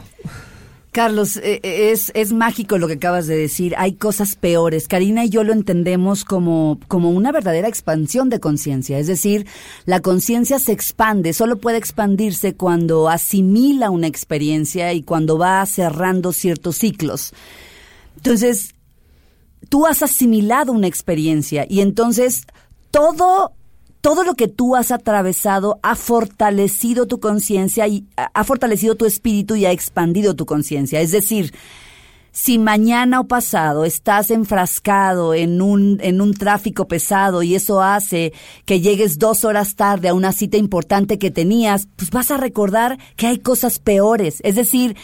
Carlos, 0.93 1.37
eh, 1.37 1.61
eh, 1.63 1.91
es, 1.93 2.11
es 2.15 2.33
mágico 2.33 2.77
lo 2.77 2.89
que 2.89 2.95
acabas 2.95 3.29
de 3.29 3.37
decir. 3.37 3.75
Hay 3.79 3.93
cosas 3.93 4.35
peores. 4.35 4.89
Karina 4.89 5.25
y 5.25 5.29
yo 5.29 5.45
lo 5.45 5.53
entendemos 5.53 6.25
como, 6.25 6.81
como 6.89 7.11
una 7.11 7.31
verdadera 7.31 7.69
expansión 7.69 8.29
de 8.29 8.41
conciencia. 8.41 8.99
Es 8.99 9.07
decir, 9.07 9.47
la 9.87 10.01
conciencia 10.01 10.59
se 10.59 10.73
expande, 10.73 11.33
solo 11.33 11.59
puede 11.59 11.79
expandirse 11.79 12.55
cuando 12.55 13.09
asimila 13.09 13.91
una 13.91 14.09
experiencia 14.09 14.93
y 14.93 15.03
cuando 15.03 15.39
va 15.39 15.65
cerrando 15.65 16.33
ciertos 16.33 16.77
ciclos. 16.79 17.35
Entonces, 18.17 18.75
tú 19.69 19.87
has 19.87 20.03
asimilado 20.03 20.73
una 20.73 20.89
experiencia 20.89 21.67
y 21.69 21.81
entonces 21.81 22.47
todo 22.91 23.53
todo 24.01 24.25
lo 24.25 24.35
que 24.35 24.49
tú 24.49 24.77
has 24.77 24.91
atravesado 24.91 25.79
ha 25.83 25.95
fortalecido 25.95 27.07
tu 27.07 27.21
conciencia 27.21 27.87
y 27.87 28.07
ha 28.17 28.45
fortalecido 28.45 28.95
tu 28.95 29.07
espíritu 29.07 29.57
y 29.57 29.67
ha 29.67 29.73
expandido 29.73 30.35
tu 30.35 30.47
conciencia. 30.47 31.01
Es 31.01 31.13
decir, 31.13 31.53
si 32.33 32.59
mañana 32.59 33.21
o 33.21 33.25
pasado 33.25 33.85
estás 33.85 34.31
enfrascado 34.31 35.35
en 35.35 35.61
un, 35.61 35.99
en 36.01 36.21
un 36.21 36.33
tráfico 36.33 36.87
pesado 36.87 37.43
y 37.43 37.55
eso 37.55 37.83
hace 37.83 38.33
que 38.65 38.81
llegues 38.81 39.19
dos 39.19 39.45
horas 39.45 39.75
tarde 39.75 40.09
a 40.09 40.15
una 40.15 40.33
cita 40.33 40.57
importante 40.57 41.19
que 41.19 41.31
tenías, 41.31 41.89
pues 41.97 42.11
vas 42.11 42.31
a 42.31 42.37
recordar 42.37 42.99
que 43.17 43.27
hay 43.27 43.39
cosas 43.39 43.79
peores. 43.81 44.39
Es 44.45 44.55
decir, 44.55 44.97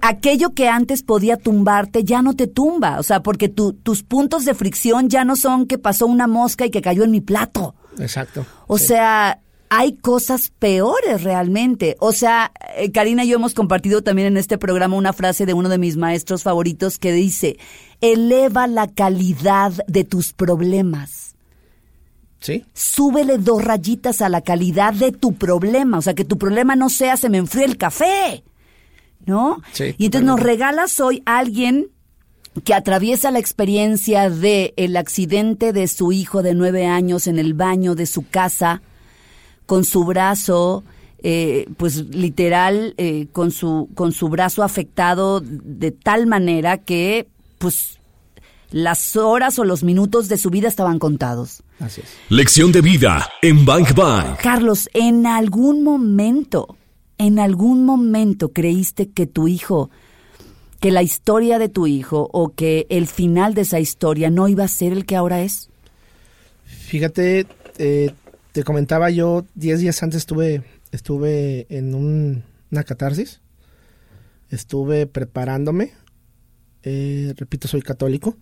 aquello 0.00 0.50
que 0.50 0.68
antes 0.68 1.02
podía 1.02 1.36
tumbarte 1.36 2.04
ya 2.04 2.22
no 2.22 2.34
te 2.34 2.46
tumba. 2.46 2.98
O 2.98 3.02
sea, 3.02 3.22
porque 3.22 3.48
tus 3.48 4.02
puntos 4.02 4.44
de 4.44 4.54
fricción 4.54 5.08
ya 5.08 5.24
no 5.24 5.36
son 5.36 5.66
que 5.66 5.78
pasó 5.78 6.06
una 6.06 6.26
mosca 6.26 6.66
y 6.66 6.70
que 6.70 6.82
cayó 6.82 7.04
en 7.04 7.10
mi 7.10 7.20
plato. 7.20 7.74
Exacto. 7.98 8.44
O 8.66 8.78
sea, 8.78 9.40
hay 9.68 9.94
cosas 9.94 10.52
peores 10.58 11.22
realmente. 11.22 11.96
O 11.98 12.12
sea, 12.12 12.52
eh, 12.76 12.90
Karina 12.92 13.24
y 13.24 13.28
yo 13.28 13.36
hemos 13.36 13.54
compartido 13.54 14.02
también 14.02 14.28
en 14.28 14.36
este 14.36 14.58
programa 14.58 14.96
una 14.96 15.12
frase 15.12 15.46
de 15.46 15.54
uno 15.54 15.68
de 15.68 15.78
mis 15.78 15.96
maestros 15.96 16.42
favoritos 16.42 16.98
que 16.98 17.12
dice, 17.12 17.58
eleva 18.00 18.66
la 18.66 18.88
calidad 18.88 19.72
de 19.86 20.04
tus 20.04 20.32
problemas. 20.32 21.36
¿Sí? 22.40 22.64
Súbele 22.74 23.38
dos 23.38 23.64
rayitas 23.64 24.20
a 24.20 24.28
la 24.28 24.40
calidad 24.40 24.92
de 24.92 25.12
tu 25.12 25.34
problema. 25.34 25.98
O 25.98 26.02
sea, 26.02 26.12
que 26.14 26.24
tu 26.24 26.36
problema 26.38 26.74
no 26.74 26.90
sea 26.90 27.16
se 27.16 27.28
me 27.28 27.38
enfrió 27.38 27.64
el 27.64 27.76
café. 27.78 28.42
¿No? 29.24 29.62
Sí, 29.72 29.94
y 29.98 30.06
entonces 30.06 30.26
nos 30.26 30.40
regalas 30.40 30.98
hoy 30.98 31.22
a 31.26 31.38
alguien 31.38 31.90
que 32.64 32.74
atraviesa 32.74 33.30
la 33.30 33.38
experiencia 33.38 34.28
de 34.28 34.74
el 34.76 34.96
accidente 34.96 35.72
de 35.72 35.88
su 35.88 36.12
hijo 36.12 36.42
de 36.42 36.54
nueve 36.54 36.86
años 36.86 37.26
en 37.26 37.38
el 37.38 37.54
baño 37.54 37.94
de 37.94 38.06
su 38.06 38.28
casa 38.28 38.82
con 39.66 39.84
su 39.84 40.04
brazo, 40.04 40.84
eh, 41.22 41.66
pues 41.76 41.96
literal, 42.08 42.94
eh, 42.98 43.28
con, 43.32 43.50
su, 43.50 43.88
con 43.94 44.12
su 44.12 44.28
brazo 44.28 44.62
afectado 44.62 45.40
de 45.40 45.92
tal 45.92 46.26
manera 46.26 46.78
que, 46.78 47.28
pues, 47.58 47.98
las 48.70 49.16
horas 49.16 49.58
o 49.58 49.64
los 49.64 49.82
minutos 49.82 50.28
de 50.28 50.36
su 50.36 50.50
vida 50.50 50.68
estaban 50.68 50.98
contados. 50.98 51.62
Así 51.78 52.00
es. 52.00 52.08
Lección 52.28 52.72
de 52.72 52.80
vida 52.80 53.28
en 53.40 53.64
Bank 53.64 53.94
Bank. 53.94 54.40
Carlos, 54.42 54.88
en 54.94 55.26
algún 55.26 55.82
momento, 55.82 56.76
en 57.18 57.38
algún 57.38 57.84
momento 57.84 58.52
creíste 58.52 59.10
que 59.10 59.26
tu 59.26 59.48
hijo, 59.48 59.90
que 60.80 60.90
la 60.90 61.02
historia 61.02 61.58
de 61.58 61.68
tu 61.68 61.86
hijo 61.86 62.28
o 62.32 62.54
que 62.54 62.86
el 62.90 63.06
final 63.06 63.54
de 63.54 63.62
esa 63.62 63.80
historia 63.80 64.30
no 64.30 64.48
iba 64.48 64.64
a 64.64 64.68
ser 64.68 64.92
el 64.92 65.06
que 65.06 65.16
ahora 65.16 65.42
es? 65.42 65.70
Fíjate, 66.64 67.46
eh, 67.78 68.10
te 68.52 68.64
comentaba 68.64 69.10
yo, 69.10 69.46
10 69.54 69.80
días 69.80 70.02
antes 70.02 70.18
estuve, 70.18 70.62
estuve 70.90 71.66
en 71.70 71.94
una 71.94 72.84
catarsis, 72.84 73.40
estuve 74.50 75.06
preparándome, 75.06 75.92
eh, 76.82 77.32
repito, 77.36 77.68
soy 77.68 77.82
católico. 77.82 78.36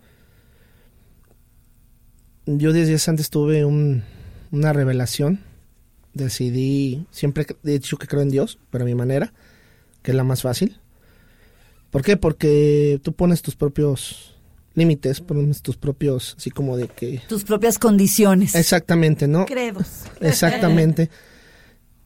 Yo 2.45 2.73
10 2.73 2.87
días 2.87 3.07
antes 3.07 3.29
tuve 3.29 3.65
una 3.65 4.73
revelación, 4.73 5.39
decidí, 6.13 7.05
siempre 7.11 7.45
he 7.63 7.71
dicho 7.71 7.97
que 7.97 8.07
creo 8.07 8.21
en 8.21 8.29
Dios, 8.29 8.59
pero 8.69 8.83
a 8.83 8.87
mi 8.87 8.95
manera, 8.95 9.33
que 10.01 10.11
es 10.11 10.17
la 10.17 10.23
más 10.23 10.41
fácil. 10.41 10.79
¿Por 11.89 12.03
qué? 12.03 12.17
Porque 12.17 12.99
tú 13.03 13.13
pones 13.13 13.41
tus 13.41 13.55
propios 13.55 14.35
límites, 14.73 15.21
pones 15.21 15.61
tus 15.61 15.77
propios, 15.77 16.35
así 16.37 16.49
como 16.49 16.77
de 16.77 16.87
que... 16.87 17.21
Tus 17.27 17.43
propias 17.43 17.77
condiciones. 17.77 18.55
Exactamente, 18.55 19.27
¿no? 19.27 19.45
Credos. 19.45 20.03
Exactamente. 20.21 21.09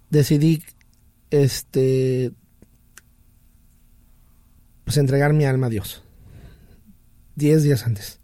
Decidí, 0.09 0.63
este, 1.29 2.31
pues 4.83 4.97
entregar 4.97 5.33
mi 5.33 5.45
alma 5.45 5.67
a 5.67 5.69
Dios. 5.69 6.03
Diez 7.35 7.63
días 7.63 7.85
antes. 7.85 8.19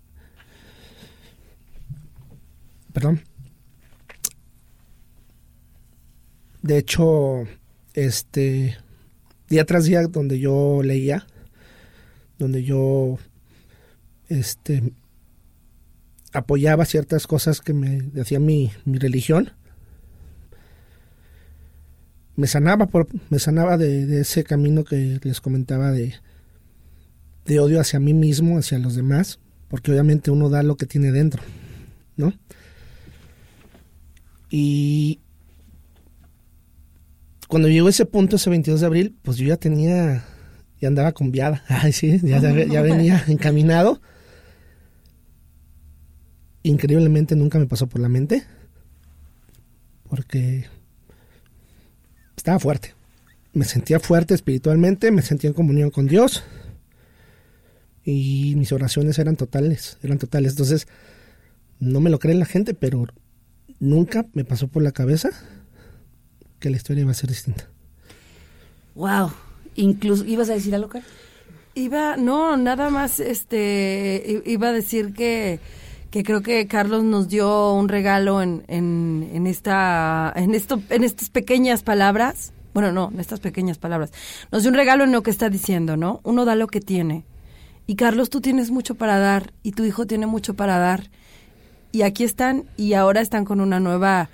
Perdón. 2.93 3.21
De 6.61 6.77
hecho, 6.77 7.47
este, 7.93 8.77
día 9.49 9.65
tras 9.65 9.85
día 9.85 10.03
donde 10.03 10.39
yo 10.39 10.81
leía, 10.83 11.25
donde 12.37 12.63
yo 12.63 13.17
este, 14.29 14.93
apoyaba 16.33 16.85
ciertas 16.85 17.27
cosas 17.27 17.61
que 17.61 17.73
me 17.73 18.01
decía 18.01 18.39
mi, 18.39 18.71
mi 18.85 18.97
religión. 18.97 19.51
Me 22.35 22.47
sanaba, 22.47 22.89
me 23.29 23.39
sanaba 23.39 23.77
de, 23.77 24.21
ese 24.21 24.43
camino 24.43 24.83
que 24.83 25.19
les 25.21 25.41
comentaba 25.41 25.91
de, 25.91 26.15
de 27.45 27.59
odio 27.59 27.79
hacia 27.79 27.99
mí 27.99 28.13
mismo, 28.13 28.57
hacia 28.57 28.79
los 28.79 28.95
demás, 28.95 29.39
porque 29.67 29.91
obviamente 29.91 30.31
uno 30.31 30.49
da 30.49 30.63
lo 30.63 30.77
que 30.77 30.85
tiene 30.85 31.11
dentro, 31.11 31.43
¿no? 32.15 32.33
Y 34.49 35.19
cuando 37.51 37.69
llegó 37.69 37.89
ese 37.89 38.07
punto, 38.07 38.37
ese 38.37 38.49
22 38.49 38.79
de 38.79 38.85
abril, 38.87 39.17
pues 39.21 39.37
yo 39.37 39.45
ya 39.45 39.57
tenía, 39.57 40.25
ya 40.79 40.87
andaba 40.87 41.11
con 41.11 41.31
viada, 41.31 41.63
ay 41.67 41.91
sí, 41.91 42.19
ya, 42.23 42.39
ya 42.39 42.81
venía 42.81 43.23
encaminado 43.27 44.01
increíblemente 46.63 47.35
nunca 47.35 47.59
me 47.59 47.65
pasó 47.65 47.87
por 47.87 48.01
la 48.01 48.09
mente 48.09 48.43
porque 50.09 50.65
estaba 52.35 52.59
fuerte. 52.59 52.93
Me 53.53 53.65
sentía 53.65 53.99
fuerte 53.99 54.33
espiritualmente, 54.33 55.11
me 55.11 55.21
sentía 55.21 55.49
en 55.49 55.53
comunión 55.53 55.89
con 55.89 56.07
Dios 56.07 56.43
y 58.03 58.53
mis 58.57 58.71
oraciones 58.71 59.19
eran 59.19 59.35
totales, 59.35 59.97
eran 60.03 60.17
totales. 60.17 60.53
Entonces, 60.53 60.87
no 61.79 61.99
me 61.99 62.09
lo 62.09 62.19
cree 62.19 62.35
la 62.35 62.45
gente, 62.45 62.73
pero 62.73 63.07
nunca 63.79 64.25
me 64.33 64.45
pasó 64.45 64.67
por 64.67 64.83
la 64.83 64.91
cabeza 64.91 65.29
que 66.61 66.69
la 66.69 66.77
historia 66.77 67.01
iba 67.01 67.11
a 67.11 67.15
ser 67.15 67.29
distinta. 67.29 67.67
Wow. 68.95 69.31
Incluso, 69.75 70.23
¿ibas 70.23 70.49
a 70.49 70.53
decir 70.53 70.73
algo, 70.73 70.87
Carlos? 70.87 71.11
Iba, 71.75 72.15
no, 72.15 72.55
nada 72.55 72.89
más, 72.89 73.19
este, 73.19 74.41
iba 74.45 74.69
a 74.69 74.71
decir 74.71 75.13
que 75.13 75.59
que 76.11 76.23
creo 76.23 76.41
que 76.41 76.67
Carlos 76.67 77.03
nos 77.03 77.29
dio 77.29 77.73
un 77.73 77.87
regalo 77.87 78.41
en, 78.41 78.63
en, 78.67 79.29
en, 79.33 79.47
esta, 79.47 80.31
en, 80.35 80.53
esto, 80.53 80.81
en 80.89 81.05
estas 81.05 81.29
pequeñas 81.29 81.83
palabras. 81.83 82.51
Bueno, 82.73 82.91
no, 82.91 83.09
en 83.13 83.19
estas 83.21 83.39
pequeñas 83.39 83.77
palabras. 83.77 84.11
Nos 84.51 84.63
dio 84.63 84.71
un 84.71 84.77
regalo 84.77 85.05
en 85.05 85.13
lo 85.13 85.23
que 85.23 85.31
está 85.31 85.49
diciendo, 85.49 85.95
¿no? 85.95 86.19
Uno 86.23 86.43
da 86.43 86.55
lo 86.55 86.67
que 86.67 86.81
tiene. 86.81 87.23
Y 87.87 87.95
Carlos, 87.95 88.29
tú 88.29 88.41
tienes 88.41 88.71
mucho 88.71 88.95
para 88.95 89.19
dar 89.19 89.53
y 89.63 89.71
tu 89.71 89.85
hijo 89.85 90.05
tiene 90.05 90.27
mucho 90.27 90.53
para 90.53 90.77
dar. 90.77 91.09
Y 91.93 92.01
aquí 92.01 92.25
están 92.25 92.65
y 92.75 92.93
ahora 92.93 93.21
están 93.21 93.45
con 93.45 93.61
una 93.61 93.79
nueva, 93.79 94.29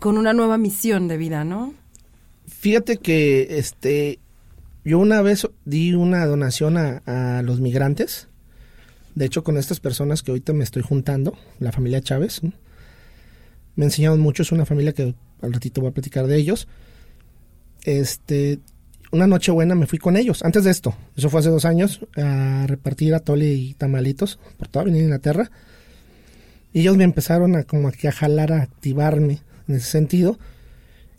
con 0.00 0.18
una 0.18 0.32
nueva 0.32 0.58
misión 0.58 1.06
de 1.06 1.16
vida, 1.16 1.44
¿no? 1.44 1.74
Fíjate 2.46 2.96
que 2.96 3.58
este, 3.58 4.18
yo 4.84 4.98
una 4.98 5.22
vez 5.22 5.46
di 5.64 5.94
una 5.94 6.26
donación 6.26 6.76
a, 6.76 7.42
los 7.42 7.60
migrantes 7.60 8.26
de 9.14 9.26
hecho, 9.26 9.42
con 9.42 9.56
estas 9.56 9.80
personas 9.80 10.22
que 10.22 10.30
ahorita 10.30 10.52
me 10.52 10.64
estoy 10.64 10.82
juntando, 10.82 11.36
la 11.58 11.72
familia 11.72 12.00
Chávez, 12.00 12.42
me 13.74 13.84
enseñaron 13.84 14.20
mucho, 14.20 14.42
es 14.42 14.52
una 14.52 14.64
familia 14.64 14.92
que 14.92 15.14
al 15.42 15.52
ratito 15.52 15.80
voy 15.80 15.90
a 15.90 15.94
platicar 15.94 16.26
de 16.28 16.36
ellos. 16.36 16.68
Este, 17.82 18.60
una 19.10 19.26
noche 19.26 19.50
buena 19.50 19.74
me 19.74 19.86
fui 19.86 19.98
con 19.98 20.16
ellos, 20.16 20.44
antes 20.44 20.62
de 20.62 20.70
esto, 20.70 20.94
eso 21.16 21.28
fue 21.28 21.40
hace 21.40 21.50
dos 21.50 21.64
años, 21.64 22.06
a 22.16 22.66
repartir 22.68 23.14
atole 23.14 23.52
y 23.52 23.74
tamalitos 23.74 24.38
por 24.56 24.68
toda 24.68 24.88
Inglaterra. 24.88 25.50
Y 26.72 26.80
ellos 26.80 26.96
me 26.96 27.04
empezaron 27.04 27.56
a 27.56 27.64
como 27.64 27.88
a 27.88 28.12
jalar, 28.12 28.52
a 28.52 28.62
activarme 28.62 29.40
en 29.70 29.76
ese 29.76 29.90
sentido, 29.90 30.38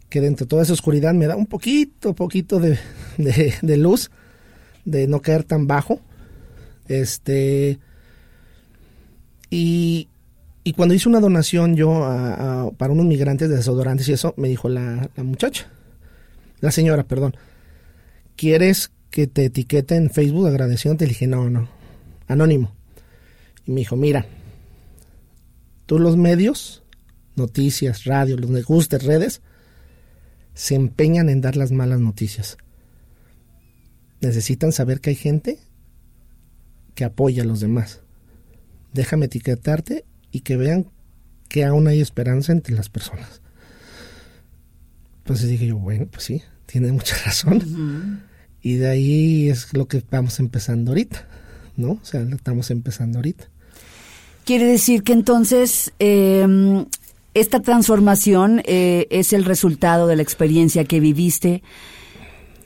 que 0.10 0.22
dentro 0.22 0.46
de 0.46 0.50
toda 0.50 0.64
esa 0.64 0.74
oscuridad 0.74 1.14
me 1.14 1.28
da 1.28 1.36
un 1.36 1.48
poquito, 1.48 2.14
poquito 2.14 2.60
de, 2.60 2.78
de 3.62 3.78
luz, 3.78 4.12
de 4.86 5.08
no 5.08 5.22
caer 5.22 5.44
tan 5.44 5.68
bajo 5.68 6.02
este. 6.88 7.80
Y, 9.50 10.08
y 10.64 10.74
cuando 10.74 10.94
hice 10.94 11.10
una 11.10 11.20
donación 11.20 11.76
yo 11.76 11.90
para 12.78 12.94
unos 12.94 13.06
migrantes 13.06 13.50
de 13.50 13.58
desodorantes 13.58 14.08
y 14.08 14.14
eso, 14.14 14.34
me 14.38 14.48
dijo 14.48 14.70
la, 14.70 15.10
la 15.16 15.24
muchacha, 15.24 15.68
la 16.60 16.72
señora, 16.72 17.04
perdón, 17.04 17.36
¿quieres 18.36 18.92
que 19.10 19.28
te 19.28 19.46
etiquete 19.46 19.96
en 19.96 20.10
Facebook 20.10 20.48
agradeciéndote? 20.48 21.06
Le 21.06 21.10
dije, 21.10 21.28
no, 21.28 21.50
no, 21.50 21.68
anónimo. 22.28 22.74
Y 23.66 23.72
me 23.72 23.80
dijo, 23.80 23.96
mira, 23.96 24.26
tú 25.86 26.00
los 26.00 26.16
medios, 26.16 26.81
noticias, 27.42 28.06
radio, 28.06 28.38
los 28.38 28.50
me 28.50 28.62
gustes, 28.62 29.04
redes, 29.04 29.42
se 30.54 30.76
empeñan 30.76 31.30
en 31.30 31.42
dar 31.42 31.56
las 31.56 31.72
malas 31.72 32.00
noticias. 32.00 32.58
Necesitan 34.22 34.72
saber 34.72 35.02
que 35.02 35.10
hay 35.12 35.16
gente 35.16 35.60
que 36.96 37.04
apoya 37.04 37.44
a 37.44 37.46
los 37.46 37.60
demás. 37.60 38.02
Déjame 38.94 39.26
etiquetarte 39.26 40.06
y 40.32 40.42
que 40.42 40.58
vean 40.58 40.88
que 41.50 41.66
aún 41.66 41.88
hay 41.88 42.00
esperanza 42.00 42.52
entre 42.52 42.76
las 42.76 42.90
personas. 42.90 43.42
Entonces 45.18 45.50
dije 45.50 45.68
yo, 45.68 45.78
bueno, 45.78 46.08
pues 46.12 46.24
sí, 46.24 46.42
tiene 46.66 46.92
mucha 46.92 47.16
razón. 47.26 48.22
Y 48.62 48.76
de 48.76 48.90
ahí 48.90 49.50
es 49.50 49.74
lo 49.74 49.88
que 49.88 50.04
vamos 50.10 50.40
empezando 50.40 50.92
ahorita, 50.92 51.28
¿no? 51.78 51.94
O 51.94 52.06
sea, 52.06 52.22
lo 52.22 52.36
estamos 52.36 52.70
empezando 52.70 53.18
ahorita. 53.20 53.50
Quiere 54.46 54.66
decir 54.66 55.04
que 55.04 55.14
entonces 55.14 55.94
eh, 56.00 56.86
esta 57.34 57.62
transformación 57.62 58.62
eh, 58.66 59.08
es 59.10 59.34
el 59.34 59.46
resultado 59.46 60.08
de 60.08 60.16
la 60.16 60.22
experiencia 60.22 60.84
que 60.84 61.00
viviste. 61.00 61.64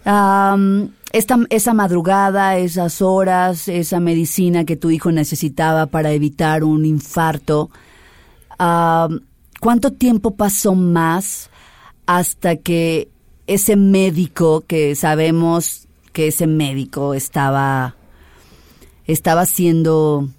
Esta, 0.06 1.40
esa 1.50 1.74
madrugada, 1.74 2.58
esas 2.58 3.02
horas, 3.02 3.68
esa 3.68 4.00
medicina 4.00 4.66
que 4.66 4.76
tu 4.76 4.92
hijo 4.92 5.12
necesitaba 5.12 5.88
para 5.88 6.12
evitar 6.12 6.64
un 6.64 6.86
infarto, 6.86 7.70
¿cuánto 8.58 9.94
tiempo 9.94 10.36
pasó 10.36 10.76
más 10.76 11.50
hasta 12.06 12.58
que 12.58 13.10
ese 13.48 13.76
médico 13.76 14.64
que 14.68 14.96
sabemos 14.96 15.88
que 16.14 16.28
ese 16.28 16.48
médico 16.48 17.14
estaba 17.14 17.96
estaba 19.06 19.46
siendo 19.46 20.30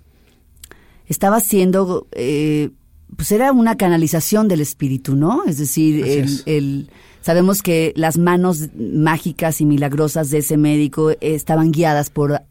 estaba 1.07 1.41
siendo 1.41 2.07
eh, 2.13 2.71
pues 3.15 3.31
era 3.33 3.53
una 3.53 3.77
canalización 3.77 4.49
del 4.49 4.61
espíritu, 4.61 5.15
¿no? 5.15 5.45
Es 5.45 5.59
decir, 5.59 6.05
el, 6.47 6.91
sabemos 7.23 7.63
que 7.63 7.93
las 7.97 8.19
manos 8.19 8.71
mágicas 8.77 9.61
y 9.61 9.67
milagrosas 9.67 10.31
de 10.31 10.39
ese 10.39 10.57
médico 10.57 11.13
estaban 11.21 11.71
guiadas 11.71 12.11
por, 12.11 12.43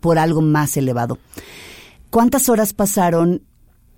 por 0.00 0.18
algo 0.18 0.42
más 0.42 0.76
elevado. 0.76 1.18
¿Cuántas 2.10 2.48
horas 2.48 2.72
pasaron 2.72 3.42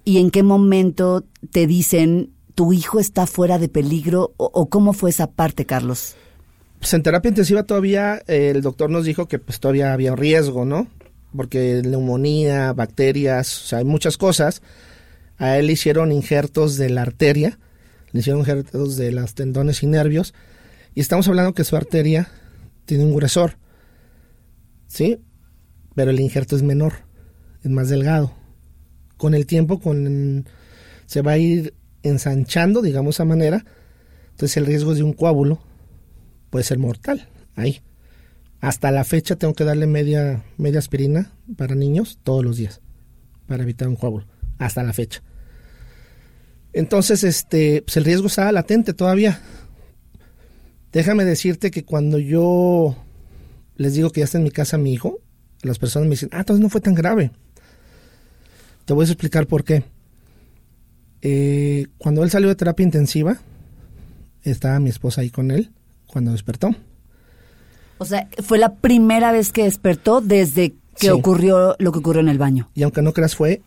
y 0.05 0.19
en 0.19 0.31
qué 0.31 0.43
momento 0.43 1.25
te 1.51 1.67
dicen 1.67 2.31
tu 2.55 2.73
hijo 2.73 3.01
está 3.01 3.27
fuera 3.27 3.59
de 3.59 3.69
peligro 3.69 4.33
o, 4.37 4.51
o 4.53 4.69
cómo 4.69 4.93
fue 4.93 5.11
esa 5.11 5.31
parte, 5.31 5.64
Carlos? 5.64 6.14
Pues 6.79 6.93
en 6.93 7.03
terapia 7.03 7.31
intensiva 7.31 7.62
todavía 7.62 8.23
eh, 8.27 8.53
el 8.55 8.61
doctor 8.61 8.90
nos 8.90 9.07
dijo 9.07 9.27
que 9.27 9.38
pues 9.38 9.59
todavía 9.59 9.95
había 9.95 10.14
riesgo, 10.14 10.67
¿no? 10.67 10.87
Porque 11.35 11.81
neumonía, 11.83 12.75
bacterias, 12.75 13.62
o 13.62 13.67
sea, 13.69 13.79
hay 13.79 13.87
muchas 13.87 14.19
cosas. 14.19 14.61
A 15.37 15.59
él 15.59 15.66
le 15.66 15.73
hicieron 15.73 16.12
injertos 16.12 16.77
de 16.77 16.90
la 16.90 17.03
arteria, 17.03 17.59
le 18.12 18.20
hicieron 18.20 18.40
injertos 18.40 18.97
de 18.97 19.12
los 19.12 19.35
tendones 19.35 19.83
y 19.83 19.87
nervios. 19.87 20.35
Y 20.94 21.01
estamos 21.01 21.27
hablando 21.29 21.55
que 21.55 21.64
su 21.64 21.77
arteria 21.77 22.29
tiene 22.85 23.05
un 23.05 23.14
gruesor, 23.14 23.57
¿sí? 24.87 25.20
Pero 25.94 26.11
el 26.11 26.20
injerto 26.20 26.57
es 26.57 26.62
menor, 26.62 26.94
es 27.62 27.70
más 27.70 27.88
delgado. 27.88 28.33
Con 29.16 29.35
el 29.35 29.47
tiempo, 29.47 29.81
con 29.81 30.47
se 31.07 31.23
va 31.23 31.33
a 31.33 31.38
ir 31.38 31.75
ensanchando, 32.03 32.83
digamos 32.83 33.16
esa 33.16 33.25
manera. 33.25 33.64
Entonces 34.31 34.57
el 34.57 34.66
riesgo 34.66 34.94
de 34.94 35.03
un 35.03 35.12
coágulo 35.12 35.61
puede 36.51 36.64
ser 36.64 36.79
mortal. 36.79 37.29
Ahí. 37.57 37.81
Hasta 38.61 38.90
la 38.90 39.05
fecha 39.05 39.37
tengo 39.37 39.55
que 39.55 39.64
darle 39.64 39.87
media, 39.87 40.42
media 40.57 40.79
aspirina 40.79 41.33
para 41.57 41.75
niños 41.75 42.18
todos 42.23 42.44
los 42.44 42.57
días 42.57 42.81
para 43.47 43.62
evitar 43.62 43.88
un 43.88 43.97
coágulo. 43.97 44.27
Hasta 44.59 44.83
la 44.83 44.93
fecha. 44.93 45.23
Entonces, 46.73 47.25
este, 47.25 47.83
pues 47.83 47.97
el 47.97 48.05
riesgo 48.05 48.27
está 48.27 48.51
latente 48.53 48.95
todavía. 48.95 49.40
Déjame 50.93 51.25
decirte 51.25 51.71
que 51.71 51.85
cuando 51.85 52.19
yo 52.19 52.97
les 53.77 53.95
digo 53.95 54.11
que 54.11 54.21
ya 54.21 54.25
está 54.25 54.38
en 54.38 54.45
mi 54.45 54.51
casa 54.51 54.79
mi 54.79 54.93
hijo, 54.93 55.19
las 55.62 55.79
personas 55.79 56.07
me 56.09 56.12
dicen, 56.12 56.29
ah, 56.33 56.40
entonces 56.40 56.62
no 56.62 56.69
fue 56.69 56.81
tan 56.81 56.95
grave. 56.95 57.31
Te 58.85 58.93
voy 58.93 59.05
a 59.05 59.09
explicar 59.09 59.47
por 59.47 59.64
qué. 59.64 59.85
Eh, 61.23 61.87
cuando 61.99 62.23
él 62.23 62.31
salió 62.31 62.49
de 62.49 62.55
terapia 62.55 62.85
intensiva, 62.85 63.38
estaba 64.43 64.79
mi 64.79 64.90
esposa 64.90 65.23
ahí 65.23 65.31
con 65.31 65.51
él 65.51 65.71
cuando 66.07 66.33
despertó. 66.33 66.71
O 67.99 68.05
sea, 68.05 68.29
fue 68.43 68.59
la 68.59 68.75
primera 68.75 69.33
vez 69.33 69.53
que 69.53 69.64
despertó 69.64 70.21
desde 70.21 70.71
que 70.97 71.07
Sí. 71.07 71.09
ocurrió 71.09 71.77
lo 71.79 71.93
que 71.93 71.99
ocurrió 72.01 72.21
en 72.21 72.29
el 72.29 72.38
baño. 72.38 72.69
Y 72.75 72.83
aunque 72.83 73.03
no 73.03 73.12
creas, 73.12 73.35
fue 73.35 73.62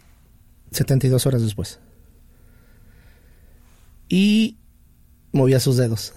72 0.72 1.26
horas 1.26 1.42
después. 1.42 1.80
Y 4.10 4.58
movía 5.32 5.60
sus 5.60 5.78
dedos. 5.78 6.14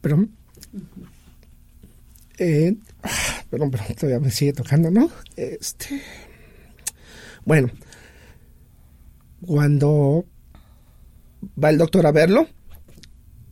Pero... 0.00 0.26
Eh, 2.38 2.76
perdón, 3.50 3.70
pero 3.70 3.84
todavía 3.98 4.20
me 4.20 4.30
sigue 4.30 4.52
tocando, 4.52 4.90
¿no? 4.90 5.10
Este... 5.36 6.02
Bueno. 7.44 7.70
Cuando 9.46 10.24
va 11.62 11.70
el 11.70 11.78
doctor 11.78 12.06
a 12.06 12.12
verlo, 12.12 12.48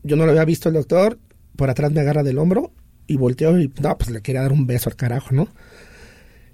yo 0.03 0.17
no 0.17 0.25
lo 0.25 0.33
había 0.33 0.45
visto 0.45 0.69
el 0.69 0.75
doctor, 0.75 1.19
por 1.57 1.69
atrás 1.69 1.93
me 1.93 2.01
agarra 2.01 2.23
del 2.23 2.39
hombro 2.39 2.73
y 3.07 3.17
volteó 3.17 3.59
y 3.61 3.73
no, 3.81 3.99
pues 3.99 4.11
le 4.11 4.23
quería 4.23 4.43
dar 4.43 4.53
un 4.53 4.67
beso 4.67 4.89
al 4.89 4.97
carajo, 4.97 5.35
¿no? 5.35 5.49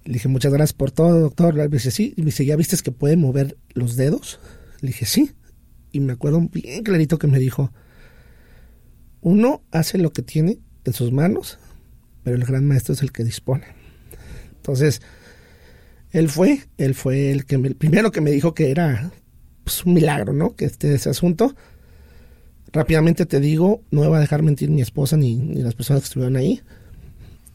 Le 0.09 0.15
dije, 0.15 0.29
muchas 0.29 0.51
gracias 0.55 0.73
por 0.73 0.91
todo, 0.91 1.21
doctor. 1.21 1.55
Me 1.55 1.69
dice, 1.69 1.91
sí. 1.91 2.15
Y 2.17 2.23
me 2.23 2.27
dice, 2.27 2.47
¿ya 2.47 2.57
viste 2.57 2.79
que 2.79 2.93
puede 2.93 3.19
mover 3.19 3.59
los 3.75 3.95
dedos? 3.97 4.41
Le 4.81 4.87
dije, 4.89 5.05
sí. 5.05 5.33
Y 5.93 6.01
me 6.01 6.15
acuerdo 6.15 6.41
bien 6.51 6.83
clarito 6.83 7.19
que 7.19 7.27
me 7.27 7.39
dijo, 7.39 7.73
uno 9.21 9.63
hace 9.71 9.99
lo 9.99 10.13
que 10.13 10.23
tiene 10.23 10.61
en 10.85 10.93
sus 10.95 11.13
manos, 11.13 11.59
pero 12.23 12.37
el 12.37 12.45
gran 12.45 12.65
maestro 12.65 12.95
es 12.95 13.03
el 13.03 13.13
que 13.13 13.23
dispone. 13.23 13.67
Entonces, 14.57 15.03
él 16.11 16.31
fue, 16.31 16.61
él 16.79 16.95
fue 16.95 17.31
el 17.31 17.45
que 17.45 17.59
me- 17.59 17.69
el 17.69 17.77
primero 17.77 18.11
que 18.11 18.23
me 18.23 18.31
dijo 18.31 18.55
que 18.55 18.71
era 18.71 19.11
pues, 19.63 19.85
un 19.85 19.93
milagro, 19.93 20.33
¿no? 20.33 20.57
Que 20.57 20.65
este 20.65 20.95
ese 20.95 21.11
asunto. 21.11 21.55
Rápidamente 22.73 23.27
te 23.27 23.41
digo, 23.41 23.83
no 23.91 24.01
me 24.03 24.09
va 24.09 24.17
a 24.19 24.21
dejar 24.21 24.43
mentir 24.43 24.71
mi 24.71 24.81
esposa 24.81 25.19
ni, 25.19 25.37
ni 25.37 25.61
las 25.63 25.75
personas 25.75 26.03
que 26.03 26.07
estuvieron 26.07 26.37
ahí. 26.37 26.63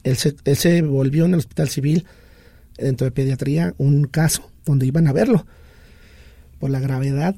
Él 0.04 0.18
se, 0.18 0.36
él 0.46 0.56
se 0.56 0.82
volvió 0.84 1.26
en 1.26 1.34
el 1.34 1.40
hospital 1.40 1.70
civil, 1.70 2.06
dentro 2.78 3.06
de 3.06 3.12
pediatría, 3.12 3.74
un 3.78 4.06
caso 4.06 4.52
donde 4.66 4.86
iban 4.86 5.08
a 5.08 5.14
verlo 5.14 5.46
por 6.60 6.70
la 6.70 6.80
gravedad 6.80 7.36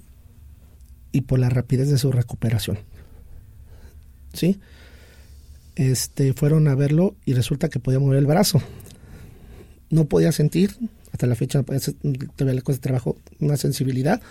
y 1.11 1.21
por 1.21 1.39
la 1.39 1.49
rapidez 1.49 1.89
de 1.89 1.97
su 1.97 2.11
recuperación. 2.11 2.79
¿Sí? 4.33 4.59
Este, 5.75 6.33
fueron 6.33 6.67
a 6.67 6.75
verlo 6.75 7.15
y 7.25 7.33
resulta 7.33 7.69
que 7.69 7.79
podía 7.79 7.99
mover 7.99 8.19
el 8.19 8.27
brazo. 8.27 8.61
No 9.89 10.05
podía 10.05 10.31
sentir, 10.31 10.77
hasta 11.11 11.27
la 11.27 11.35
fecha 11.35 11.63
todavía 11.63 12.55
le 12.55 12.61
cuesta 12.61 12.81
trabajo, 12.81 13.17
una 13.39 13.57
sensibilidad. 13.57 14.21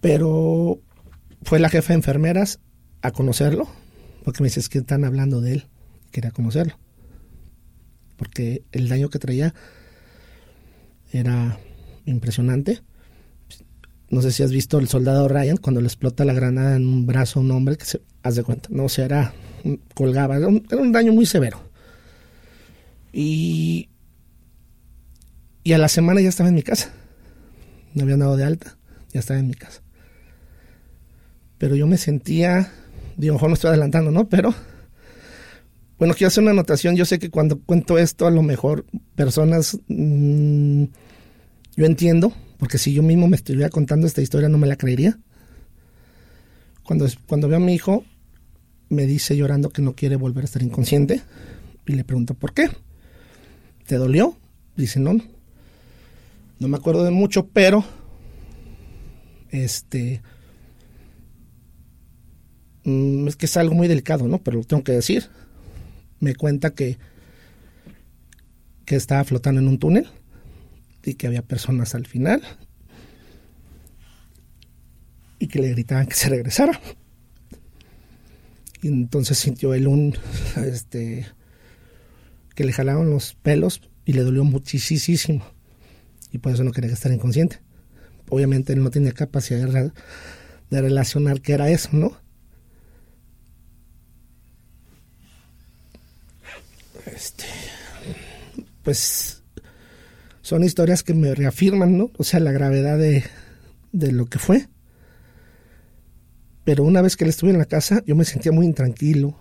Pero 0.00 0.78
fue 1.42 1.58
la 1.58 1.68
jefa 1.68 1.88
de 1.88 1.96
enfermeras 1.96 2.60
a 3.02 3.10
conocerlo, 3.10 3.68
porque 4.24 4.42
me 4.42 4.48
dice, 4.48 4.60
es 4.60 4.68
que 4.68 4.78
están 4.78 5.04
hablando 5.04 5.40
de 5.40 5.54
él, 5.54 5.66
quería 6.12 6.30
conocerlo. 6.30 6.78
Porque 8.18 8.64
el 8.72 8.90
daño 8.90 9.08
que 9.08 9.18
traía 9.18 9.54
era 11.12 11.58
impresionante. 12.04 12.82
No 14.10 14.20
sé 14.20 14.32
si 14.32 14.42
has 14.42 14.50
visto 14.50 14.78
el 14.78 14.88
soldado 14.88 15.28
Ryan 15.28 15.56
cuando 15.56 15.80
le 15.80 15.86
explota 15.86 16.24
la 16.24 16.34
granada 16.34 16.76
en 16.76 16.86
un 16.86 17.06
brazo 17.06 17.38
a 17.38 17.42
un 17.42 17.50
hombre 17.52 17.76
que 17.76 17.84
se 17.84 18.02
haz 18.22 18.34
de 18.34 18.42
cuenta, 18.42 18.68
no 18.72 18.84
o 18.84 18.88
sea, 18.88 19.04
era 19.04 19.34
colgaba, 19.94 20.36
era 20.36 20.48
un, 20.48 20.92
daño 20.92 21.12
muy 21.12 21.26
severo. 21.26 21.62
Y 23.12 23.88
y 25.62 25.72
a 25.74 25.78
la 25.78 25.88
semana 25.88 26.20
ya 26.20 26.30
estaba 26.30 26.48
en 26.48 26.54
mi 26.54 26.62
casa. 26.62 26.90
Me 27.94 28.02
habían 28.02 28.20
dado 28.20 28.36
de 28.36 28.44
alta, 28.44 28.78
ya 29.12 29.20
estaba 29.20 29.38
en 29.38 29.48
mi 29.48 29.54
casa. 29.54 29.82
Pero 31.58 31.76
yo 31.76 31.86
me 31.86 31.98
sentía, 31.98 32.72
digo, 33.16 33.34
mejor 33.34 33.50
me 33.50 33.54
estoy 33.54 33.68
adelantando, 33.68 34.10
¿no? 34.10 34.28
Pero 34.28 34.54
bueno, 35.98 36.14
quiero 36.14 36.28
hacer 36.28 36.42
una 36.42 36.52
anotación. 36.52 36.96
Yo 36.96 37.04
sé 37.04 37.18
que 37.18 37.30
cuando 37.30 37.60
cuento 37.60 37.98
esto, 37.98 38.26
a 38.26 38.30
lo 38.30 38.42
mejor 38.42 38.86
personas, 39.16 39.78
mm, 39.88 40.84
yo 41.76 41.84
entiendo, 41.84 42.32
porque 42.58 42.78
si 42.78 42.92
yo 42.92 43.02
mismo 43.02 43.26
me 43.26 43.36
estuviera 43.36 43.68
contando 43.68 44.06
esta 44.06 44.22
historia, 44.22 44.48
no 44.48 44.58
me 44.58 44.68
la 44.68 44.76
creería. 44.76 45.18
Cuando, 46.84 47.06
cuando 47.26 47.48
veo 47.48 47.58
a 47.58 47.60
mi 47.60 47.74
hijo, 47.74 48.04
me 48.88 49.06
dice 49.06 49.36
llorando 49.36 49.70
que 49.70 49.82
no 49.82 49.94
quiere 49.94 50.16
volver 50.16 50.44
a 50.44 50.46
estar 50.46 50.62
inconsciente. 50.62 51.22
Y 51.86 51.92
le 51.94 52.04
pregunto, 52.04 52.34
¿por 52.34 52.54
qué? 52.54 52.70
¿Te 53.86 53.96
dolió? 53.96 54.36
Dice, 54.76 55.00
no. 55.00 55.18
No 56.58 56.68
me 56.68 56.76
acuerdo 56.76 57.04
de 57.04 57.10
mucho, 57.10 57.48
pero 57.48 57.84
este 59.50 60.22
mm, 62.84 63.28
es 63.28 63.36
que 63.36 63.46
es 63.46 63.56
algo 63.56 63.74
muy 63.74 63.88
delicado, 63.88 64.28
¿no? 64.28 64.38
Pero 64.38 64.58
lo 64.58 64.64
tengo 64.64 64.84
que 64.84 64.92
decir. 64.92 65.28
Me 66.20 66.34
cuenta 66.34 66.70
que 66.70 66.98
que 68.88 68.96
estaba 68.96 69.22
flotando 69.22 69.60
en 69.60 69.68
un 69.68 69.78
túnel 69.78 70.08
y 71.04 71.12
que 71.12 71.26
había 71.26 71.42
personas 71.42 71.94
al 71.94 72.06
final 72.06 72.40
y 75.38 75.46
que 75.48 75.58
le 75.58 75.68
gritaban 75.68 76.06
que 76.06 76.14
se 76.14 76.30
regresara. 76.30 76.80
Y 78.80 78.88
entonces 78.88 79.36
sintió 79.36 79.74
él 79.74 79.88
un 79.88 80.16
este 80.64 81.26
que 82.54 82.64
le 82.64 82.72
jalaron 82.72 83.10
los 83.10 83.34
pelos 83.34 83.82
y 84.06 84.14
le 84.14 84.22
dolió 84.22 84.42
muchísimo. 84.44 85.44
y 86.32 86.38
por 86.38 86.52
eso 86.52 86.64
no 86.64 86.72
quería 86.72 86.90
estar 86.90 87.12
inconsciente. 87.12 87.60
Obviamente 88.30 88.72
él 88.72 88.82
no 88.82 88.90
tenía 88.90 89.12
capacidad 89.12 89.68
de, 89.68 89.92
de 90.70 90.82
relacionar 90.82 91.42
qué 91.42 91.52
era 91.52 91.68
eso, 91.68 91.90
¿no? 91.92 92.16
Este, 97.18 97.46
pues 98.84 99.42
son 100.40 100.62
historias 100.62 101.02
que 101.02 101.14
me 101.14 101.34
reafirman, 101.34 101.98
¿no? 101.98 102.12
O 102.16 102.22
sea, 102.22 102.38
la 102.38 102.52
gravedad 102.52 102.96
de, 102.96 103.24
de 103.90 104.12
lo 104.12 104.26
que 104.26 104.38
fue. 104.38 104.68
Pero 106.62 106.84
una 106.84 107.02
vez 107.02 107.16
que 107.16 107.24
él 107.24 107.30
estuve 107.30 107.50
en 107.50 107.58
la 107.58 107.64
casa, 107.64 108.04
yo 108.06 108.14
me 108.14 108.24
sentía 108.24 108.52
muy 108.52 108.66
intranquilo, 108.66 109.36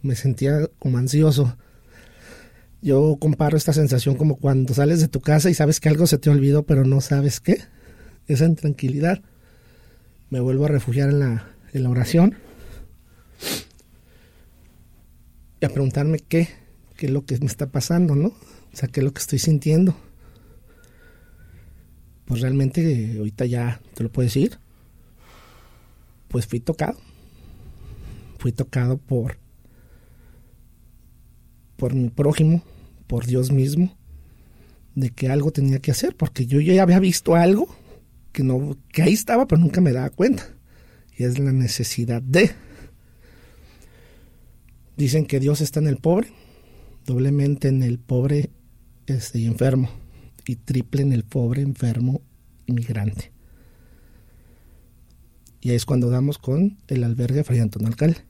me 0.00 0.14
sentía 0.14 0.70
como 0.78 0.96
ansioso. 0.96 1.54
Yo 2.80 3.18
comparo 3.20 3.58
esta 3.58 3.74
sensación 3.74 4.16
como 4.16 4.36
cuando 4.36 4.72
sales 4.72 5.02
de 5.02 5.08
tu 5.08 5.20
casa 5.20 5.50
y 5.50 5.54
sabes 5.54 5.80
que 5.80 5.90
algo 5.90 6.06
se 6.06 6.16
te 6.16 6.30
olvidó, 6.30 6.62
pero 6.62 6.86
no 6.86 7.02
sabes 7.02 7.40
qué. 7.40 7.58
Esa 8.26 8.46
intranquilidad. 8.46 9.20
Me 10.30 10.40
vuelvo 10.40 10.64
a 10.64 10.68
refugiar 10.68 11.10
en 11.10 11.18
la, 11.18 11.46
en 11.74 11.82
la 11.82 11.90
oración 11.90 12.36
y 15.60 15.66
a 15.66 15.68
preguntarme 15.68 16.18
qué, 16.18 16.61
qué 16.92 17.06
es 17.06 17.12
lo 17.12 17.24
que 17.24 17.38
me 17.38 17.46
está 17.46 17.70
pasando, 17.70 18.14
¿no? 18.14 18.28
O 18.28 18.76
sea, 18.76 18.88
qué 18.88 19.00
es 19.00 19.04
lo 19.04 19.12
que 19.12 19.20
estoy 19.20 19.38
sintiendo. 19.38 19.96
Pues 22.24 22.40
realmente 22.40 23.14
ahorita 23.18 23.46
ya 23.46 23.80
te 23.94 24.02
lo 24.02 24.10
puedo 24.10 24.26
decir. 24.26 24.58
Pues 26.28 26.46
fui 26.46 26.60
tocado. 26.60 26.98
Fui 28.38 28.52
tocado 28.52 28.98
por 28.98 29.38
por 31.76 31.94
mi 31.94 32.10
prójimo, 32.10 32.62
por 33.08 33.26
Dios 33.26 33.50
mismo, 33.50 33.96
de 34.94 35.10
que 35.10 35.28
algo 35.28 35.50
tenía 35.50 35.80
que 35.80 35.90
hacer, 35.90 36.16
porque 36.16 36.46
yo 36.46 36.60
ya 36.60 36.80
había 36.80 37.00
visto 37.00 37.34
algo 37.34 37.66
que 38.30 38.44
no 38.44 38.76
que 38.92 39.02
ahí 39.02 39.14
estaba, 39.14 39.48
pero 39.48 39.60
nunca 39.60 39.80
me 39.80 39.92
daba 39.92 40.10
cuenta. 40.10 40.46
Y 41.18 41.24
es 41.24 41.40
la 41.40 41.50
necesidad 41.50 42.22
de 42.22 42.52
Dicen 44.96 45.26
que 45.26 45.40
Dios 45.40 45.60
está 45.60 45.80
en 45.80 45.88
el 45.88 45.96
pobre, 45.96 46.28
doblemente 47.04 47.68
en 47.68 47.82
el 47.82 47.98
pobre 47.98 48.50
este, 49.06 49.40
y 49.40 49.46
enfermo, 49.46 49.90
y 50.46 50.56
triple 50.56 51.02
en 51.02 51.12
el 51.12 51.24
pobre, 51.24 51.62
enfermo, 51.62 52.22
inmigrante. 52.66 53.32
Y 55.60 55.70
ahí 55.70 55.76
es 55.76 55.84
cuando 55.84 56.10
damos 56.10 56.38
con 56.38 56.78
el 56.88 57.04
albergue 57.04 57.44
Fray 57.44 57.60
Antonio 57.60 57.88
Alcalde. 57.88 58.24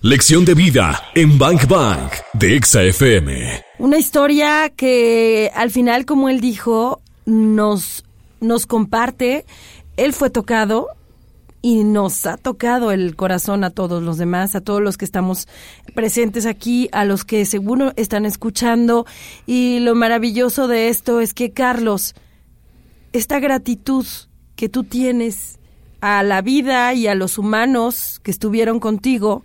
Lección 0.00 0.44
de 0.44 0.54
vida 0.54 1.00
en 1.14 1.38
Bank 1.38 1.66
Bank 1.66 2.12
de 2.34 2.56
Exa 2.56 2.82
FM. 2.82 3.62
Una 3.78 3.96
historia 3.96 4.70
que 4.76 5.50
al 5.54 5.70
final, 5.70 6.04
como 6.04 6.28
él 6.28 6.40
dijo, 6.40 7.00
nos, 7.24 8.04
nos 8.40 8.66
comparte. 8.66 9.46
Él 9.96 10.12
fue 10.12 10.30
tocado 10.30 10.88
y 11.64 11.82
nos 11.82 12.26
ha 12.26 12.36
tocado 12.36 12.92
el 12.92 13.16
corazón 13.16 13.64
a 13.64 13.70
todos 13.70 14.02
los 14.02 14.18
demás, 14.18 14.54
a 14.54 14.60
todos 14.60 14.82
los 14.82 14.98
que 14.98 15.06
estamos 15.06 15.48
presentes 15.94 16.44
aquí, 16.44 16.90
a 16.92 17.06
los 17.06 17.24
que 17.24 17.46
seguro 17.46 17.94
están 17.96 18.26
escuchando. 18.26 19.06
Y 19.46 19.78
lo 19.78 19.94
maravilloso 19.94 20.68
de 20.68 20.90
esto 20.90 21.22
es 21.22 21.32
que, 21.32 21.52
Carlos, 21.52 22.14
esta 23.14 23.40
gratitud 23.40 24.04
que 24.56 24.68
tú 24.68 24.84
tienes 24.84 25.58
a 26.02 26.22
la 26.22 26.42
vida 26.42 26.92
y 26.92 27.06
a 27.06 27.14
los 27.14 27.38
humanos 27.38 28.20
que 28.22 28.30
estuvieron 28.30 28.78
contigo, 28.78 29.42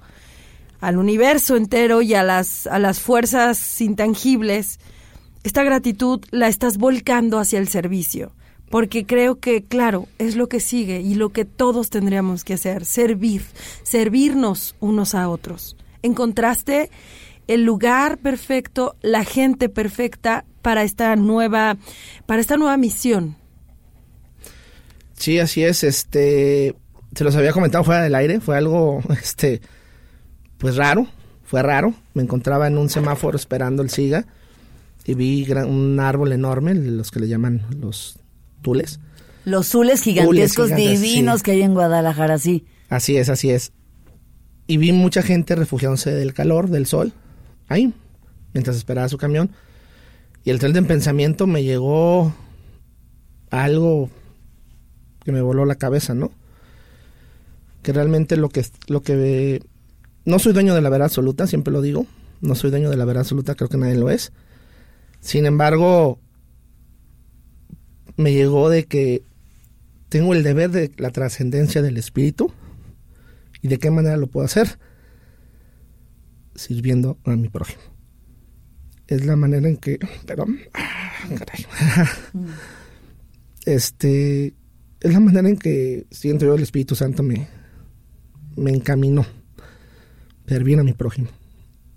al 0.81 0.97
universo 0.97 1.55
entero 1.55 2.01
y 2.01 2.15
a 2.15 2.23
las, 2.23 2.67
a 2.67 2.79
las 2.79 2.99
fuerzas 2.99 3.79
intangibles, 3.79 4.81
esta 5.45 5.63
gratitud 5.63 6.19
la 6.31 6.49
estás 6.49 6.79
volcando 6.79 7.39
hacia 7.39 7.59
el 7.59 7.69
servicio. 7.69 8.33
Porque 8.69 9.05
creo 9.05 9.39
que, 9.39 9.63
claro, 9.63 10.07
es 10.17 10.35
lo 10.35 10.47
que 10.47 10.59
sigue 10.59 11.01
y 11.01 11.15
lo 11.15 11.29
que 11.29 11.45
todos 11.45 11.89
tendríamos 11.89 12.43
que 12.43 12.53
hacer, 12.53 12.85
servir, 12.85 13.43
servirnos 13.83 14.75
unos 14.79 15.15
a 15.15 15.27
otros. 15.27 15.75
Encontraste 16.03 16.89
el 17.47 17.63
lugar 17.63 18.19
perfecto, 18.19 18.95
la 19.01 19.23
gente 19.23 19.69
perfecta 19.69 20.45
para 20.61 20.83
esta 20.83 21.15
nueva, 21.15 21.77
para 22.27 22.41
esta 22.41 22.57
nueva 22.57 22.77
misión. 22.77 23.35
Sí, 25.15 25.39
así 25.39 25.63
es. 25.63 25.83
Este, 25.83 26.75
se 27.15 27.23
los 27.23 27.35
había 27.35 27.51
comentado 27.51 27.83
fuera 27.83 28.03
del 28.03 28.13
aire. 28.13 28.39
Fue 28.39 28.55
algo, 28.55 29.01
este, 29.21 29.61
pues 30.59 30.75
raro. 30.75 31.07
Fue 31.43 31.63
raro. 31.63 31.95
Me 32.13 32.21
encontraba 32.21 32.67
en 32.67 32.77
un 32.77 32.89
semáforo 32.89 33.35
esperando 33.35 33.81
el 33.81 33.89
SIGA 33.89 34.27
y 35.05 35.15
vi 35.15 35.51
un 35.51 35.99
árbol 35.99 36.31
enorme, 36.31 36.75
los 36.75 37.09
que 37.09 37.19
le 37.19 37.27
llaman 37.27 37.65
los 37.79 38.18
tules. 38.61 38.99
Los 39.45 39.67
zules 39.67 40.01
gigantescos 40.01 40.75
divinos 40.75 41.43
que 41.43 41.51
hay 41.51 41.61
en 41.61 41.73
Guadalajara, 41.73 42.37
sí. 42.37 42.65
Así 42.89 43.17
es, 43.17 43.29
así 43.29 43.49
es. 43.49 43.71
Y 44.67 44.77
vi 44.77 44.91
mucha 44.91 45.21
gente 45.21 45.55
refugiándose 45.55 46.11
del 46.11 46.33
calor, 46.33 46.69
del 46.69 46.85
sol, 46.85 47.13
ahí, 47.67 47.93
mientras 48.53 48.75
esperaba 48.75 49.09
su 49.09 49.17
camión. 49.17 49.51
Y 50.43 50.51
el 50.51 50.59
tren 50.59 50.73
de 50.73 50.83
pensamiento 50.83 51.47
me 51.47 51.63
llegó 51.63 52.33
algo 53.49 54.09
que 55.23 55.31
me 55.31 55.41
voló 55.41 55.65
la 55.65 55.75
cabeza, 55.75 56.13
¿no? 56.13 56.31
Que 57.81 57.93
realmente 57.93 58.37
lo 58.37 58.49
que, 58.49 58.65
lo 58.87 59.01
que 59.01 59.61
no 60.25 60.39
soy 60.39 60.53
dueño 60.53 60.75
de 60.75 60.81
la 60.81 60.89
verdad 60.89 61.05
absoluta, 61.07 61.47
siempre 61.47 61.73
lo 61.73 61.81
digo. 61.81 62.05
No 62.41 62.55
soy 62.55 62.69
dueño 62.69 62.89
de 62.89 62.97
la 62.97 63.05
verdad 63.05 63.21
absoluta, 63.21 63.55
creo 63.55 63.69
que 63.69 63.77
nadie 63.77 63.95
lo 63.95 64.09
es. 64.09 64.31
Sin 65.19 65.45
embargo, 65.45 66.19
me 68.19 68.33
llegó 68.33 68.69
de 68.69 68.83
que 68.83 69.23
tengo 70.09 70.33
el 70.33 70.43
deber 70.43 70.71
de 70.71 70.91
la 70.97 71.09
trascendencia 71.11 71.81
del 71.81 71.95
espíritu 71.95 72.51
y 73.61 73.69
de 73.69 73.79
qué 73.79 73.91
manera 73.91 74.17
lo 74.17 74.27
puedo 74.27 74.45
hacer 74.45 74.77
sirviendo 76.53 77.17
a 77.23 77.37
mi 77.37 77.47
prójimo. 77.47 77.81
Es 79.07 79.25
la 79.25 79.37
manera 79.37 79.69
en 79.69 79.77
que, 79.77 79.99
perdón, 80.25 80.59
este, 83.65 84.53
es 84.99 85.13
la 85.13 85.21
manera 85.21 85.47
en 85.47 85.57
que 85.57 86.05
siento 86.11 86.45
yo 86.45 86.55
el 86.55 86.63
Espíritu 86.63 86.95
Santo 86.95 87.23
me, 87.23 87.47
me 88.57 88.71
encaminó 88.71 89.25
servir 90.45 90.77
a 90.77 90.83
mi 90.83 90.91
prójimo. 90.91 91.29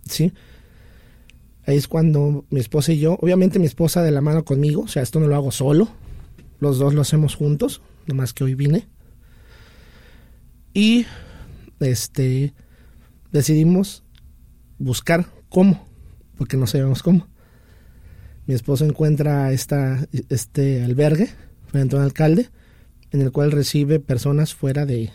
¿Sí? 0.09 0.33
Ahí 1.67 1.77
es 1.77 1.89
cuando 1.89 2.45
mi 2.51 2.61
esposa 2.61 2.93
y 2.93 3.01
yo, 3.01 3.19
obviamente 3.21 3.59
mi 3.59 3.67
esposa 3.67 4.03
de 4.03 4.13
la 4.13 4.21
mano 4.21 4.45
conmigo, 4.45 4.83
o 4.83 4.89
sea, 4.89 5.03
esto 5.03 5.19
no 5.19 5.27
lo 5.27 5.35
hago 5.35 5.51
solo, 5.51 5.91
los 6.63 6.79
dos 6.79 6.95
lo 6.95 7.01
hacemos 7.01 7.35
juntos, 7.35 7.83
nomás 8.07 8.33
que 8.33 8.45
hoy 8.45 8.55
vine. 8.55 8.87
Y 10.73 11.07
este 11.81 12.55
decidimos 13.33 14.05
buscar 14.79 15.27
cómo, 15.49 15.85
porque 16.39 16.57
no 16.57 16.69
sabemos 16.69 17.03
cómo. 17.03 17.27
Mi 18.47 18.55
esposo 18.55 18.85
encuentra 18.85 19.51
esta, 19.51 20.07
este 20.29 20.85
albergue 20.85 21.31
frente 21.67 21.97
a 21.97 21.99
un 21.99 22.05
alcalde, 22.05 22.49
en 23.11 23.23
el 23.23 23.33
cual 23.33 23.51
recibe 23.51 23.99
personas 23.99 24.55
fuera 24.55 24.87
de, 24.87 25.11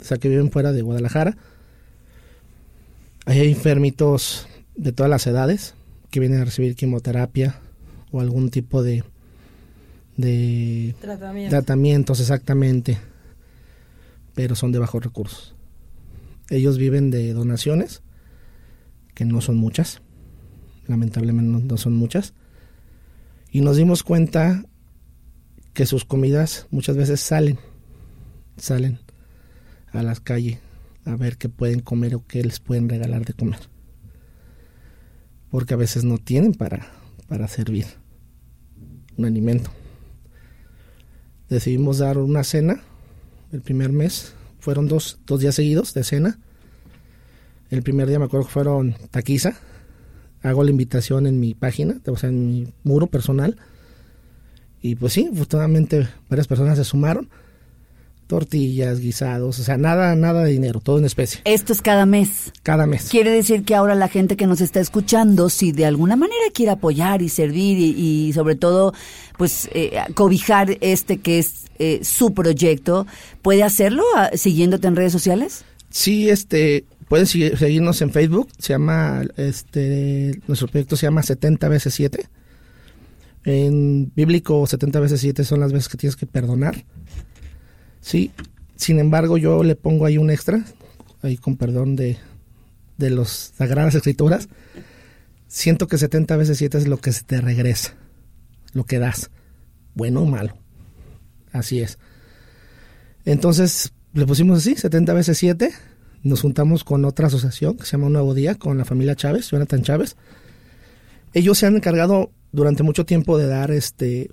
o 0.00 0.04
sea, 0.04 0.16
que 0.16 0.30
viven 0.30 0.50
fuera 0.50 0.72
de 0.72 0.80
Guadalajara, 0.80 1.36
hay 3.26 3.46
enfermitos 3.46 4.48
de 4.74 4.92
todas 4.92 5.10
las 5.10 5.26
edades 5.26 5.74
que 6.10 6.18
vienen 6.18 6.40
a 6.40 6.46
recibir 6.46 6.76
quimioterapia 6.76 7.60
o 8.10 8.22
algún 8.22 8.48
tipo 8.48 8.82
de, 8.82 9.04
de 10.16 10.94
tratamientos, 11.00 12.20
exactamente, 12.20 12.98
pero 14.34 14.54
son 14.54 14.72
de 14.72 14.78
bajos 14.78 15.02
recursos. 15.02 15.54
Ellos 16.50 16.78
viven 16.78 17.10
de 17.10 17.32
donaciones, 17.32 18.02
que 19.14 19.24
no 19.24 19.40
son 19.40 19.56
muchas, 19.56 20.02
lamentablemente 20.86 21.66
no 21.66 21.76
son 21.76 21.94
muchas, 21.94 22.34
y 23.50 23.60
nos 23.60 23.76
dimos 23.76 24.02
cuenta 24.02 24.64
que 25.74 25.86
sus 25.86 26.04
comidas 26.04 26.66
muchas 26.70 26.96
veces 26.96 27.20
salen, 27.20 27.58
salen 28.56 28.98
a 29.92 30.02
las 30.02 30.20
calles 30.20 30.58
a 31.04 31.16
ver 31.16 31.36
qué 31.36 31.48
pueden 31.48 31.80
comer 31.80 32.14
o 32.14 32.26
qué 32.26 32.42
les 32.42 32.60
pueden 32.60 32.88
regalar 32.88 33.24
de 33.24 33.32
comer. 33.32 33.60
Porque 35.50 35.74
a 35.74 35.76
veces 35.76 36.04
no 36.04 36.18
tienen 36.18 36.54
para, 36.54 36.86
para 37.28 37.48
servir 37.48 37.86
un 39.16 39.24
alimento. 39.24 39.70
Decidimos 41.52 41.98
dar 41.98 42.16
una 42.16 42.44
cena 42.44 42.80
el 43.52 43.60
primer 43.60 43.92
mes. 43.92 44.32
Fueron 44.58 44.88
dos, 44.88 45.18
dos 45.26 45.38
días 45.38 45.54
seguidos 45.54 45.92
de 45.92 46.02
cena. 46.02 46.38
El 47.68 47.82
primer 47.82 48.08
día 48.08 48.18
me 48.18 48.24
acuerdo 48.24 48.46
que 48.46 48.52
fueron 48.52 48.96
taquiza. 49.10 49.58
Hago 50.40 50.64
la 50.64 50.70
invitación 50.70 51.26
en 51.26 51.40
mi 51.40 51.52
página, 51.52 52.00
o 52.06 52.16
sea, 52.16 52.30
en 52.30 52.48
mi 52.48 52.72
muro 52.84 53.06
personal. 53.06 53.58
Y 54.80 54.94
pues 54.94 55.12
sí, 55.12 55.28
afortunadamente 55.30 56.08
varias 56.30 56.48
personas 56.48 56.78
se 56.78 56.84
sumaron 56.84 57.28
tortillas, 58.32 58.98
guisados, 58.98 59.58
o 59.58 59.62
sea, 59.62 59.76
nada, 59.76 60.16
nada 60.16 60.42
de 60.42 60.52
dinero, 60.52 60.80
todo 60.80 60.98
en 60.98 61.04
especie, 61.04 61.42
Esto 61.44 61.74
es 61.74 61.82
cada 61.82 62.06
mes. 62.06 62.50
cada 62.62 62.86
mes. 62.86 63.10
Quiere 63.10 63.30
decir 63.30 63.62
que 63.62 63.74
ahora 63.74 63.94
la 63.94 64.08
gente 64.08 64.38
que 64.38 64.46
nos 64.46 64.62
está 64.62 64.80
escuchando, 64.80 65.50
si 65.50 65.70
de 65.70 65.84
alguna 65.84 66.16
manera 66.16 66.40
quiere 66.54 66.72
apoyar 66.72 67.20
y 67.20 67.28
servir 67.28 67.76
y, 67.76 68.28
y 68.28 68.32
sobre 68.32 68.54
todo, 68.54 68.94
pues, 69.36 69.68
eh, 69.74 69.98
cobijar 70.14 70.78
este 70.80 71.18
que 71.18 71.40
es 71.40 71.66
eh, 71.78 72.00
su 72.04 72.32
proyecto, 72.32 73.06
¿puede 73.42 73.64
hacerlo 73.64 74.02
ah, 74.16 74.30
siguiéndote 74.32 74.88
en 74.88 74.96
redes 74.96 75.12
sociales? 75.12 75.66
Sí, 75.90 76.30
este, 76.30 76.86
pueden 77.08 77.26
seguirnos 77.26 78.00
en 78.00 78.12
Facebook, 78.12 78.48
se 78.56 78.72
llama, 78.72 79.24
este, 79.36 80.40
nuestro 80.46 80.68
proyecto 80.68 80.96
se 80.96 81.04
llama 81.04 81.22
70 81.22 81.68
veces 81.68 81.92
7. 81.92 82.26
En 83.44 84.10
bíblico 84.14 84.66
70 84.66 85.00
veces 85.00 85.20
7 85.20 85.44
son 85.44 85.60
las 85.60 85.70
veces 85.70 85.90
que 85.90 85.98
tienes 85.98 86.16
que 86.16 86.24
perdonar. 86.24 86.86
Sí, 88.02 88.32
sin 88.76 88.98
embargo 88.98 89.38
yo 89.38 89.62
le 89.62 89.76
pongo 89.76 90.04
ahí 90.04 90.18
un 90.18 90.30
extra, 90.30 90.62
ahí 91.22 91.38
con 91.38 91.56
perdón 91.56 91.96
de, 91.96 92.18
de 92.98 93.10
los 93.10 93.54
sagradas 93.56 93.94
escrituras. 93.94 94.48
Siento 95.46 95.86
que 95.86 95.96
70 95.96 96.36
veces 96.36 96.58
7 96.58 96.78
es 96.78 96.88
lo 96.88 96.98
que 96.98 97.12
se 97.12 97.22
te 97.22 97.40
regresa, 97.40 97.94
lo 98.74 98.84
que 98.84 98.98
das, 98.98 99.30
bueno 99.94 100.22
o 100.22 100.26
malo. 100.26 100.58
Así 101.52 101.80
es. 101.80 101.98
Entonces 103.24 103.92
le 104.12 104.26
pusimos 104.26 104.58
así, 104.58 104.74
70 104.74 105.14
veces 105.14 105.38
7. 105.38 105.70
Nos 106.24 106.40
juntamos 106.40 106.84
con 106.84 107.04
otra 107.04 107.28
asociación 107.28 107.76
que 107.76 107.84
se 107.84 107.92
llama 107.92 108.06
Un 108.06 108.14
Nuevo 108.14 108.34
Día, 108.34 108.56
con 108.56 108.78
la 108.78 108.84
familia 108.84 109.14
Chávez, 109.14 109.48
Jonathan 109.50 109.82
Chávez. 109.82 110.16
Ellos 111.34 111.56
se 111.56 111.66
han 111.66 111.76
encargado 111.76 112.32
durante 112.50 112.82
mucho 112.82 113.06
tiempo 113.06 113.38
de 113.38 113.46
dar 113.46 113.70
este, 113.70 114.28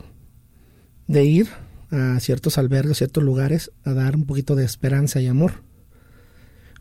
de 1.07 1.23
ir 1.23 1.47
a 1.91 2.19
ciertos 2.19 2.57
albergues, 2.57 2.97
ciertos 2.97 3.23
lugares, 3.23 3.71
a 3.83 3.93
dar 3.93 4.15
un 4.15 4.25
poquito 4.25 4.55
de 4.55 4.65
esperanza 4.65 5.21
y 5.21 5.27
amor, 5.27 5.63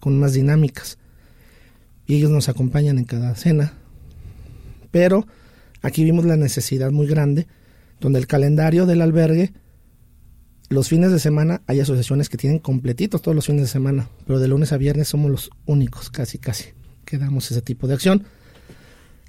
con 0.00 0.14
unas 0.14 0.32
dinámicas. 0.32 0.98
Y 2.06 2.16
ellos 2.16 2.30
nos 2.30 2.48
acompañan 2.48 2.98
en 2.98 3.04
cada 3.04 3.34
cena. 3.34 3.74
Pero 4.90 5.26
aquí 5.82 6.04
vimos 6.04 6.24
la 6.24 6.36
necesidad 6.36 6.90
muy 6.90 7.06
grande, 7.06 7.46
donde 8.00 8.18
el 8.18 8.26
calendario 8.26 8.86
del 8.86 9.02
albergue 9.02 9.52
los 10.70 10.88
fines 10.88 11.10
de 11.10 11.18
semana 11.18 11.62
hay 11.66 11.80
asociaciones 11.80 12.28
que 12.28 12.36
tienen 12.36 12.58
completitos 12.58 13.22
todos 13.22 13.34
los 13.34 13.46
fines 13.46 13.62
de 13.62 13.68
semana, 13.68 14.10
pero 14.26 14.38
de 14.38 14.48
lunes 14.48 14.70
a 14.72 14.76
viernes 14.76 15.08
somos 15.08 15.30
los 15.30 15.50
únicos, 15.64 16.10
casi, 16.10 16.36
casi, 16.36 16.66
que 17.06 17.16
damos 17.16 17.50
ese 17.50 17.62
tipo 17.62 17.86
de 17.86 17.94
acción. 17.94 18.24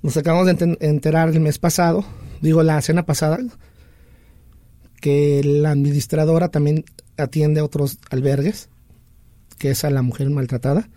Nos 0.01 0.17
acabamos 0.17 0.47
de 0.47 0.77
enterar 0.81 1.29
el 1.29 1.39
mes 1.39 1.57
pasado, 1.57 2.03
digo 2.41 2.61
la 2.61 2.81
cena 2.81 3.05
pasada, 3.05 3.39
que 5.01 5.41
la 5.43 5.71
administradora 5.71 6.49
también 6.49 6.85
atiende 7.17 7.59
a 7.59 7.65
otros 7.65 7.97
albergues, 8.09 8.69
que 9.57 9.71
es 9.71 9.83
a 9.83 9.89
la 9.89 10.01
mujer 10.01 10.29
maltratada, 10.29 10.89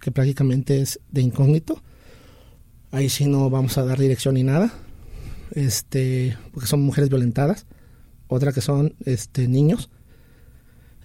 que 0.00 0.10
prácticamente 0.10 0.80
es 0.80 1.00
de 1.10 1.22
incógnito. 1.22 1.82
Ahí 2.90 3.08
sí 3.08 3.26
no 3.26 3.48
vamos 3.50 3.78
a 3.78 3.84
dar 3.84 3.98
dirección 3.98 4.34
ni 4.34 4.42
nada, 4.42 4.72
este, 5.52 6.36
porque 6.52 6.68
son 6.68 6.82
mujeres 6.82 7.08
violentadas 7.08 7.66
otra 8.32 8.52
que 8.52 8.60
son 8.60 8.94
este 9.04 9.46
niños 9.46 9.90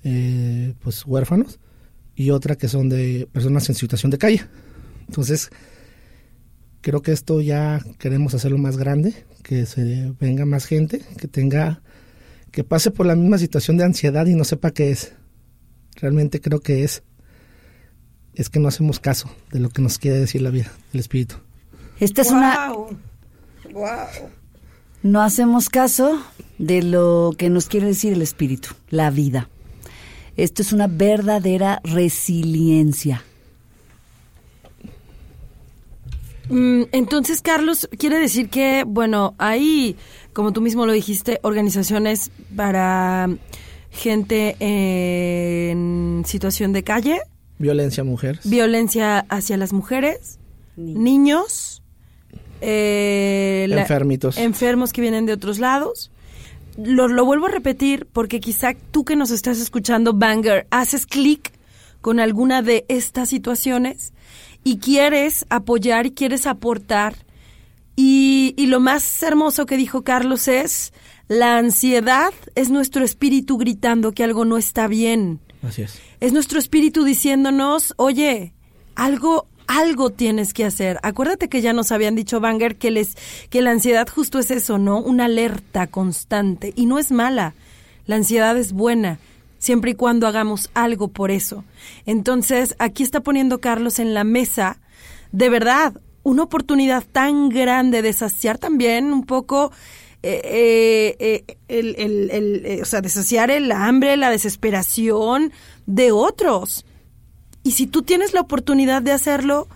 eh, 0.03 0.73
pues 0.81 1.05
huérfanos 1.05 1.59
y 2.15 2.31
otra 2.31 2.55
que 2.55 2.67
son 2.67 2.89
de 2.89 3.27
personas 3.31 3.67
en 3.69 3.75
situación 3.75 4.11
de 4.11 4.17
calle 4.17 4.43
entonces 5.07 5.49
creo 6.81 7.01
que 7.01 7.11
esto 7.11 7.41
ya 7.41 7.81
queremos 7.99 8.33
hacerlo 8.33 8.57
más 8.57 8.77
grande 8.77 9.25
que 9.43 9.65
se 9.65 10.13
venga 10.19 10.45
más 10.45 10.65
gente 10.65 11.01
que 11.17 11.27
tenga 11.27 11.81
que 12.51 12.63
pase 12.63 12.91
por 12.91 13.05
la 13.05 13.15
misma 13.15 13.37
situación 13.37 13.77
de 13.77 13.85
ansiedad 13.85 14.25
y 14.25 14.35
no 14.35 14.43
sepa 14.43 14.71
qué 14.71 14.91
es 14.91 15.13
realmente 15.95 16.41
creo 16.41 16.59
que 16.59 16.83
es 16.83 17.03
es 18.33 18.49
que 18.49 18.59
no 18.59 18.67
hacemos 18.67 18.99
caso 18.99 19.29
de 19.51 19.59
lo 19.59 19.69
que 19.69 19.81
nos 19.81 19.97
quiere 19.97 20.19
decir 20.19 20.41
la 20.41 20.49
vida 20.49 20.71
el 20.93 20.99
espíritu 20.99 21.35
Esta 21.99 22.21
es 22.21 22.31
una... 22.31 22.71
Wow. 22.71 22.97
Wow. 23.73 24.29
No 25.03 25.21
hacemos 25.21 25.69
caso 25.69 26.21
de 26.57 26.81
lo 26.81 27.33
que 27.37 27.49
nos 27.49 27.67
quiere 27.67 27.87
decir 27.87 28.13
el 28.13 28.21
espíritu, 28.21 28.69
la 28.89 29.09
vida. 29.11 29.49
Esto 30.35 30.61
es 30.61 30.73
una 30.73 30.87
verdadera 30.87 31.81
resiliencia. 31.83 33.23
Entonces, 36.49 37.41
Carlos, 37.41 37.89
quiere 37.97 38.19
decir 38.19 38.49
que, 38.49 38.83
bueno, 38.87 39.35
hay, 39.37 39.95
como 40.33 40.53
tú 40.53 40.61
mismo 40.61 40.85
lo 40.85 40.93
dijiste, 40.93 41.39
organizaciones 41.43 42.31
para 42.55 43.29
gente 43.91 44.55
en 44.59 46.23
situación 46.25 46.73
de 46.73 46.83
calle, 46.83 47.19
violencia 47.59 48.01
a 48.01 48.05
mujeres. 48.05 48.47
Violencia 48.49 49.19
hacia 49.29 49.57
las 49.57 49.73
mujeres, 49.73 50.39
niños, 50.75 51.81
eh, 52.61 53.65
la- 53.69 53.81
Enfermitos. 53.81 54.37
enfermos 54.37 54.93
que 54.93 55.01
vienen 55.01 55.25
de 55.25 55.33
otros 55.33 55.59
lados. 55.59 56.11
Lo, 56.77 57.07
lo 57.07 57.25
vuelvo 57.25 57.47
a 57.47 57.49
repetir 57.49 58.07
porque 58.13 58.39
quizá 58.39 58.73
tú 58.91 59.03
que 59.03 59.15
nos 59.15 59.31
estás 59.31 59.59
escuchando, 59.59 60.13
Banger, 60.13 60.67
haces 60.69 61.07
clic 61.07 61.51
con 62.01 62.19
alguna 62.19 62.61
de 62.61 62.85
estas 62.87 63.29
situaciones 63.29 64.13
y 64.67 64.79
quieres 64.79 65.45
apoyar 65.49 66.07
y 66.07 66.11
quieres 66.11 66.45
aportar. 66.45 67.15
Y, 67.95 68.53
y 68.57 68.65
lo 68.65 68.81
más 68.81 69.23
hermoso 69.23 69.65
que 69.65 69.77
dijo 69.77 70.03
Carlos 70.03 70.49
es, 70.49 70.91
la 71.29 71.57
ansiedad 71.57 72.33
es 72.55 72.69
nuestro 72.69 73.05
espíritu 73.05 73.57
gritando 73.57 74.11
que 74.11 74.25
algo 74.25 74.43
no 74.43 74.57
está 74.57 74.87
bien. 74.89 75.39
así 75.63 75.83
es 75.83 76.01
Es 76.19 76.33
nuestro 76.33 76.59
espíritu 76.59 77.05
diciéndonos, 77.05 77.93
oye, 77.95 78.53
algo, 78.95 79.47
algo 79.67 80.09
tienes 80.09 80.53
que 80.53 80.65
hacer. 80.65 80.99
Acuérdate 81.01 81.47
que 81.47 81.61
ya 81.61 81.71
nos 81.71 81.93
habían 81.93 82.15
dicho 82.15 82.41
Banger 82.41 82.75
que 82.75 82.91
les, 82.91 83.15
que 83.49 83.61
la 83.61 83.71
ansiedad 83.71 84.05
justo 84.09 84.37
es 84.37 84.51
eso, 84.51 84.77
¿no? 84.77 84.99
Una 84.99 85.25
alerta 85.25 85.87
constante. 85.87 86.73
Y 86.75 86.87
no 86.87 86.99
es 86.99 87.13
mala. 87.13 87.53
La 88.05 88.17
ansiedad 88.17 88.57
es 88.57 88.73
buena, 88.73 89.17
siempre 89.59 89.91
y 89.91 89.95
cuando 89.95 90.27
hagamos 90.27 90.69
algo 90.73 91.09
por 91.09 91.31
eso. 91.31 91.63
Entonces, 92.05 92.75
aquí 92.79 93.03
está 93.03 93.21
poniendo 93.21 93.59
Carlos 93.59 93.99
en 93.99 94.13
la 94.13 94.23
mesa, 94.23 94.79
de 95.31 95.49
verdad, 95.49 95.99
una 96.23 96.43
oportunidad 96.43 97.03
tan 97.09 97.49
grande 97.49 98.01
de 98.01 98.13
saciar 98.13 98.57
también 98.57 99.13
un 99.13 99.25
poco 99.25 99.71
eh, 100.23 101.15
eh, 101.19 101.45
eh, 101.47 101.57
el, 101.69 102.65
eh, 102.65 102.81
o 102.81 102.85
sea, 102.85 103.01
de 103.01 103.09
saciar 103.09 103.51
el 103.51 103.71
hambre, 103.71 104.17
la 104.17 104.29
desesperación 104.29 105.53
de 105.85 106.11
otros. 106.11 106.85
Y 107.63 107.71
si 107.71 107.87
tú 107.87 108.01
tienes 108.01 108.33
la 108.33 108.41
oportunidad 108.41 109.01
de 109.01 109.11
hacerlo, 109.11 109.67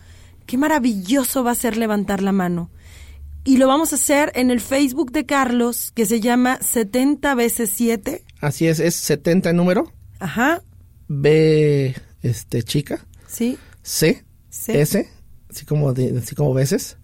qué 0.45 0.57
maravilloso 0.57 1.43
va 1.43 1.51
a 1.51 1.55
ser 1.55 1.77
levantar 1.77 2.21
la 2.21 2.31
mano. 2.31 2.69
Y 3.43 3.57
lo 3.57 3.67
vamos 3.67 3.91
a 3.91 3.95
hacer 3.95 4.31
en 4.35 4.51
el 4.51 4.61
Facebook 4.61 5.11
de 5.11 5.25
Carlos, 5.25 5.91
que 5.95 6.05
se 6.05 6.19
llama 6.21 6.59
70 6.61 7.33
veces 7.35 7.71
7. 7.73 8.23
así 8.39 8.67
es 8.67 8.79
es 8.79 8.95
70 8.95 9.49
en 9.49 9.55
número 9.55 9.91
Ajá, 10.19 10.61
B 11.07 11.95
este 12.21 12.61
chica 12.63 13.05
sí. 13.27 13.57
C, 13.81 14.23
Sí. 14.49 14.73
S, 14.73 15.09
así 15.49 15.65
como, 15.65 15.93
de, 15.93 16.19
así 16.19 16.35
como 16.35 16.53
veces, 16.53 16.97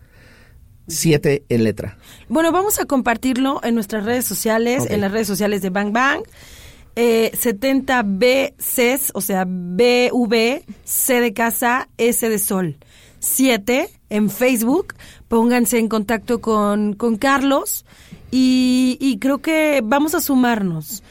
7 0.87 1.45
en 1.49 1.63
letra. 1.63 1.97
Bueno, 2.27 2.51
vamos 2.51 2.77
a 2.79 2.85
compartirlo 2.85 3.61
en 3.63 3.73
nuestras 3.73 4.03
redes 4.03 4.25
sociales, 4.25 4.85
en 4.89 5.01
las 5.01 5.11
redes 5.11 5.27
sociales 5.27 5.61
de 5.61 5.69
Bang 5.69 5.93
Bang. 5.93 6.21
Eh, 6.97 7.31
70BCs, 7.33 9.11
o 9.13 9.21
sea, 9.21 9.45
BV, 9.47 10.63
C 10.83 11.21
de 11.21 11.33
casa, 11.33 11.89
S 11.97 12.27
de 12.29 12.39
sol. 12.39 12.77
7 13.19 13.89
en 14.09 14.29
Facebook. 14.29 14.95
Pónganse 15.27 15.79
en 15.79 15.89
contacto 15.89 16.41
con, 16.41 16.93
con 16.93 17.17
Carlos 17.17 17.85
y, 18.31 19.17
creo 19.19 19.39
que 19.39 19.81
vamos 19.83 20.15
a 20.15 20.21
sumarnos. 20.21 21.03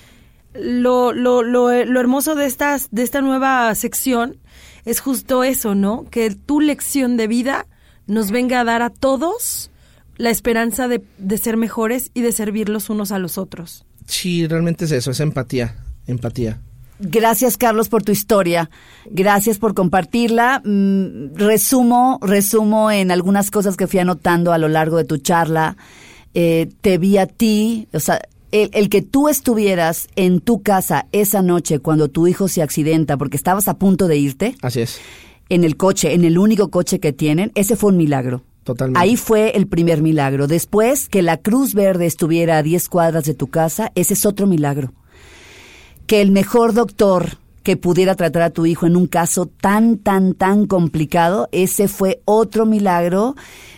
Lo, 0.54 1.12
lo, 1.12 1.42
lo, 1.42 1.84
lo 1.84 2.00
hermoso 2.00 2.34
de, 2.34 2.46
estas, 2.46 2.88
de 2.90 3.02
esta 3.02 3.20
nueva 3.20 3.74
sección 3.74 4.38
es 4.84 5.00
justo 5.00 5.44
eso, 5.44 5.74
¿no? 5.74 6.06
Que 6.10 6.30
tu 6.30 6.60
lección 6.60 7.16
de 7.16 7.26
vida 7.26 7.66
nos 8.06 8.30
venga 8.30 8.60
a 8.60 8.64
dar 8.64 8.82
a 8.82 8.90
todos 8.90 9.70
la 10.16 10.30
esperanza 10.30 10.88
de, 10.88 11.02
de 11.18 11.38
ser 11.38 11.56
mejores 11.56 12.10
y 12.14 12.22
de 12.22 12.32
servir 12.32 12.68
los 12.68 12.88
unos 12.88 13.12
a 13.12 13.18
los 13.18 13.36
otros. 13.36 13.84
Sí, 14.06 14.46
realmente 14.46 14.86
es 14.86 14.92
eso, 14.92 15.10
es 15.10 15.20
empatía, 15.20 15.76
empatía. 16.06 16.60
Gracias, 16.98 17.56
Carlos, 17.56 17.88
por 17.88 18.02
tu 18.02 18.12
historia. 18.12 18.70
Gracias 19.10 19.58
por 19.58 19.74
compartirla. 19.74 20.62
Mm, 20.64 21.34
resumo, 21.34 22.18
resumo 22.22 22.90
en 22.90 23.10
algunas 23.10 23.50
cosas 23.50 23.76
que 23.76 23.86
fui 23.86 23.98
anotando 24.00 24.52
a 24.52 24.58
lo 24.58 24.68
largo 24.68 24.96
de 24.96 25.04
tu 25.04 25.18
charla. 25.18 25.76
Eh, 26.34 26.68
te 26.80 26.98
vi 26.98 27.18
a 27.18 27.26
ti, 27.26 27.88
o 27.92 28.00
sea, 28.00 28.20
el, 28.52 28.70
el 28.72 28.88
que 28.88 29.02
tú 29.02 29.28
estuvieras 29.28 30.08
en 30.16 30.40
tu 30.40 30.62
casa 30.62 31.06
esa 31.12 31.42
noche 31.42 31.78
cuando 31.78 32.08
tu 32.08 32.26
hijo 32.26 32.48
se 32.48 32.62
accidenta 32.62 33.16
porque 33.16 33.36
estabas 33.36 33.68
a 33.68 33.78
punto 33.78 34.06
de 34.06 34.16
irte, 34.18 34.54
Así 34.62 34.80
es, 34.82 35.00
en 35.48 35.64
el 35.64 35.76
coche, 35.76 36.12
en 36.12 36.24
el 36.24 36.38
único 36.38 36.70
coche 36.70 37.00
que 37.00 37.12
tienen, 37.12 37.52
ese 37.54 37.76
fue 37.76 37.90
un 37.90 37.96
milagro. 37.96 38.42
totalmente. 38.64 39.00
Ahí 39.00 39.16
fue 39.16 39.56
el 39.56 39.66
primer 39.66 40.02
milagro. 40.02 40.46
Después, 40.46 41.08
que 41.08 41.22
la 41.22 41.38
Cruz 41.38 41.72
Verde 41.74 42.06
estuviera 42.06 42.58
a 42.58 42.62
10 42.62 42.88
cuadras 42.88 43.24
de 43.24 43.34
tu 43.34 43.46
casa, 43.46 43.92
ese 43.94 44.14
es 44.14 44.26
otro 44.26 44.46
milagro. 44.46 44.92
Que 46.06 46.20
el 46.20 46.30
mejor 46.30 46.72
doctor 46.72 47.38
que 47.62 47.76
pudiera 47.76 48.14
tratar 48.14 48.42
a 48.42 48.50
tu 48.50 48.64
hijo 48.64 48.86
en 48.86 48.96
un 48.96 49.08
caso 49.08 49.46
tan, 49.46 49.98
tan, 49.98 50.34
tan 50.34 50.66
complicado, 50.66 51.48
ese 51.50 51.88
fue 51.88 52.22
otro 52.24 52.64
milagro, 52.64 53.34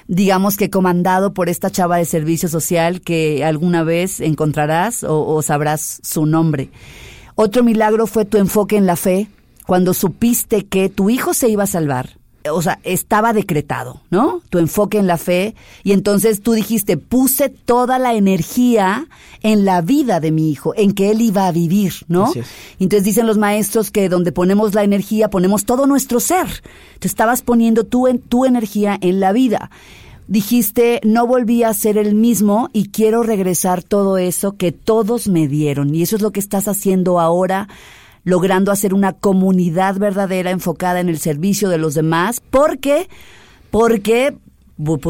digamos 0.09 0.59
que 0.59 0.69
comandado 0.69 1.33
por 1.33 1.49
esta 1.49 1.71
chava 1.71 1.97
de 1.97 2.05
servicio 2.05 2.51
social 2.51 3.01
que 3.01 3.45
alguna 3.45 3.85
vez 3.85 4.21
encontrarás 4.21 5.05
o, 5.05 5.27
o 5.27 5.41
sabrás 5.41 6.01
su 6.03 6.27
nombre. 6.27 6.69
Otro 7.35 7.65
milagro 7.65 8.07
fue 8.07 8.27
tu 8.27 8.37
enfoque 8.37 8.77
en 8.77 8.85
la 8.85 8.97
fe, 8.97 9.29
cuando 9.67 9.95
supiste 9.95 10.67
que 10.67 10.91
tu 10.91 11.09
hijo 11.09 11.33
se 11.33 11.49
iba 11.49 11.65
a 11.65 11.67
salvar 11.67 12.18
o 12.51 12.63
sea, 12.63 12.79
estaba 12.83 13.33
decretado, 13.33 14.01
¿no? 14.11 14.41
Tu 14.51 14.59
enfoque 14.59 14.99
en 14.99 15.07
la 15.07 15.19
fe. 15.19 15.55
Y 15.85 15.93
entonces 15.93 16.41
tú 16.41 16.53
dijiste, 16.53 16.97
puse 16.97 17.49
toda 17.49 17.99
la 17.99 18.15
energía 18.15 19.07
en 19.43 19.65
la 19.65 19.81
vida 19.81 20.21
de 20.21 20.33
mi 20.33 20.51
hijo, 20.51 20.75
en 20.77 20.93
que 20.93 21.11
él 21.11 21.21
iba 21.21 21.47
a 21.47 21.53
vivir, 21.53 21.95
¿no? 22.09 22.33
Entonces 22.79 23.05
dicen 23.05 23.27
los 23.27 23.39
maestros 23.39 23.91
que 23.91 24.09
donde 24.09 24.33
ponemos 24.33 24.75
la 24.75 24.85
energía, 24.85 25.31
ponemos 25.31 25.65
todo 25.65 25.87
nuestro 25.87 26.21
ser. 26.21 26.47
Te 26.99 27.09
estabas 27.09 27.43
poniendo 27.43 27.85
tú 27.85 28.09
en, 28.09 28.19
tu 28.19 28.45
energía 28.45 28.99
en 29.01 29.21
la 29.21 29.33
vida. 29.33 29.71
Dijiste, 30.27 31.01
no 31.05 31.27
volví 31.27 31.63
a 31.63 31.73
ser 31.73 31.97
el 31.97 32.15
mismo 32.15 32.69
y 32.75 32.91
quiero 32.91 33.23
regresar 33.23 33.83
todo 33.83 34.19
eso 34.19 34.57
que 34.57 34.73
todos 34.73 35.27
me 35.27 35.49
dieron. 35.49 35.95
Y 35.95 36.03
eso 36.03 36.17
es 36.17 36.23
lo 36.23 36.33
que 36.33 36.41
estás 36.41 36.69
haciendo 36.69 37.19
ahora 37.19 37.69
logrando 38.29 38.71
hacer 38.71 38.93
una 38.93 39.15
comunidad 39.15 39.97
verdadera 39.99 40.51
enfocada 40.51 41.01
en 41.01 41.09
el 41.09 41.19
servicio 41.19 41.71
de 41.71 41.79
los 41.79 41.95
demás, 41.95 42.43
porque, 42.51 43.09
porque, 43.71 44.37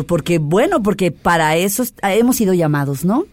porque, 0.07 0.39
bueno, 0.39 0.85
porque 0.85 1.11
para 1.11 1.57
eso 1.57 1.83
hemos 2.03 2.37
sido 2.37 2.55
llamados, 2.55 3.05
¿no? 3.05 3.25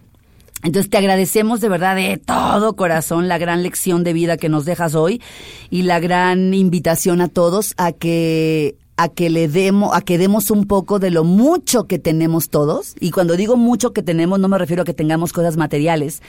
Entonces 0.64 0.90
te 0.90 0.98
agradecemos 0.98 1.62
de 1.62 1.70
verdad 1.70 1.96
de 1.96 2.18
todo 2.18 2.76
corazón 2.76 3.28
la 3.28 3.38
gran 3.38 3.62
lección 3.62 4.04
de 4.04 4.14
vida 4.14 4.38
que 4.38 4.50
nos 4.50 4.66
dejas 4.66 4.96
hoy 4.96 5.22
y 5.70 5.84
la 5.84 6.00
gran 6.00 6.56
invitación 6.56 7.22
a 7.22 7.28
todos 7.28 7.76
a 7.78 7.92
que 7.92 8.76
a 8.98 9.10
que 9.10 9.30
le 9.30 9.48
demos, 9.48 9.96
a 9.96 10.02
que 10.02 10.18
demos 10.18 10.50
un 10.50 10.66
poco 10.66 10.98
de 10.98 11.12
lo 11.12 11.24
mucho 11.24 11.86
que 11.86 12.00
tenemos 12.00 12.50
todos. 12.50 12.96
Y 13.00 13.12
cuando 13.12 13.36
digo 13.36 13.58
mucho 13.58 13.92
que 13.94 14.02
tenemos, 14.02 14.40
no 14.40 14.48
me 14.48 14.58
refiero 14.58 14.82
a 14.82 14.86
que 14.86 14.94
tengamos 14.94 15.34
cosas 15.34 15.58
materiales. 15.58 16.22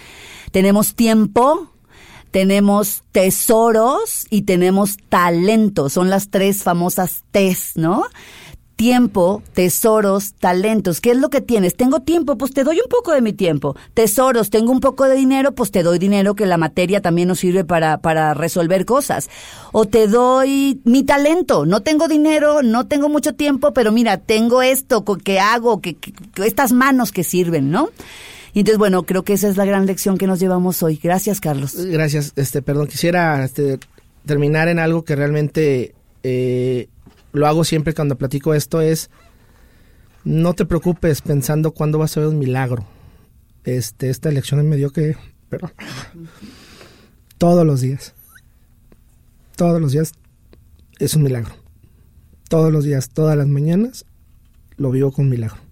Tenemos 0.51 0.95
tiempo, 0.95 1.71
tenemos 2.37 3.03
tesoros 3.12 4.26
y 4.28 4.43
tenemos 4.43 4.99
talento. 5.09 5.89
Son 5.89 6.11
las 6.11 6.28
tres 6.28 6.62
famosas 6.62 7.24
T's, 7.30 7.72
¿no? 7.76 8.05
Tiempo, 8.76 9.43
tesoros, 9.55 10.34
talentos. 10.34 11.01
¿Qué 11.01 11.12
es 11.12 11.16
lo 11.16 11.30
que 11.30 11.41
tienes? 11.41 11.78
Tengo 11.78 12.01
tiempo, 12.01 12.37
pues 12.37 12.53
te 12.53 12.62
doy 12.62 12.78
un 12.78 12.91
poco 12.91 13.12
de 13.12 13.22
mi 13.22 13.32
tiempo. 13.32 13.74
Tesoros, 13.95 14.51
tengo 14.51 14.70
un 14.70 14.80
poco 14.80 15.07
de 15.07 15.16
dinero, 15.16 15.53
pues 15.53 15.70
te 15.70 15.82
doy 15.82 15.99
dinero 15.99 16.34
que 16.34 16.45
la 16.45 16.59
materia 16.59 17.01
también 17.01 17.28
nos 17.28 17.39
sirve 17.39 17.64
para, 17.64 18.03
para 18.03 18.34
resolver 18.34 18.84
cosas. 18.84 19.30
O 19.72 19.87
te 19.87 20.07
doy 20.07 20.82
mi 20.84 21.05
talento. 21.05 21.64
No 21.64 21.80
tengo 21.80 22.07
dinero, 22.07 22.62
no 22.62 22.87
tengo 22.87 23.09
mucho 23.09 23.34
tiempo, 23.34 23.72
pero 23.72 23.93
mira, 23.93 24.18
tengo 24.18 24.61
esto 24.61 25.07
que 25.07 25.41
hago, 25.41 25.80
que 25.80 25.97
estas 26.45 26.72
manos 26.72 27.12
que 27.12 27.24
sirven, 27.24 27.70
¿no? 27.70 27.89
Y 28.57 28.61
entonces, 28.61 28.79
bueno, 28.79 29.03
creo 29.03 29.23
que 29.23 29.35
esa 29.35 29.49
es 29.49 29.59
la 29.59 29.67
gran 29.67 29.85
lección 29.85 30.17
que 30.17 30.27
nos 30.27 30.41
llevamos 30.41 30.83
hoy. 30.83 30.97
Gracias, 30.97 31.43
Carlos. 31.43 31.77
Gracias. 31.77 32.33
Este, 32.37 32.63
perdón, 32.63 32.87
quisiera 32.87 33.45
este, 33.45 33.79
terminar 34.25 34.69
en 34.69 34.79
algo 34.79 35.05
que 35.05 35.15
realmente 35.15 35.95
eh, 36.23 36.89
lo 37.35 37.47
hago 37.47 37.65
siempre 37.65 37.93
cuando 37.93 38.17
platico 38.17 38.55
esto 38.55 38.81
es 38.81 39.11
no 40.25 40.55
te 40.55 40.65
preocupes 40.65 41.21
pensando 41.21 41.73
cuándo 41.73 41.99
vas 41.99 42.17
a 42.17 42.21
ver 42.21 42.31
un 42.31 42.39
milagro. 42.39 42.87
Este, 43.65 44.09
esta 44.09 44.31
elección 44.31 44.67
me 44.67 44.77
dio 44.77 44.91
que, 44.91 45.19
pero 45.51 45.71
todos 47.37 47.67
los 47.67 47.83
días, 47.83 48.15
todos 49.55 49.83
los 49.83 49.93
días 49.93 50.13
es 50.99 51.15
un 51.15 51.25
milagro. 51.25 51.55
Todos 52.49 52.73
los 52.73 52.85
días, 52.85 53.11
todas 53.11 53.37
las 53.37 53.49
mañanas 53.49 54.07
lo 54.79 54.91
vivo 54.93 55.13
con 55.13 55.29
milagro. 55.29 55.66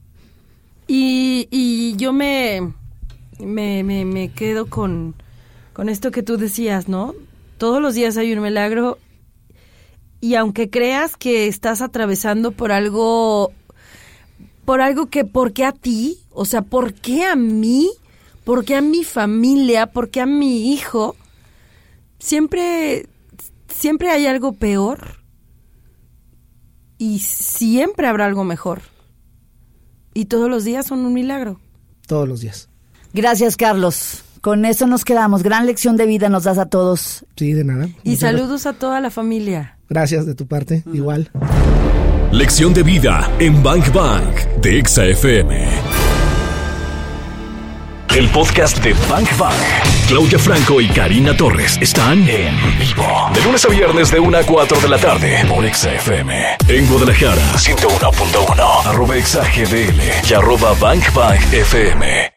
Y, 0.87 1.49
y 1.51 1.97
yo 1.97 2.13
me, 2.13 2.73
me, 3.39 3.83
me, 3.83 4.33
quedo 4.33 4.67
con, 4.67 5.15
con 5.73 5.89
esto 5.89 6.11
que 6.11 6.23
tú 6.23 6.37
decías, 6.37 6.89
¿no? 6.89 7.15
Todos 7.59 7.81
los 7.81 7.95
días 7.95 8.17
hay 8.17 8.33
un 8.33 8.43
milagro 8.43 8.99
y 10.21 10.37
aunque 10.37 10.71
creas 10.71 11.17
que 11.17 11.49
estás 11.49 11.83
atravesando 11.83 12.51
por 12.51 12.73
algo, 12.73 13.53
por 14.65 14.81
algo 14.81 15.07
que, 15.07 15.25
¿por 15.25 15.53
qué 15.53 15.65
a 15.65 15.73
ti? 15.73 16.19
O 16.31 16.45
sea, 16.45 16.63
¿por 16.63 16.95
qué 16.95 17.25
a 17.25 17.37
mí? 17.37 17.91
¿Por 18.45 18.65
qué 18.65 18.77
a 18.77 18.81
mi 18.81 19.05
familia? 19.05 19.87
¿Por 19.87 20.11
qué 20.11 20.21
a 20.21 20.27
mi 20.27 20.73
hijo? 20.73 21.17
Siempre, 22.19 23.07
siempre 23.69 24.11
hay 24.11 24.27
algo 24.27 24.53
peor 24.53 25.19
y 26.97 27.19
siempre 27.19 28.07
habrá 28.07 28.27
algo 28.27 28.45
mejor. 28.45 28.94
Y 30.15 30.27
todos 30.27 30.49
los 30.49 30.65
días 30.65 30.87
son 30.87 31.01
un 31.05 31.13
milagro. 31.13 31.61
Todos 32.07 32.29
los 32.29 32.41
días. 32.41 32.69
Gracias, 33.13 33.57
Carlos. 33.57 34.25
Con 34.41 34.65
eso 34.65 34.87
nos 34.87 35.05
quedamos. 35.05 35.43
Gran 35.43 35.67
lección 35.67 35.97
de 35.97 36.07
vida 36.07 36.29
nos 36.29 36.45
das 36.45 36.59
a 36.59 36.67
todos. 36.67 37.25
Sí, 37.37 37.53
de 37.53 37.65
nada. 37.65 37.89
Y 38.03 38.17
saludos 38.17 38.67
a 38.67 38.75
toda 38.75 39.01
la 39.01 39.11
familia. 39.11 39.79
Gracias 39.89 40.27
de 40.27 40.35
tu 40.35 40.47
parte, 40.47 40.85
igual. 40.93 41.31
Lección 42.31 42.75
de 42.75 42.83
vida 42.83 43.31
en 43.39 43.63
Bank 43.63 43.93
Bank 43.93 44.35
de 44.61 44.79
Exa 44.79 45.07
FM. 45.07 46.04
El 48.15 48.29
podcast 48.29 48.79
de 48.79 48.93
Bank 49.11 49.37
Bank. 49.37 49.53
Claudia 50.07 50.39
Franco 50.39 50.81
y 50.81 50.87
Karina 50.89 51.37
Torres 51.37 51.77
están 51.81 52.29
en 52.29 52.79
vivo. 52.79 53.29
De 53.35 53.43
lunes 53.43 53.65
a 53.65 53.69
viernes 53.69 54.13
de 54.13 54.21
1 54.21 54.39
a 54.39 54.45
4 54.45 54.81
de 54.81 54.89
la 54.89 54.99
tarde 54.99 55.45
por 55.49 55.65
Exa 55.65 55.93
FM. 55.95 56.57
En 56.69 56.87
Guadalajara, 56.87 57.43
101.1. 57.57 58.87
Arroba 58.87 59.17
Exa 59.17 59.43
GDL 59.43 60.31
y 60.31 60.33
arroba 60.33 60.75
Bank 60.81 61.13
Bank 61.13 61.41
FM. 61.53 62.34